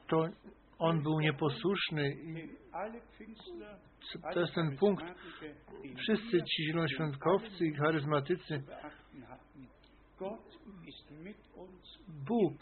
to 0.08 0.28
on 0.80 1.04
był 1.04 1.20
nieposłuszny 1.20 2.10
i 2.10 2.34
to 4.34 4.40
jest 4.40 4.54
ten 4.56 4.78
punkt. 4.78 5.04
Wszyscy 5.98 6.38
ci 6.44 6.64
zielonoświątkowcy 6.68 7.66
i 7.66 7.74
charyzmatycy, 7.76 8.64
Bóg 12.28 12.54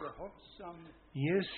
jest. 1.16 1.50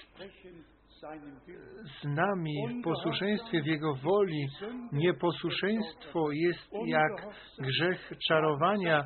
Z 2.02 2.04
nami 2.04 2.54
w 2.80 2.84
posłuszeństwie 2.84 3.62
w 3.62 3.66
Jego 3.66 3.96
woli. 3.96 4.48
Nieposłuszeństwo 4.92 6.32
jest 6.32 6.70
jak 6.86 7.12
grzech 7.60 8.12
czarowania. 8.28 9.06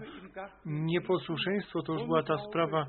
Nieposłuszeństwo 0.65 1.81
to 1.81 1.93
już 1.93 2.03
była 2.03 2.23
ta 2.23 2.37
sprawa 2.37 2.85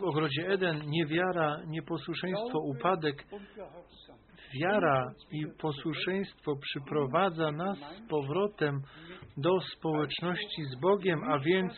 w 0.00 0.04
ogrodzie 0.04 0.48
Eden. 0.48 0.82
Niewiara, 0.86 1.56
nieposłuszeństwo, 1.66 2.58
upadek. 2.58 3.24
Wiara 4.60 5.12
i 5.30 5.46
posłuszeństwo 5.60 6.52
przyprowadza 6.56 7.52
nas 7.52 7.78
z 7.78 8.08
powrotem 8.08 8.80
do 9.36 9.60
społeczności 9.60 10.64
z 10.64 10.80
Bogiem, 10.80 11.24
a 11.24 11.38
więc 11.38 11.72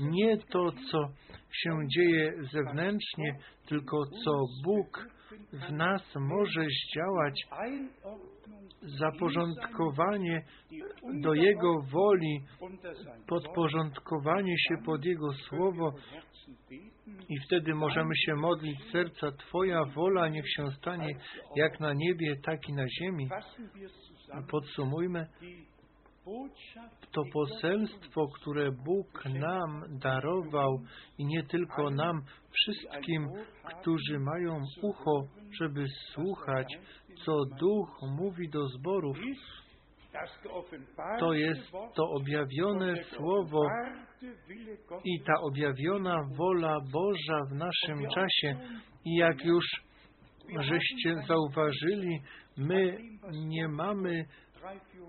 nie 0.00 0.38
to, 0.38 0.72
co 0.90 1.08
się 1.52 1.78
dzieje 1.96 2.32
zewnętrznie, 2.52 3.36
tylko 3.68 4.04
co 4.24 4.32
Bóg 4.64 5.13
w 5.52 5.72
nas 5.72 6.02
może 6.14 6.64
zdziałać, 6.64 7.40
zaporządkowanie 8.82 10.42
do 11.22 11.34
Jego 11.34 11.82
woli, 11.82 12.40
podporządkowanie 13.26 14.54
się 14.58 14.74
pod 14.84 15.04
Jego 15.04 15.32
słowo 15.32 15.92
i 17.28 17.40
wtedy 17.46 17.74
możemy 17.74 18.16
się 18.16 18.34
modlić 18.34 18.78
serca 18.92 19.32
Twoja 19.32 19.84
wola 19.84 20.28
niech 20.28 20.44
się 20.56 20.70
stanie 20.70 21.16
jak 21.56 21.80
na 21.80 21.92
niebie, 21.92 22.36
tak 22.42 22.68
i 22.68 22.72
na 22.72 22.84
ziemi. 22.88 23.28
Podsumujmy, 24.50 25.26
to 27.12 27.22
poselstwo, 27.32 28.28
które 28.28 28.70
Bóg 28.72 29.24
nam 29.24 29.82
darował 30.02 30.80
i 31.18 31.26
nie 31.26 31.42
tylko 31.42 31.90
nam, 31.90 32.22
wszystkim, 32.52 33.28
którzy 33.80 34.18
mają 34.18 34.60
ucho, 34.82 35.26
żeby 35.60 35.86
słuchać, 36.12 36.66
co 37.24 37.44
Duch 37.60 38.00
mówi 38.18 38.48
do 38.48 38.68
zborów, 38.68 39.16
to 41.18 41.32
jest 41.32 41.72
to 41.94 42.10
objawione 42.10 43.04
Słowo 43.04 43.66
i 45.04 45.20
ta 45.26 45.32
objawiona 45.40 46.16
wola 46.36 46.76
Boża 46.92 47.40
w 47.50 47.54
naszym 47.54 48.08
czasie. 48.14 48.56
I 49.04 49.16
jak 49.16 49.44
już 49.44 49.64
żeście 50.60 51.14
zauważyli, 51.28 52.22
my 52.56 52.98
nie 53.32 53.68
mamy 53.68 54.24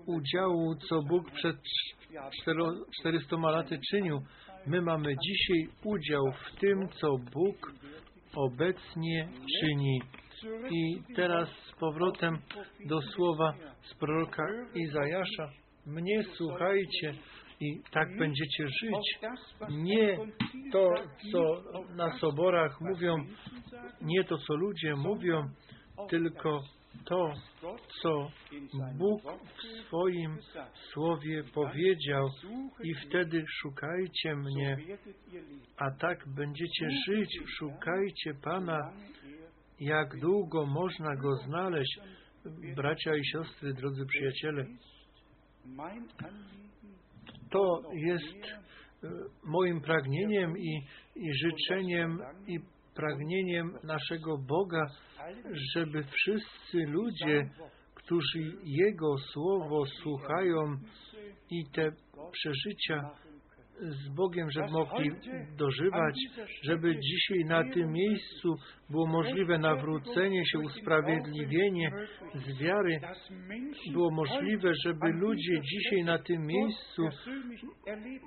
udziału, 0.06 0.74
co 0.88 1.02
Bóg 1.02 1.30
przed 1.30 1.56
cztero- 2.42 2.84
400 3.00 3.36
laty 3.36 3.78
czynił. 3.90 4.20
My 4.66 4.82
mamy 4.82 5.16
dzisiaj 5.16 5.68
udział 5.84 6.24
w 6.32 6.60
tym, 6.60 6.88
co 6.88 7.18
Bóg 7.32 7.72
obecnie 8.36 9.28
czyni. 9.60 10.00
I 10.70 11.02
teraz 11.16 11.48
z 11.48 11.72
powrotem 11.80 12.38
do 12.86 13.00
słowa 13.02 13.54
z 13.82 13.94
proroka 13.94 14.42
Izajasza. 14.74 15.50
Mnie 15.86 16.24
słuchajcie 16.36 17.14
i 17.60 17.80
tak 17.90 18.16
będziecie 18.18 18.68
żyć. 18.68 19.18
Nie 19.70 20.18
to, 20.72 20.90
co 21.32 21.62
na 21.96 22.18
soborach 22.18 22.80
mówią, 22.80 23.16
nie 24.02 24.24
to, 24.24 24.38
co 24.38 24.54
ludzie 24.54 24.96
mówią, 24.96 25.48
tylko 26.10 26.60
to, 27.04 27.32
co 28.02 28.30
Bóg 28.98 29.22
w 29.22 29.86
swoim 29.86 30.38
słowie 30.92 31.44
powiedział. 31.54 32.28
I 32.84 32.94
wtedy 32.94 33.44
szukajcie 33.48 34.36
mnie, 34.36 34.76
a 35.76 35.90
tak 35.90 36.28
będziecie 36.28 36.88
żyć. 37.08 37.40
Szukajcie 37.58 38.34
Pana, 38.42 38.92
jak 39.80 40.20
długo 40.20 40.66
można 40.66 41.16
Go 41.16 41.36
znaleźć. 41.36 42.00
Bracia 42.76 43.16
i 43.16 43.24
siostry, 43.24 43.74
drodzy 43.74 44.06
przyjaciele, 44.06 44.66
to 47.50 47.82
jest 47.92 48.44
e, 49.04 49.08
moim 49.44 49.80
pragnieniem 49.80 50.58
i, 50.58 50.86
i 51.16 51.34
życzeniem 51.34 52.18
i 52.46 52.60
pragnieniem 52.96 53.78
naszego 53.84 54.38
Boga, 54.38 54.86
żeby 55.74 56.04
wszyscy 56.04 56.78
ludzie, 56.86 57.50
którzy 57.94 58.38
Jego 58.64 59.18
słowo 59.18 59.86
słuchają 59.86 60.76
i 61.50 61.64
te 61.74 61.92
przeżycia 62.32 63.10
z 63.80 64.08
Bogiem, 64.08 64.50
żeby 64.50 64.70
mogli 64.70 65.10
dożywać, 65.56 66.14
żeby 66.62 66.98
dzisiaj 66.98 67.44
na 67.44 67.62
tym 67.74 67.92
miejscu 67.92 68.54
było 68.90 69.06
możliwe 69.06 69.58
nawrócenie 69.58 70.46
się, 70.46 70.58
usprawiedliwienie 70.58 71.90
z 72.34 72.58
wiary, 72.58 73.00
było 73.92 74.10
możliwe, 74.10 74.72
żeby 74.84 75.12
ludzie 75.12 75.60
dzisiaj 75.60 76.04
na 76.04 76.18
tym 76.18 76.46
miejscu 76.46 77.02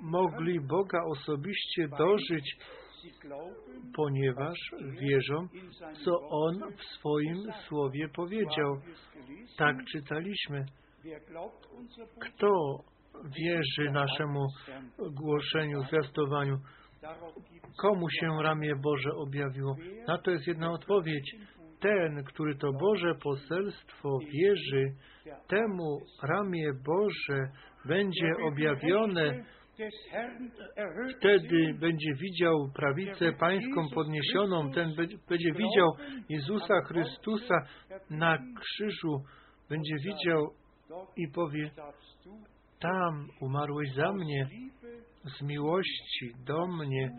mogli 0.02 0.60
Boga 0.60 0.98
osobiście 1.12 1.88
dożyć, 1.98 2.56
ponieważ 3.96 4.58
wierzą, 5.00 5.48
co 6.04 6.20
On 6.28 6.60
w 6.76 6.84
swoim 6.84 7.52
słowie 7.68 8.08
powiedział. 8.08 8.80
Tak 9.58 9.76
czytaliśmy. 9.92 10.64
Kto 12.20 12.78
wierzy 13.24 13.90
naszemu 13.92 14.46
głoszeniu, 15.12 15.82
zwiastowaniu? 15.82 16.56
Komu 17.78 18.10
się 18.10 18.42
ramię 18.42 18.76
Boże 18.82 19.10
objawiło? 19.16 19.76
Na 20.08 20.18
to 20.18 20.30
jest 20.30 20.46
jedna 20.46 20.72
odpowiedź. 20.72 21.36
Ten, 21.80 22.24
który 22.24 22.54
to 22.54 22.72
Boże 22.72 23.14
poselstwo 23.22 24.18
wierzy, 24.32 24.94
temu 25.48 25.98
ramię 26.22 26.72
Boże 26.86 27.50
będzie 27.84 28.32
objawione, 28.46 29.44
wtedy 31.18 31.74
będzie 31.80 32.14
widział 32.14 32.70
prawicę 32.74 33.32
pańską 33.32 33.88
podniesioną, 33.94 34.70
ten 34.72 34.94
będzie 35.28 35.52
widział 35.52 35.88
Jezusa 36.28 36.80
Chrystusa 36.86 37.54
na 38.10 38.38
krzyżu, 38.60 39.22
będzie 39.68 39.94
widział 40.04 40.54
i 41.16 41.28
powie, 41.34 41.70
tam 42.80 43.28
umarłeś 43.40 43.94
za 43.94 44.12
mnie, 44.12 44.48
z 45.38 45.42
miłości 45.42 46.32
do 46.46 46.66
mnie, 46.66 47.10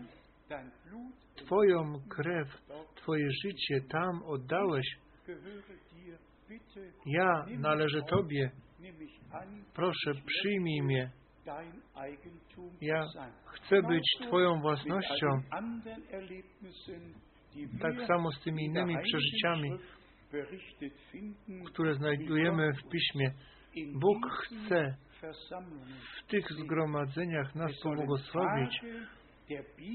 Twoją 1.36 1.92
krew, 2.08 2.48
Twoje 2.94 3.28
życie 3.44 3.80
tam 3.90 4.22
oddałeś. 4.26 4.86
Ja 7.06 7.44
należę 7.58 8.02
Tobie. 8.02 8.50
Proszę, 9.74 10.12
przyjmij 10.26 10.82
mnie. 10.82 11.10
Ja 12.80 13.06
chcę 13.46 13.82
być 13.82 14.16
Twoją 14.26 14.60
własnością. 14.60 15.26
Tak 17.80 18.06
samo 18.06 18.32
z 18.32 18.40
tymi 18.40 18.64
innymi 18.64 18.96
przeżyciami, 19.02 19.70
które 21.66 21.94
znajdujemy 21.94 22.72
w 22.72 22.88
Piśmie. 22.88 23.30
Bóg 24.00 24.26
chce 24.32 24.96
w 26.18 26.26
tych 26.26 26.52
zgromadzeniach 26.52 27.54
nas 27.54 27.72
pobłogosławić. 27.82 28.80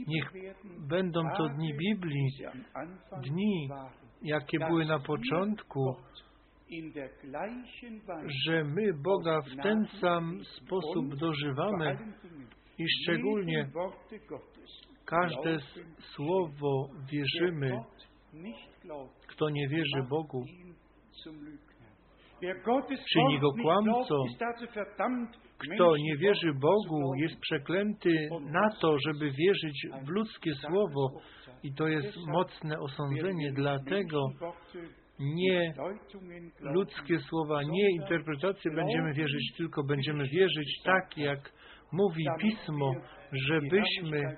Niech 0.08 0.32
będą 0.90 1.22
to 1.38 1.50
dni 1.50 1.74
Biblii, 1.74 2.30
dni, 3.24 3.70
jakie 4.22 4.60
były 4.60 4.86
na 4.86 5.00
początku, 5.00 5.96
że 8.46 8.64
my 8.64 8.94
Boga 9.04 9.42
w 9.42 9.64
ten 9.64 9.86
sam 10.02 10.40
sposób 10.44 11.16
dożywamy 11.16 11.98
i 12.78 12.86
szczególnie 13.02 13.70
każde 15.06 15.58
słowo 16.16 16.90
wierzymy. 17.12 17.78
Kto 19.28 19.50
nie 19.50 19.68
wierzy 19.68 20.04
Bogu, 20.10 20.46
czyni 23.14 23.40
go 23.40 23.52
kłamcą. 23.62 24.16
Kto 25.58 25.98
nie 25.98 26.18
wierzy 26.18 26.54
Bogu, 26.54 27.16
jest 27.16 27.40
przeklęty 27.40 28.10
na 28.52 28.70
to, 28.82 28.96
żeby 29.08 29.32
wierzyć 29.32 29.88
w 30.06 30.10
ludzkie 30.10 30.52
słowo. 30.56 31.12
I 31.64 31.74
to 31.74 31.88
jest 31.88 32.18
mocne 32.28 32.80
osądzenie. 32.80 33.52
Dlatego 33.56 34.20
nie 35.20 35.74
ludzkie 36.62 37.20
słowa, 37.20 37.64
nie 37.64 37.92
interpretacje 37.92 38.72
będziemy 38.72 39.14
wierzyć, 39.14 39.54
tylko 39.58 39.84
będziemy 39.84 40.28
wierzyć 40.28 40.82
tak, 40.84 41.18
jak 41.18 41.52
mówi 41.92 42.26
Pismo, 42.40 42.94
żebyśmy 43.32 44.38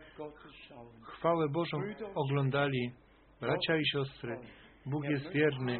chwałę 1.03 1.49
Bożą 1.49 1.77
oglądali. 2.15 2.91
Bracia 3.41 3.77
i 3.77 3.88
siostry, 3.93 4.38
Bóg 4.85 5.03
jest 5.03 5.31
wierny. 5.31 5.80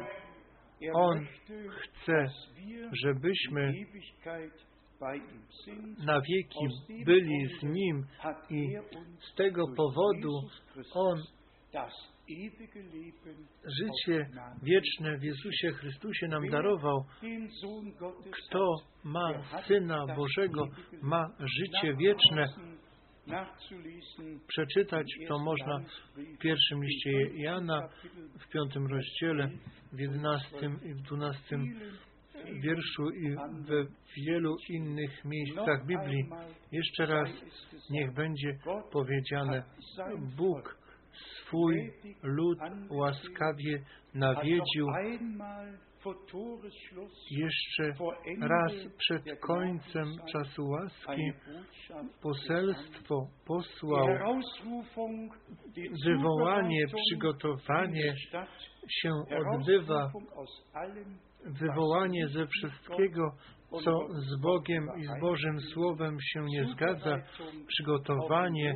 On 0.94 1.26
chce, 1.70 2.26
żebyśmy 3.04 3.72
na 6.06 6.20
wieki 6.20 6.66
byli 7.04 7.48
z 7.60 7.62
Nim 7.62 8.06
i 8.50 8.76
z 9.32 9.34
tego 9.34 9.64
powodu 9.76 10.32
On 10.94 11.22
życie 13.64 14.26
wieczne 14.62 15.18
w 15.18 15.22
Jezusie 15.22 15.72
Chrystusie 15.72 16.28
nam 16.28 16.48
darował. 16.48 17.04
Kto 18.30 18.74
ma 19.04 19.42
Syna 19.66 20.06
Bożego, 20.16 20.68
ma 21.02 21.30
życie 21.38 21.96
wieczne. 21.96 22.46
Przeczytać 24.48 25.06
to 25.28 25.38
można 25.38 25.78
w 26.16 26.38
pierwszym 26.38 26.84
liście 26.84 27.10
Jana, 27.34 27.88
w 28.40 28.52
piątym 28.52 28.86
rozdziale, 28.86 29.50
w 29.92 29.98
jedenastym 29.98 30.80
i 30.84 30.94
w 30.94 31.02
dwunastym 31.02 31.80
wierszu 32.62 33.10
i 33.10 33.36
we 33.66 33.86
wielu 34.16 34.56
innych 34.68 35.24
miejscach 35.24 35.86
Biblii. 35.86 36.24
Jeszcze 36.72 37.06
raz 37.06 37.28
niech 37.90 38.14
będzie 38.14 38.58
powiedziane, 38.92 39.62
Bóg 40.36 40.79
swój 41.50 41.92
lud 42.22 42.58
łaskawie 42.90 43.82
nawiedził 44.14 44.86
jeszcze 47.30 47.92
raz 48.40 48.72
przed 48.98 49.40
końcem 49.40 50.06
czasu 50.32 50.68
łaski 50.68 51.32
poselstwo 52.22 53.26
posłał, 53.46 54.08
wywołanie, 56.04 56.86
przygotowanie 56.86 58.14
się 58.88 59.10
odbywa, 59.54 60.12
wywołanie 61.44 62.28
ze 62.28 62.46
wszystkiego, 62.46 63.32
co 63.84 64.08
z 64.12 64.40
Bogiem 64.40 64.88
i 64.98 65.04
z 65.04 65.20
Bożym 65.20 65.60
Słowem 65.60 66.16
się 66.20 66.44
nie 66.44 66.64
zgadza, 66.64 67.16
przygotowanie 67.66 68.74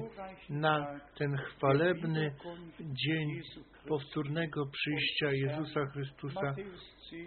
na 0.50 1.00
ten 1.18 1.36
chwalebny 1.36 2.34
dzień 2.80 3.40
powtórnego 3.88 4.66
przyjścia 4.66 5.32
Jezusa 5.32 5.86
Chrystusa. 5.86 6.54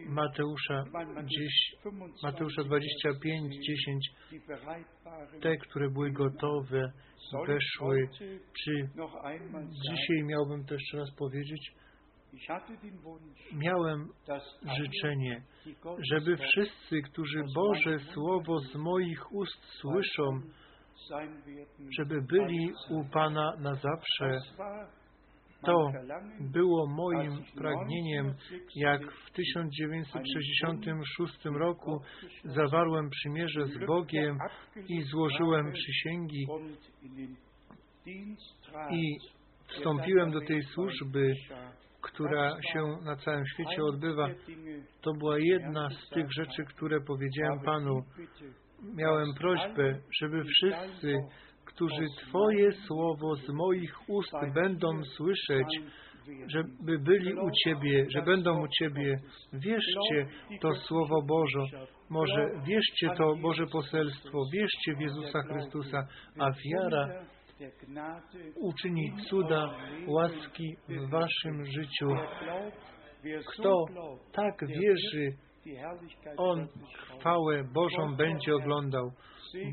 Mateusza, 0.09 0.83
10, 1.15 1.75
Mateusza 2.23 2.63
25, 2.63 3.55
10. 3.67 4.09
Te, 5.41 5.57
które 5.57 5.89
były 5.89 6.11
gotowe, 6.11 6.91
weszły. 7.47 8.09
Czy 8.63 8.89
dzisiaj 9.91 10.23
miałbym 10.23 10.65
to 10.65 10.73
jeszcze 10.73 10.97
raz 10.97 11.11
powiedzieć? 11.17 11.71
Miałem 13.53 14.07
życzenie, 14.77 15.41
żeby 16.11 16.37
wszyscy, 16.37 17.01
którzy 17.01 17.43
Boże 17.55 17.99
Słowo 17.99 18.59
z 18.59 18.75
moich 18.75 19.33
ust 19.33 19.65
słyszą, 19.81 20.41
żeby 21.97 22.21
byli 22.21 22.71
u 22.89 23.05
Pana 23.13 23.53
na 23.59 23.75
zawsze. 23.75 24.39
To 25.65 25.91
było 26.39 26.87
moim 26.87 27.43
pragnieniem, 27.55 28.33
jak 28.75 29.11
w 29.11 29.31
1966 29.31 31.45
roku 31.45 32.01
zawarłem 32.43 33.09
przymierze 33.09 33.67
z 33.67 33.85
Bogiem 33.85 34.37
i 34.87 35.01
złożyłem 35.01 35.71
przysięgi 35.71 36.47
i 38.91 39.17
wstąpiłem 39.67 40.31
do 40.31 40.41
tej 40.41 40.63
służby, 40.63 41.33
która 42.01 42.57
się 42.73 42.97
na 43.05 43.15
całym 43.15 43.45
świecie 43.45 43.83
odbywa. 43.83 44.27
To 45.01 45.13
była 45.13 45.39
jedna 45.39 45.89
z 45.89 46.09
tych 46.09 46.33
rzeczy, 46.33 46.63
które 46.65 47.01
powiedziałem 47.01 47.59
Panu. 47.65 48.03
Miałem 48.95 49.33
prośbę, 49.33 49.99
żeby 50.21 50.43
wszyscy, 50.43 51.15
którzy 51.65 52.05
Twoje 52.17 52.71
słowo 52.71 53.35
z 53.35 53.49
moich 53.49 54.09
ust 54.09 54.33
będą 54.53 55.03
słyszeć, 55.03 55.81
żeby 56.47 56.99
byli 56.99 57.33
u 57.33 57.51
Ciebie, 57.63 58.05
że 58.15 58.21
będą 58.21 58.63
u 58.63 58.67
Ciebie. 58.67 59.19
Wierzcie 59.53 60.27
to 60.61 60.73
Słowo 60.73 61.21
Boże. 61.21 61.87
Może 62.09 62.49
wierzcie 62.67 63.09
to 63.17 63.35
Boże 63.35 63.65
poselstwo, 63.71 64.39
wierzcie 64.53 64.95
w 64.97 65.01
Jezusa 65.01 65.41
Chrystusa, 65.41 66.07
a 66.39 66.51
wiara 66.51 67.07
uczyni 68.55 69.13
cuda 69.29 69.77
łaski 70.07 70.77
w 70.89 71.09
Waszym 71.09 71.65
życiu. 71.65 72.07
Kto 73.53 73.85
tak 74.31 74.67
wierzy, 74.67 75.37
On 76.37 76.67
chwałę 77.19 77.63
Bożą 77.73 78.15
będzie 78.15 78.55
oglądał. 78.55 79.11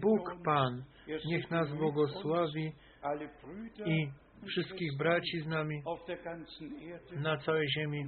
Bóg 0.01 0.35
Pan, 0.45 0.85
niech 1.27 1.51
nas 1.51 1.73
błogosławi 1.73 2.73
i 3.87 4.09
wszystkich 4.47 4.97
braci 4.99 5.41
z 5.41 5.47
nami 5.47 5.83
na 7.17 7.37
całej 7.37 7.67
ziemi. 7.79 8.05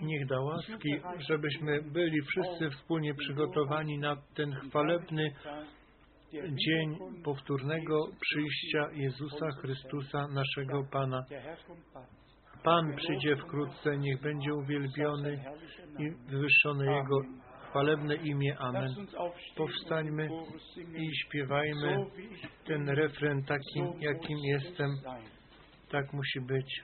Niech 0.00 0.26
da 0.26 0.40
łaski, 0.40 1.00
żebyśmy 1.28 1.82
byli 1.82 2.18
wszyscy 2.22 2.70
wspólnie 2.70 3.14
przygotowani 3.14 3.98
na 3.98 4.16
ten 4.34 4.52
chwalebny 4.52 5.32
dzień 6.32 6.98
powtórnego 7.24 8.06
przyjścia 8.20 8.88
Jezusa 8.92 9.46
Chrystusa, 9.60 10.28
naszego 10.28 10.84
Pana. 10.92 11.24
Pan 12.64 12.96
przyjdzie 12.96 13.36
wkrótce, 13.36 13.98
niech 13.98 14.20
będzie 14.20 14.54
uwielbiony 14.54 15.44
i 15.98 16.10
wywyższone 16.30 16.84
Jego 16.84 17.20
chwalebne 17.68 18.14
imię. 18.14 18.56
Amen. 18.58 18.94
Powstańmy 19.56 20.28
i 20.96 21.16
śpiewajmy 21.16 22.06
ten 22.66 22.88
refren 22.88 23.42
takim, 23.42 23.86
jakim 24.00 24.38
es 24.56 24.64
jestem. 24.64 24.90
Tak 25.90 26.12
musi 26.12 26.40
być. 26.40 26.82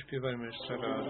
Einmal. 0.00 0.46
Zaśpiewajmy 0.46 0.46
jeszcze 0.46 0.76
raz. 0.76 1.06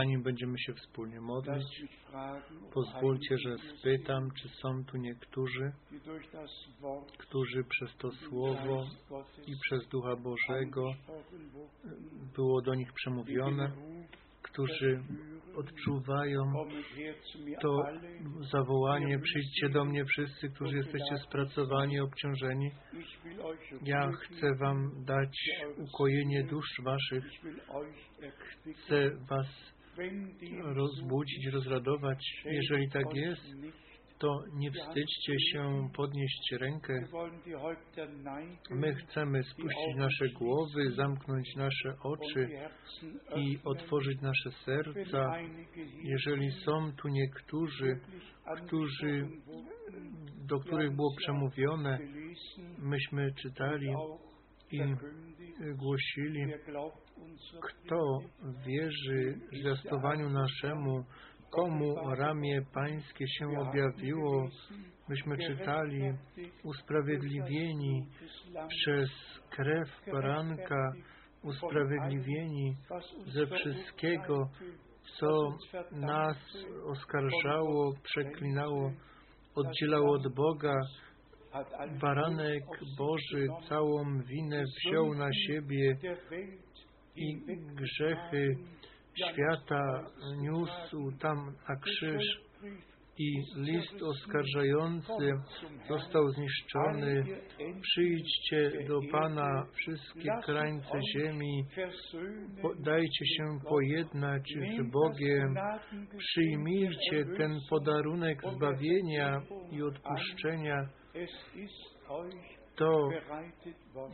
Zanim 0.00 0.22
będziemy 0.22 0.58
się 0.58 0.74
wspólnie 0.74 1.20
modlić, 1.20 1.82
pozwólcie, 2.72 3.38
że 3.38 3.56
spytam, 3.58 4.30
czy 4.42 4.48
są 4.48 4.84
tu 4.84 4.96
niektórzy, 4.96 5.72
którzy 7.18 7.64
przez 7.64 7.96
to 7.96 8.10
słowo 8.10 8.86
i 9.46 9.52
przez 9.62 9.88
Ducha 9.88 10.16
Bożego 10.16 10.94
było 12.36 12.62
do 12.62 12.74
nich 12.74 12.92
przemówione, 12.92 13.72
którzy 14.42 15.02
odczuwają 15.56 16.52
to 17.62 17.82
zawołanie, 18.52 19.18
przyjdźcie 19.18 19.68
do 19.68 19.84
mnie 19.84 20.04
wszyscy, 20.04 20.48
którzy 20.48 20.76
jesteście 20.76 21.16
spracowani, 21.16 22.00
obciążeni. 22.00 22.70
Ja 23.82 24.10
chcę 24.12 24.54
wam 24.60 25.04
dać 25.04 25.38
ukojenie 25.76 26.44
dusz 26.44 26.80
waszych, 26.84 27.24
chcę 28.76 29.10
was 29.10 29.69
rozbudzić, 30.62 31.46
rozradować. 31.52 32.18
Jeżeli 32.44 32.90
tak 32.90 33.14
jest, 33.14 33.42
to 34.18 34.42
nie 34.54 34.70
wstydźcie 34.70 35.34
się 35.52 35.88
podnieść 35.96 36.52
rękę. 36.52 36.94
My 38.70 38.94
chcemy 38.94 39.42
spuścić 39.42 39.96
nasze 39.96 40.28
głowy, 40.38 40.90
zamknąć 40.90 41.56
nasze 41.56 41.94
oczy 42.02 42.48
i 43.36 43.58
otworzyć 43.64 44.20
nasze 44.20 44.50
serca. 44.64 45.36
Jeżeli 46.04 46.50
są 46.50 46.92
tu 46.92 47.08
niektórzy, 47.08 48.00
którzy, 48.56 49.28
do 50.48 50.58
których 50.58 50.96
było 50.96 51.14
przemówione, 51.16 51.98
myśmy 52.78 53.34
czytali 53.34 53.88
i 54.72 54.80
głosili, 55.76 56.52
kto 57.62 58.18
wierzy 58.66 59.38
zwiastowaniu 59.52 60.30
naszemu, 60.30 61.04
komu 61.50 62.14
ramię 62.14 62.62
pańskie 62.74 63.28
się 63.28 63.46
objawiło, 63.60 64.48
myśmy 65.08 65.36
czytali, 65.38 66.02
usprawiedliwieni 66.64 68.06
przez 68.68 69.10
krew 69.50 69.88
baranka, 70.12 70.92
usprawiedliwieni 71.42 72.76
ze 73.26 73.46
wszystkiego, 73.46 74.48
co 75.18 75.56
nas 75.92 76.36
oskarżało, 76.86 77.92
przeklinało, 78.02 78.92
oddzielało 79.54 80.12
od 80.12 80.34
Boga. 80.34 80.80
Baranek 82.00 82.64
Boży 82.98 83.48
całą 83.68 84.22
winę 84.22 84.64
wziął 84.64 85.14
na 85.14 85.28
siebie 85.32 85.96
i 87.20 87.40
grzechy 87.74 88.56
świata 89.16 90.06
niósł 90.36 91.18
tam 91.18 91.54
na 91.68 91.76
krzyż 91.76 92.40
i 93.18 93.42
list 93.56 94.02
oskarżający 94.02 95.32
został 95.88 96.28
zniszczony. 96.30 97.24
Przyjdźcie 97.82 98.72
do 98.88 99.00
Pana 99.12 99.66
wszystkie 99.72 100.30
krańce 100.44 100.98
ziemi, 101.16 101.64
dajcie 102.78 103.26
się 103.26 103.44
pojednać 103.68 104.42
z 104.78 104.90
Bogiem, 104.92 105.54
przyjmijcie 106.18 107.24
ten 107.36 107.60
podarunek 107.70 108.42
zbawienia 108.56 109.42
i 109.72 109.82
odpuszczenia. 109.82 110.88
To 112.76 113.08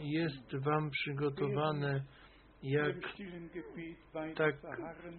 jest 0.01 0.57
Wam 0.65 0.91
przygotowane, 0.91 2.05
jak 2.67 2.97
tak 4.37 4.57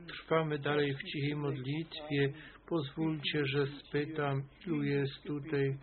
trwamy 0.08 0.60
dalej 0.60 0.94
w 0.94 1.04
cichej 1.04 1.36
modlitwie. 1.36 2.34
Pozwólcie, 2.68 3.46
że 3.46 3.68
spytam, 3.68 4.44
ilu 4.68 4.84
jest 4.84 5.24
tutaj 5.24 5.78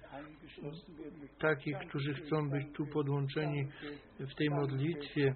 takich, 1.39 1.77
którzy 1.89 2.15
chcą 2.15 2.51
być 2.51 2.67
tu 2.77 2.87
podłączeni 2.87 3.69
w 4.21 4.35
tej 4.35 4.51
modlitwie. 4.51 5.35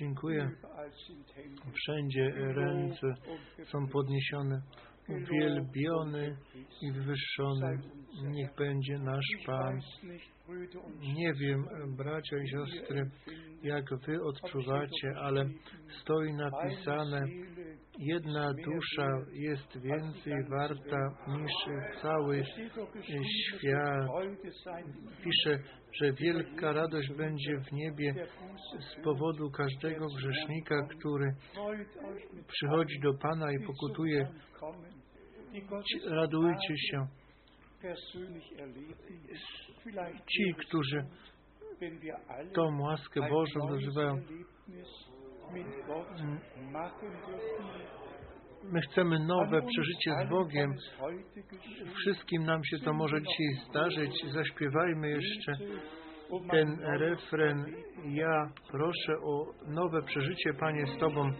Dziękuję. 0.00 0.50
Wszędzie 1.74 2.30
ręce 2.34 3.14
są 3.64 3.88
podniesione. 3.88 4.62
Uwielbiony 5.08 6.36
i 6.82 6.92
wywyższony 6.92 7.78
niech 8.22 8.54
będzie 8.54 8.98
nasz 8.98 9.46
Pan. 9.46 9.80
Nie 11.00 11.32
wiem, 11.40 11.64
bracia 11.96 12.36
i 12.38 12.48
siostry, 12.48 13.10
jak 13.62 13.84
wy 14.06 14.22
odczuwacie, 14.24 15.12
ale 15.16 15.44
stoi 16.00 16.32
napisane, 16.32 17.26
jedna 17.98 18.52
dusza 18.64 19.08
jest 19.32 19.78
więcej 19.82 20.34
warta 20.50 21.10
niż 21.28 21.52
cały 22.02 22.42
świat. 23.56 24.08
Pisze, 25.24 25.58
że 26.02 26.12
wielka 26.12 26.72
radość 26.72 27.08
będzie 27.12 27.58
w 27.68 27.72
niebie 27.72 28.14
z 28.80 29.04
powodu 29.04 29.50
każdego 29.50 30.06
grzesznika, 30.16 30.86
który 30.98 31.34
przychodzi 32.48 33.00
do 33.00 33.14
Pana 33.14 33.52
i 33.52 33.66
pokutuje. 33.66 34.28
Ci- 35.84 36.08
Radujcie 36.08 36.76
się. 36.76 37.06
Ci, 40.26 40.54
którzy 40.54 41.04
tą 42.54 42.80
łaskę 42.80 43.20
Bożą 43.28 43.70
nazywają, 43.70 44.22
My 48.64 48.80
chcemy 48.80 49.18
nowe 49.18 49.62
przeżycie 49.62 50.26
z 50.26 50.30
Bogiem. 50.30 50.74
Wszystkim 51.94 52.44
nam 52.44 52.64
się 52.64 52.78
to 52.78 52.92
może 52.92 53.22
dzisiaj 53.22 53.68
zdarzyć. 53.68 54.24
Zaśpiewajmy 54.32 55.10
jeszcze 55.10 55.52
um 56.30 56.48
ten 56.48 56.80
refren. 56.80 57.64
Ja 58.04 58.50
proszę 58.70 59.12
o 59.22 59.46
nowe 59.66 60.02
przeżycie, 60.02 60.54
Panie, 60.60 60.86
z 60.86 60.98
Tobą. 60.98 61.30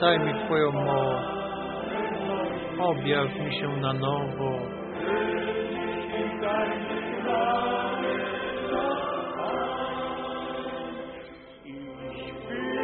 Daj 0.00 0.18
mi 0.18 0.32
Twoją 0.44 0.72
moc. 0.72 1.20
Objaw 2.78 3.28
mi 3.44 3.52
się 3.54 3.68
na 3.68 3.92
nowo. 3.92 4.50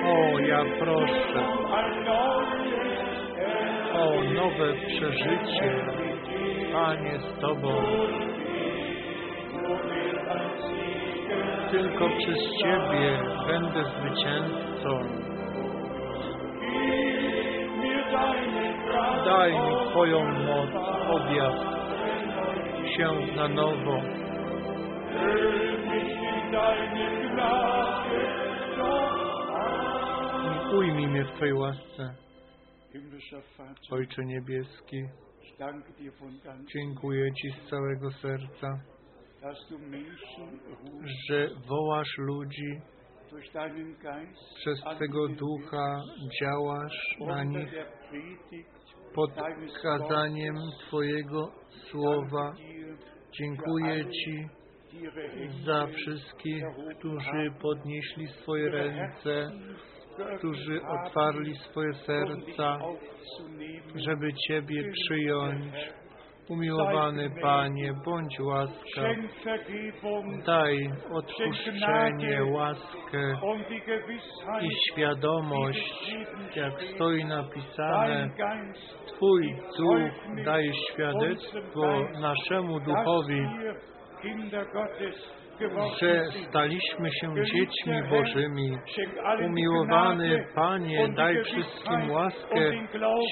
O, 0.06 0.38
ja 0.38 0.64
proszę 0.78 1.40
o 3.94 4.22
nowe 4.34 4.74
przeżycie, 4.86 5.86
Panie, 6.72 7.18
z 7.18 7.40
Tobą. 7.40 7.82
Tylko 11.70 12.08
przez 12.18 12.38
Ciebie 12.62 13.18
będę 13.46 13.84
zwycięzcą. 13.84 15.35
Daj 19.46 19.52
mi 19.52 19.90
Twoją 19.90 20.24
moc, 20.24 20.70
objaw 21.08 21.54
się 22.96 23.36
na 23.36 23.48
nowo. 23.48 24.02
I 30.44 30.76
ujmij 30.76 31.06
mnie 31.06 31.24
w 31.24 31.32
Twojej 31.36 31.54
łasce, 31.54 32.14
Ojcze 33.90 34.24
Niebieski. 34.24 35.02
Dziękuję 36.74 37.32
Ci 37.34 37.50
z 37.50 37.70
całego 37.70 38.10
serca, 38.10 38.80
że 41.28 41.48
wołasz 41.68 42.18
ludzi, 42.18 42.80
przez 44.56 44.80
Twego 44.96 45.28
Ducha 45.28 46.00
działasz 46.40 47.16
na 47.26 47.44
nich 47.44 47.72
pod 49.16 49.30
kazaniem 49.82 50.54
Twojego 50.86 51.52
słowa. 51.90 52.54
Dziękuję 53.38 54.04
Ci 54.10 54.48
za 55.66 55.86
wszystkich, 55.86 56.64
którzy 56.98 57.50
podnieśli 57.62 58.26
swoje 58.28 58.70
ręce, 58.70 59.50
którzy 60.38 60.80
otwarli 60.82 61.54
swoje 61.54 61.94
serca, 61.94 62.78
żeby 63.94 64.32
Ciebie 64.48 64.92
przyjąć. 64.92 65.74
Umiłowany 66.48 67.30
Panie, 67.42 67.94
bądź 68.04 68.38
Vergebung 69.44 70.44
daj 70.44 70.90
odpuszczenie, 71.12 72.44
łaskę 72.44 73.34
i 74.60 74.68
świadomość, 74.92 76.16
jak 76.56 76.72
stoi 76.94 77.24
napisane, 77.24 78.30
Twój 79.06 79.56
Duch 79.78 80.44
daje 80.44 80.72
świadectwo 80.74 82.00
naszemu 82.20 82.80
Duchowi, 82.80 83.46
że 86.00 86.24
staliśmy 86.48 87.08
się 87.20 87.34
dziećmi 87.44 88.02
Bożymi. 88.10 88.78
Umiłowany 89.44 90.46
Panie, 90.54 91.08
daj 91.08 91.42
wszystkim 91.42 92.10
łaskę, 92.10 92.72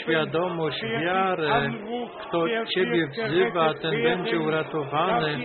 świadomość, 0.03 0.83
wiarę. 1.05 1.71
Kto 2.21 2.47
Ciebie 2.75 3.07
wzywa, 3.07 3.75
ten 3.75 4.03
będzie 4.03 4.41
uratowany, 4.41 5.39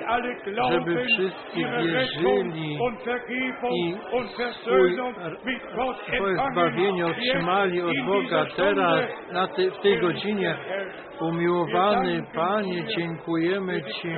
żeby 0.71 1.05
wszyscy 1.05 1.57
wierzyli 1.57 2.77
i 3.71 3.95
swoje 6.15 6.37
zbawienie 6.51 7.05
otrzymali 7.05 7.81
od 7.81 8.05
Boga 8.05 8.45
teraz, 8.55 9.09
na 9.31 9.47
tej, 9.47 9.71
w 9.71 9.77
tej 9.77 9.99
godzinie. 9.99 10.57
Umiłowany 11.21 12.23
Panie, 12.35 12.83
dziękujemy 12.97 13.81
Ci 13.81 14.15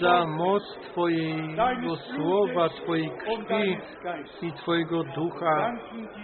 za 0.00 0.26
moc 0.26 0.62
Twojego 0.92 1.96
słowa, 1.96 2.68
Twojej 2.68 3.10
krwi 3.10 3.78
i 4.42 4.52
Twojego 4.52 5.04
ducha. 5.04 5.72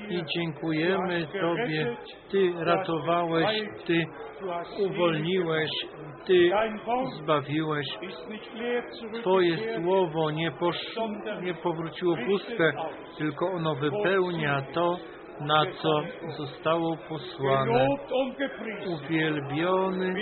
I 0.08 0.22
dziękujemy 0.36 1.26
Tobie. 1.40 1.96
Ty 2.30 2.52
ratowałeś, 2.58 3.46
Ty 3.86 4.06
uwolniłeś, 4.78 5.70
Ty 6.26 6.50
zbawiłeś. 7.22 7.86
Twoje 9.20 9.56
słowo 9.82 10.30
nie, 10.30 10.50
posz, 10.50 10.94
nie 11.42 11.54
powróciło 11.54 12.16
puste, 12.26 12.72
tylko 13.18 13.46
ono 13.46 13.74
wypełnia 13.74 14.62
to, 14.74 14.96
na 15.40 15.62
co 15.82 16.00
zostało 16.36 16.96
posłane. 17.08 17.86
Uwielbiony 18.86 20.14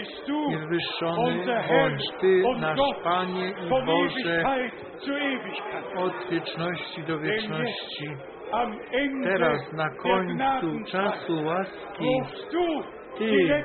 i 0.49 0.57
wywyższony 0.57 1.45
bądź 1.69 2.11
Ty, 2.21 2.43
nasz 2.61 2.79
Panie 3.05 3.49
i 3.49 3.69
Boże, 3.69 4.45
od 5.97 6.31
wieczności 6.31 7.03
do 7.03 7.19
wieczności. 7.19 8.07
Teraz 9.25 9.73
na 9.73 9.91
końcu 9.91 10.85
czasu 10.91 11.45
łaski 11.45 12.21
Ty 13.19 13.65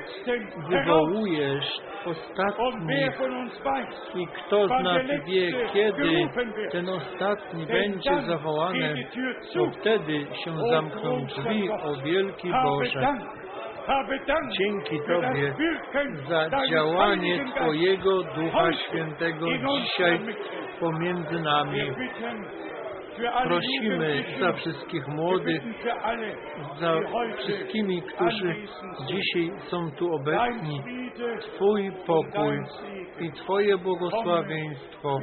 wywołujesz 0.68 1.66
ostatnich 2.06 3.20
i 4.14 4.26
kto 4.26 4.66
z 4.66 4.70
nas 4.70 5.02
wie, 5.26 5.52
kiedy 5.72 6.28
ten 6.70 6.88
ostatni 6.88 7.66
będzie 7.66 8.22
zawołany, 8.26 9.06
to 9.54 9.70
wtedy 9.80 10.26
się 10.44 10.52
zamkną 10.70 11.26
drzwi, 11.26 11.70
o 11.70 12.02
wielki 12.04 12.50
Boże. 12.64 13.16
Dzięki 14.58 14.98
Tobie 15.06 15.54
za 16.28 16.66
działanie. 16.70 17.44
Twojego 17.56 18.22
Ducha 18.22 18.72
Świętego 18.72 19.46
dzisiaj 19.68 20.20
pomiędzy 20.80 21.40
nami. 21.40 21.92
Prosimy 23.44 24.24
za 24.40 24.52
wszystkich 24.52 25.08
młodych, 25.08 25.62
za 26.80 26.94
wszystkimi, 27.36 28.02
którzy 28.02 28.54
dzisiaj 29.06 29.50
są 29.70 29.90
tu 29.90 30.14
obecni. 30.14 30.82
Twój 31.54 31.92
pokój 32.06 32.58
i 33.20 33.32
Twoje 33.32 33.78
błogosławieństwo 33.78 35.18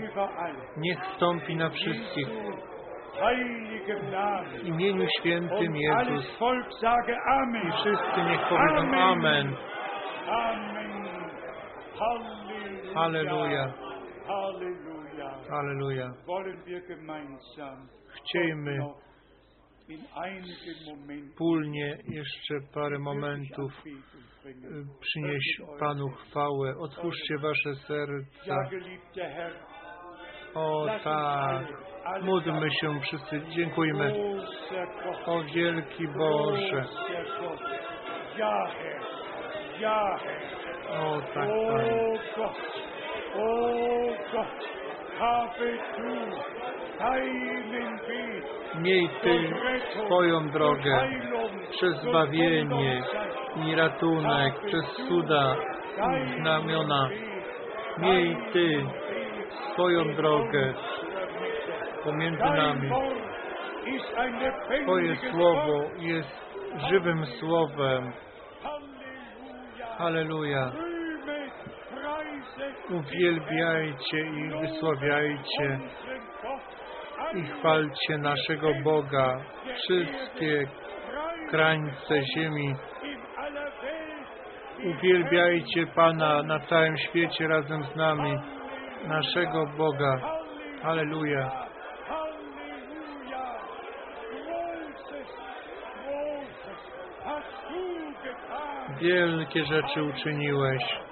niech 0.78 1.06
stąpi 1.16 1.56
na 1.56 1.70
wszystkich. 1.70 2.28
W 4.64 4.68
imieniu 4.68 5.06
świętym 5.20 5.76
Jezus. 5.76 6.40
I 7.68 7.72
wszyscy 7.72 8.24
niech 8.30 8.41
powiedzą 8.49 8.98
Amen. 8.98 9.56
Amen. 10.28 10.99
Halleluja. 12.94 13.74
Halleluja. 15.49 16.13
Chciejmy 18.13 18.80
wspólnie 21.31 21.97
jeszcze 22.07 22.55
parę 22.73 22.99
momentów 22.99 23.71
y, 23.85 24.51
przynieść 24.99 25.61
Panu 25.80 26.09
chwałę. 26.09 26.73
Otwórzcie 26.80 27.38
Wasze 27.38 27.76
serca. 27.76 28.69
O 30.55 30.85
tak. 31.03 31.65
Módlmy 32.21 32.67
się 32.81 32.99
wszyscy. 33.01 33.41
Dziękujmy. 33.55 34.13
O 35.26 35.43
wielki 35.55 36.07
Boże. 36.07 36.85
O 40.89 41.21
tak, 41.34 41.49
Panie. 41.67 42.19
Oh 43.35 44.78
Miej 48.81 49.09
Ty 49.21 49.49
swoją 50.05 50.49
drogę 50.49 51.09
przez 51.71 52.01
zbawienie 52.01 53.03
i 53.65 53.75
ratunek, 53.75 54.53
przez 54.65 54.85
cuda 55.07 55.55
i 56.17 56.41
znamiona. 56.41 57.09
Miej 57.97 58.37
Ty 58.53 58.85
swoją 59.73 60.15
drogę 60.15 60.73
pomiędzy 62.03 62.43
nami. 62.43 62.89
Twoje 64.83 65.15
słowo 65.31 65.81
jest 65.97 66.49
żywym 66.89 67.25
słowem. 67.25 68.11
Halleluja. 69.97 70.89
Uwielbiajcie 72.90 74.20
i 74.20 74.49
wysławiajcie 74.61 75.80
i 77.34 77.44
chwalcie 77.44 78.18
naszego 78.18 78.74
Boga. 78.84 79.41
Wszystkie 79.76 80.68
krańce 81.49 82.22
ziemi. 82.36 82.76
Uwielbiajcie 84.86 85.88
Pana 85.88 86.44
na 86.44 86.60
całym 86.60 86.98
świecie 86.98 87.48
razem 87.48 87.84
z 87.84 87.95
nami, 87.95 88.38
naszego 89.07 89.66
Boga. 89.78 90.22
Halleluja. 90.84 91.52
Wielkie 99.02 99.66
rzeczy 99.66 100.03
uczyniłeś 100.03 101.09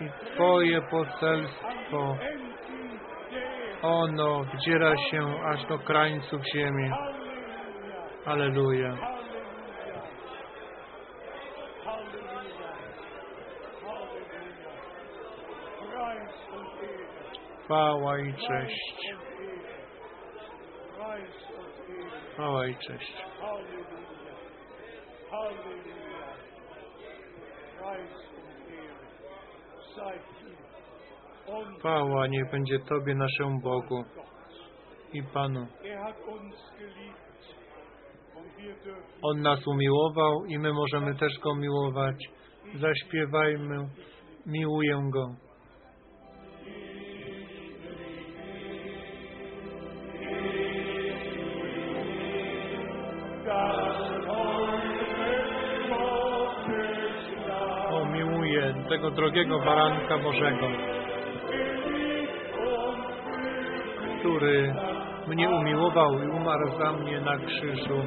i 0.00 0.08
Twoje 0.34 0.80
poselstwo, 0.90 2.16
ono 3.82 4.44
wdziera 4.44 4.96
się 5.10 5.40
aż 5.44 5.66
do 5.66 5.78
krańców 5.78 6.42
ziemi. 6.54 6.90
Ehre. 8.26 8.96
Chwała 17.64 18.18
i 18.18 18.34
cześć. 18.34 19.14
Chwała 22.32 22.66
i 22.66 22.76
cześć. 22.76 23.24
Halleluja. 23.40 23.84
Halleluja. 25.30 25.94
Preis 27.84 28.10
und 28.36 28.68
Ehre. 28.70 28.94
Sei 28.94 29.02
dir 29.08 29.74
und 29.74 29.82
Chwała 31.78 32.26
niech 32.26 32.50
będzie 32.50 32.78
Tobie, 32.78 33.14
naszemu 33.14 33.60
Bogu 33.60 34.04
i 35.12 35.22
Panu. 35.22 35.66
On 39.22 39.42
nas 39.42 39.66
umiłował 39.66 40.44
i 40.44 40.58
my 40.58 40.72
możemy 40.72 41.14
też 41.14 41.38
Go 41.38 41.54
miłować. 41.54 42.16
Zaśpiewajmy, 42.74 43.88
miłuję 44.46 45.02
Go. 45.12 45.43
Tego 59.04 59.16
drogiego 59.16 59.58
baranka 59.58 60.18
Bożego, 60.18 60.66
który 64.18 64.74
mnie 65.26 65.48
umiłował 65.48 66.22
i 66.22 66.28
umarł 66.28 66.78
za 66.78 66.92
mnie 66.92 67.20
na 67.20 67.38
krzyżu. 67.38 68.02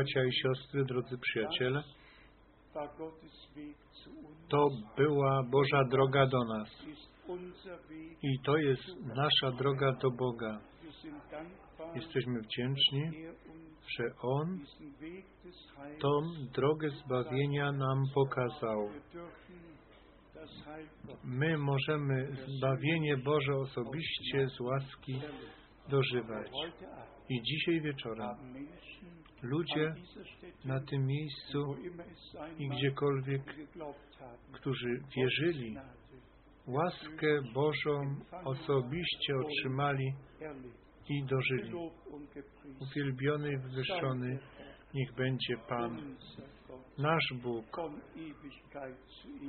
Bracia 0.00 0.24
i 0.24 0.32
siostry, 0.32 0.84
drodzy 0.84 1.18
przyjaciele, 1.18 1.82
to 4.48 4.68
była 4.96 5.42
Boża 5.42 5.84
droga 5.90 6.26
do 6.26 6.44
nas. 6.44 6.68
I 8.22 8.40
to 8.44 8.56
jest 8.56 8.82
nasza 9.16 9.56
droga 9.58 9.92
do 9.92 10.10
Boga. 10.10 10.60
Jesteśmy 11.94 12.40
wdzięczni, 12.40 13.10
że 13.98 14.04
On 14.22 14.60
tą 16.00 16.20
drogę 16.54 16.90
zbawienia 16.90 17.72
nam 17.72 17.98
pokazał. 18.14 18.88
My 21.24 21.58
możemy 21.58 22.36
zbawienie 22.46 23.16
Boże 23.16 23.56
osobiście 23.56 24.48
z 24.48 24.60
łaski 24.60 25.20
dożywać. 25.88 26.50
I 27.28 27.42
dzisiaj 27.42 27.80
wieczorem 27.80 28.36
ludzie 29.42 29.94
na 30.64 30.80
tym 30.80 31.06
miejscu 31.06 31.76
i 32.58 32.68
gdziekolwiek, 32.68 33.42
którzy 34.52 35.00
wierzyli, 35.16 35.76
łaskę 36.66 37.42
Bożą 37.54 38.16
osobiście 38.44 39.34
otrzymali 39.44 40.14
i 41.08 41.24
dożyli. 41.24 41.72
Uwielbiony 42.80 43.52
i 43.52 43.58
niech 44.94 45.14
będzie 45.14 45.56
Pan, 45.68 46.16
nasz 46.98 47.32
Bóg, 47.42 47.78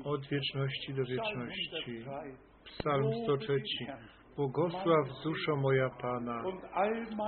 od 0.04 0.28
wieczności 0.28 0.94
do 0.94 1.04
wieczności. 1.04 2.02
103. 2.02 2.38
Psalm 2.64 3.12
103. 3.24 3.62
Błogosław 4.36 5.08
duszo 5.24 5.56
moja 5.56 5.90
Pana 5.90 6.44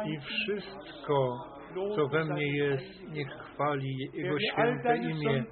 i 0.06 0.20
wszystko, 0.20 1.38
co 1.96 2.08
we 2.08 2.26
mnie 2.26 2.58
jest, 2.58 3.10
niech 3.12 3.28
chwali 3.28 3.98
Jego 4.14 4.36
święte 4.40 4.98
imię, 4.98 5.44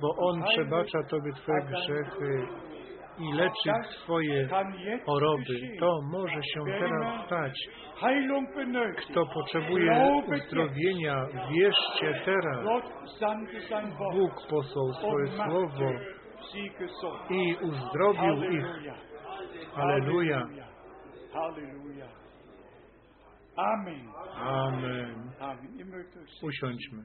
bo 0.00 0.16
On 0.16 0.42
przebacza 0.42 1.02
Tobie 1.10 1.32
Twoje 1.32 1.62
grzechy 1.62 2.46
i 3.18 3.32
leczy 3.32 3.70
Twoje 4.04 4.48
choroby. 5.06 5.44
To 5.80 6.00
może 6.12 6.42
się 6.42 6.60
teraz 6.80 7.26
stać. 7.26 7.52
Kto 9.10 9.26
potrzebuje 9.34 10.22
uzdrowienia, 10.28 11.26
wierzcie 11.52 12.22
teraz. 12.24 12.64
Bóg 14.14 14.32
posłał 14.50 14.92
swoje 14.92 15.26
słowo 15.26 15.90
i 17.30 17.56
uzdrowił 17.62 18.50
ich. 18.50 18.66
Halleluja. 19.74 20.46
Amen. 23.58 24.08
Amen. 24.36 25.30
Usiądźmy. 26.42 27.04